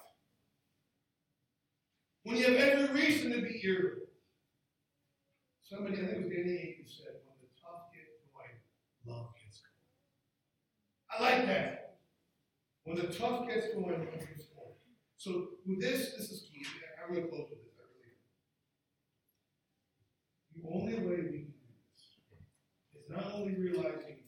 When 2.28 2.36
you 2.36 2.44
have 2.44 2.56
every 2.56 2.92
reason 2.92 3.32
to 3.32 3.40
be 3.40 3.62
irritable. 3.64 4.12
Somebody, 5.64 5.96
I 5.96 6.12
think 6.12 6.12
it 6.12 6.24
was 6.26 6.28
Danny 6.28 6.60
Akin 6.60 6.84
said, 6.84 7.24
when 7.24 7.40
the 7.40 7.48
tough 7.56 7.88
get 7.96 8.04
going, 8.36 8.52
love 9.08 9.32
gets 9.40 9.64
going. 9.64 9.88
I 11.08 11.24
like 11.24 11.48
that. 11.48 12.04
When 12.84 12.98
the 12.98 13.08
tough 13.08 13.48
gets 13.48 13.72
going, 13.72 14.04
love 14.04 14.12
gets 14.12 14.44
going. 14.52 14.76
So 15.16 15.56
with 15.66 15.80
this, 15.80 16.20
this 16.20 16.28
is 16.36 16.52
key. 16.52 16.68
I'm 17.00 17.16
going 17.16 17.24
to 17.24 17.32
close 17.32 17.48
with 17.48 17.64
this. 17.64 17.80
I 17.80 17.88
really 17.96 18.12
am. 20.84 21.00
The 21.00 21.00
only 21.00 21.00
way 21.08 21.24
we 21.32 21.48
can 21.48 21.56
do 21.64 21.80
this 21.96 22.12
is 22.92 23.08
not 23.08 23.32
only 23.40 23.56
realizing 23.56 24.20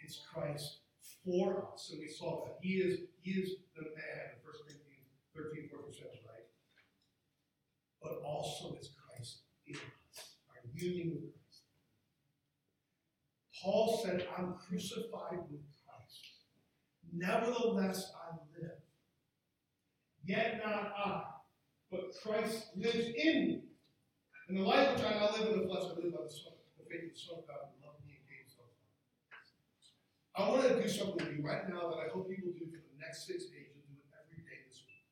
it's 0.00 0.18
Christ 0.26 0.82
for 1.22 1.70
us, 1.72 1.90
and 1.92 2.00
we 2.00 2.08
saw 2.10 2.46
that 2.46 2.58
He 2.60 2.82
is 2.82 2.98
He 3.22 3.38
is 3.38 3.62
the 3.76 3.94
man. 3.94 4.34
In 4.34 4.42
1 4.42 4.50
Corinthians 4.66 5.14
13, 5.38 5.70
4 5.70 5.78
through 5.86 5.94
7, 5.94 6.10
right? 6.10 6.23
But 8.04 8.20
also 8.22 8.76
as 8.78 8.90
Christ 9.00 9.38
in 9.66 9.76
us, 9.76 10.36
our 10.50 10.60
union 10.74 11.14
with 11.14 11.32
Christ. 11.32 11.62
Paul 13.62 14.02
said, 14.04 14.28
I'm 14.36 14.56
crucified 14.60 15.40
with 15.50 15.64
Christ. 15.80 16.20
Nevertheless, 17.10 18.12
I 18.12 18.36
live. 18.60 18.76
Yet 20.26 20.60
not 20.62 20.92
I, 20.96 21.22
but 21.90 22.12
Christ 22.22 22.76
lives 22.76 23.08
in 23.16 23.48
me. 23.48 23.62
In 24.50 24.56
the 24.56 24.62
life 24.62 24.96
which 24.96 25.06
I 25.06 25.14
now 25.14 25.32
live 25.32 25.52
in 25.54 25.60
the 25.62 25.66
flesh, 25.66 25.84
I 25.84 25.96
live 25.96 26.12
by 26.12 26.28
the, 26.28 26.30
son, 26.30 26.52
the 26.76 26.84
faith 26.84 27.08
of 27.08 27.12
the 27.16 27.18
Son 27.18 27.40
of 27.40 27.48
God 27.48 27.72
who 27.72 27.80
loved 27.88 28.04
me 28.04 28.20
and 28.20 28.24
gave 28.28 28.44
himself 28.44 28.68
for 28.68 28.84
me. 28.84 28.92
I 30.36 30.44
want 30.52 30.60
to 30.68 30.76
do 30.76 30.88
something 30.88 31.24
with 31.24 31.32
you 31.32 31.40
right 31.40 31.64
now 31.72 31.88
that 31.88 32.04
I 32.04 32.12
hope 32.12 32.28
you 32.28 32.44
will 32.44 32.52
do 32.52 32.68
for 32.68 32.84
the 32.84 33.00
next 33.00 33.24
six 33.24 33.48
days. 33.48 33.72
You'll 33.72 33.88
do 33.88 33.96
it 33.96 34.12
every 34.12 34.44
day 34.44 34.60
this 34.68 34.84
week. 34.84 35.08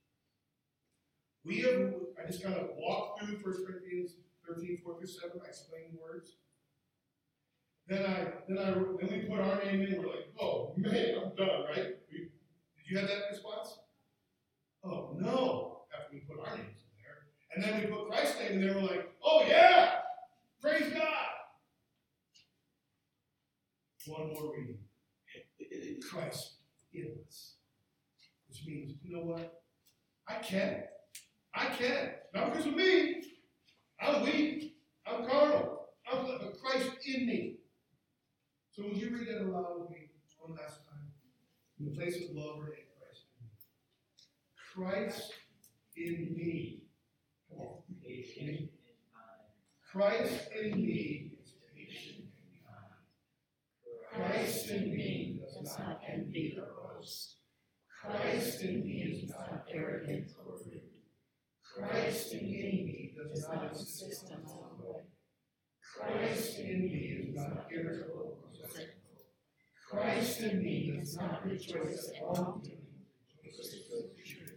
We 1.45 1.61
have, 1.61 1.95
I 2.19 2.27
just 2.27 2.43
kind 2.43 2.55
of 2.55 2.71
walked 2.77 3.21
through 3.21 3.35
1 3.35 3.43
Corinthians 3.67 4.15
13, 4.47 4.79
4 4.85 4.99
through 4.99 5.07
7. 5.07 5.31
I 5.45 5.49
explained 5.49 5.99
words. 6.01 6.37
Then 7.89 8.07
I, 8.07 8.27
then 8.49 8.59
I, 8.59 8.71
then 8.73 9.11
we 9.11 9.29
put 9.29 9.41
our 9.41 9.63
name 9.65 9.83
in. 9.83 9.99
We're 9.99 10.07
like, 10.07 10.33
oh 10.41 10.73
man, 10.77 11.17
I'm 11.23 11.35
done, 11.35 11.65
right? 11.69 11.97
We, 12.11 12.19
did 12.19 12.87
you 12.89 12.99
have 12.99 13.09
that 13.09 13.25
response? 13.31 13.79
Oh 14.85 15.17
no, 15.19 15.83
after 15.93 16.15
we 16.15 16.21
put 16.21 16.39
our 16.39 16.57
names 16.57 16.79
in 16.79 16.93
there. 17.03 17.55
And 17.55 17.65
then 17.65 17.81
we 17.81 17.87
put 17.95 18.09
Christ's 18.09 18.39
name 18.39 18.53
in 18.53 18.61
there, 18.61 18.75
we're 18.75 18.83
like, 18.83 19.13
oh 19.25 19.45
yeah, 19.47 19.95
praise 20.61 20.93
God. 20.93 21.27
One 24.07 24.29
more 24.29 24.53
reading. 24.57 24.79
Christ 26.09 26.55
in 26.93 27.15
us. 27.27 27.55
Which 28.49 28.67
means, 28.67 28.95
you 29.03 29.17
know 29.17 29.25
what? 29.25 29.63
I 30.29 30.35
can. 30.35 30.83
I 31.55 31.67
can. 31.67 32.11
Not 32.35 32.53
because 32.53 32.67
of 32.67 32.77
me. 32.77 33.23
I'm 34.01 34.23
weak. 34.25 34.77
I'm 35.07 35.27
carnal. 35.27 35.89
I'm 36.11 36.27
but 36.27 36.61
Christ 36.61 36.91
in 37.07 37.27
me. 37.27 37.57
So 38.73 38.85
would 38.85 38.97
you 38.97 39.11
read 39.11 39.29
that 39.29 39.43
aloud 39.43 39.81
with 39.81 39.91
me 39.91 40.11
one 40.39 40.57
last 40.57 40.81
time? 40.89 41.13
In 41.79 41.87
the 41.87 41.93
place 41.93 42.17
of 42.17 42.35
love 42.35 42.59
or 42.59 42.69
in 42.69 42.85
Christ. 42.97 43.25
Christ 44.75 45.33
in 45.97 46.35
me. 46.35 46.83
Come 47.51 47.61
on. 47.61 48.69
Christ 49.93 50.49
in 50.59 50.75
me. 50.75 51.33
Christ 54.15 54.71
in 54.71 54.95
me 54.95 55.41
does 55.41 55.79
not 55.79 56.01
envy 56.07 56.59
or 56.59 56.97
boast. 56.97 57.37
Christ 58.01 58.63
in 58.63 58.85
me 58.85 59.23
is 59.25 59.31
not 59.31 59.65
arrogant 59.73 60.31
or. 60.47 60.62
Christ 61.75 62.35
in 62.35 62.47
me 62.47 63.15
does 63.17 63.49
not 63.49 63.69
insist. 63.73 64.31
Christ 65.97 66.59
in 66.59 66.83
me 66.83 67.29
is 67.29 67.35
not 67.35 67.67
irritable 67.73 68.37
or 68.43 68.49
resentful. 68.51 68.89
Christ 69.89 70.41
in 70.41 70.63
me 70.63 70.97
does 70.99 71.17
not 71.17 71.45
rejoice 71.47 72.11
at 72.11 72.23
truth. 74.25 74.53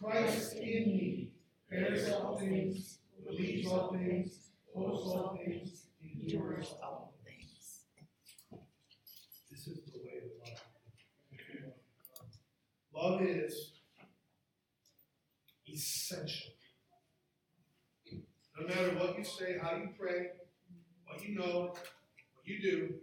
Christ 0.00 0.52
in 0.54 0.60
me 0.60 1.30
bears 1.70 2.10
all 2.12 2.38
things, 2.38 2.98
believes 3.26 3.66
all 3.68 3.92
things, 3.92 4.50
hopes 4.74 5.06
all 5.06 5.38
things, 5.44 5.86
endures 6.02 6.74
all. 6.82 6.88
all 6.88 7.14
things. 7.24 7.82
This 9.50 9.66
is 9.66 9.78
the 9.92 9.98
way 10.04 10.18
of 10.22 10.30
love. 10.44 10.62
Love 12.94 13.22
is 13.22 13.77
essential. 15.78 16.50
No 18.58 18.66
matter 18.66 18.90
what 18.98 19.16
you 19.16 19.24
say, 19.24 19.58
how 19.62 19.76
you 19.76 19.90
pray, 19.98 20.30
what 21.06 21.22
you 21.22 21.36
know, 21.38 21.74
what 22.34 22.44
you 22.44 22.60
do, 22.60 22.94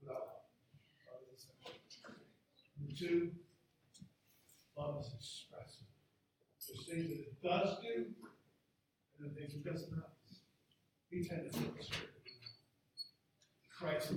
without 0.00 0.16
love. 0.16 0.30
Is 1.34 1.46
essential. 1.60 2.16
Number 2.78 2.94
two, 2.98 3.30
love 4.78 5.04
is 5.04 5.12
expressive. 5.14 5.88
There's 6.66 6.86
things 6.88 7.08
that 7.08 7.18
it 7.18 7.42
does 7.42 7.78
do, 7.82 8.06
and 9.18 9.30
the 9.30 9.34
things 9.34 9.52
it 9.54 9.64
does 9.64 9.84
not. 9.90 10.12
We 11.12 11.22
tend 11.22 11.52
to 11.52 11.58
think. 11.58 11.74
Christ, 13.78 14.12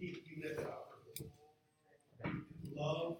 he, 0.00 0.06
he 0.24 0.42
lived 0.42 0.60
out 0.60 0.88
perfectly. 0.88 1.30
Love 2.74 3.18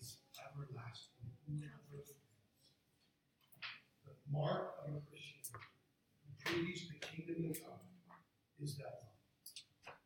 is 0.00 0.18
everlasting. 0.36 1.30
Never 1.48 1.72
ends. 1.94 2.10
The 4.04 4.12
mark 4.30 4.74
of 4.86 4.94
a 4.94 5.00
Christian 5.08 5.40
who 6.44 6.64
preaches 6.64 6.88
the 6.88 6.98
kingdom 7.06 7.50
of 7.50 7.60
God 7.60 7.80
is 8.62 8.76
that 8.76 8.84
love. 8.84 9.96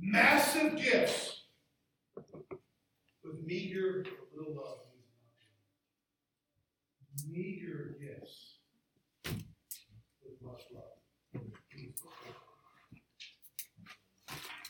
Massive 0.00 0.76
gifts 0.76 1.44
with 3.24 3.42
meager 3.44 4.04
little 4.36 4.54
love 4.54 4.78
means 4.92 5.10
nothing. 7.24 7.32
Meager 7.32 7.96
gifts 8.00 8.36
with 9.24 10.42
much 10.42 10.64
love 10.74 10.98
means 11.74 12.02
nothing. 12.04 12.34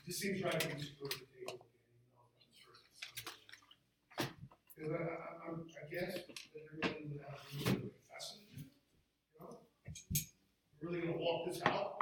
Just 0.07 0.20
seems 0.20 0.41
right 0.43 0.59
to 0.59 0.68
just 0.72 0.97
go 0.97 1.05
to 1.05 1.18
the 1.20 1.29
table 1.29 1.61
again, 1.61 1.85
even 1.93 2.09
though 2.16 2.33
it's 2.41 2.57
first 2.64 2.81
Sunday. 2.97 4.33
Because 4.72 4.97
I, 4.97 5.05
I, 5.05 5.45
I'm, 5.45 5.68
I 5.68 5.85
guess 5.93 6.24
that 6.24 6.64
everyone 6.64 7.12
would 7.12 7.20
have 7.29 7.37
a 7.37 7.53
little 7.61 7.76
bit 7.76 7.93
of 7.93 8.01
confessing, 8.09 8.49
to 8.49 8.57
do, 8.57 8.64
you 8.64 9.37
know? 9.37 9.61
We're 10.81 10.97
really 10.97 11.05
gonna 11.05 11.20
walk 11.20 11.53
this 11.53 11.61
out, 11.68 12.01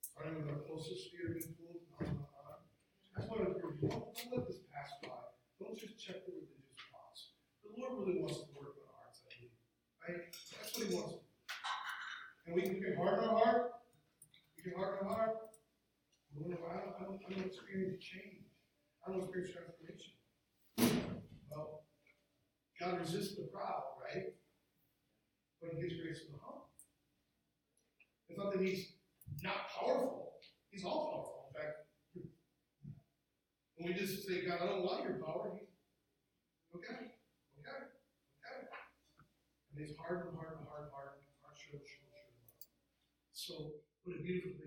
starting 0.00 0.40
with 0.40 0.48
our 0.56 0.64
closest 0.64 1.12
sphere 1.12 1.36
of 1.36 1.44
influence, 1.44 1.84
and 1.84 2.00
on 2.00 2.16
and 2.16 2.24
on. 2.32 2.64
I 3.12 3.20
just 3.20 3.28
want 3.28 3.44
to 3.44 3.60
encourage 3.60 3.84
you, 3.84 3.92
don't, 3.92 4.08
don't 4.08 4.32
let 4.32 4.48
this 4.48 4.64
pass 4.72 4.96
by. 5.04 5.36
Don't 5.60 5.76
just 5.76 6.00
check 6.00 6.24
the 6.24 6.32
religious 6.32 6.80
box. 6.96 7.36
The 7.60 7.76
Lord 7.76 8.08
really 8.08 8.24
wants 8.24 8.40
to 8.40 8.48
work 8.56 8.72
on 8.80 8.88
our 8.88 8.96
hearts, 9.04 9.20
I 9.20 9.36
believe. 9.36 9.52
Right? 10.00 10.32
That's 10.32 10.72
what 10.80 10.88
He 10.88 10.96
wants. 10.96 11.20
And 12.48 12.56
we 12.56 12.64
can 12.64 12.96
harden 12.96 13.28
our 13.28 13.36
heart, 13.36 13.62
I 17.02 17.34
don't 17.34 17.46
experience 17.46 18.02
change. 18.02 18.46
I 19.32 19.40
don't 19.40 19.48
transformation. 19.48 20.12
Well, 21.48 21.88
God 22.76 23.00
resists 23.00 23.36
the 23.36 23.48
proud, 23.48 23.96
right? 23.96 24.36
But 25.56 25.72
he 25.72 25.80
gives 25.80 25.96
grace 26.02 26.28
to 26.28 26.36
the 26.36 26.38
humble. 26.44 26.68
It's 28.28 28.36
not 28.36 28.52
that 28.52 28.60
he's 28.60 28.92
not 29.40 29.72
powerful. 29.72 30.36
He's 30.68 30.84
all 30.84 31.08
powerful. 31.08 31.48
In 31.48 31.52
fact, 31.56 31.76
when 33.76 33.88
we 33.88 33.96
just 33.96 34.28
say, 34.28 34.44
God, 34.44 34.60
I 34.60 34.66
don't 34.68 34.84
want 34.84 35.04
your 35.08 35.16
power, 35.16 35.56
he's 35.56 35.72
okay, 36.76 37.16
okay, 37.56 37.80
okay. 37.88 38.60
And 39.72 39.80
he's 39.80 39.96
hard 39.96 40.28
and 40.28 40.36
hard 40.36 40.60
and 40.60 40.68
hard 40.68 40.84
and 40.84 40.92
hard, 40.92 41.24
and 41.24 41.40
hard, 41.40 41.56
short, 41.56 41.80
short, 41.88 42.12
short. 42.12 42.36
So, 43.32 43.80
what 44.04 44.12
a 44.12 44.20
beautiful 44.20 44.60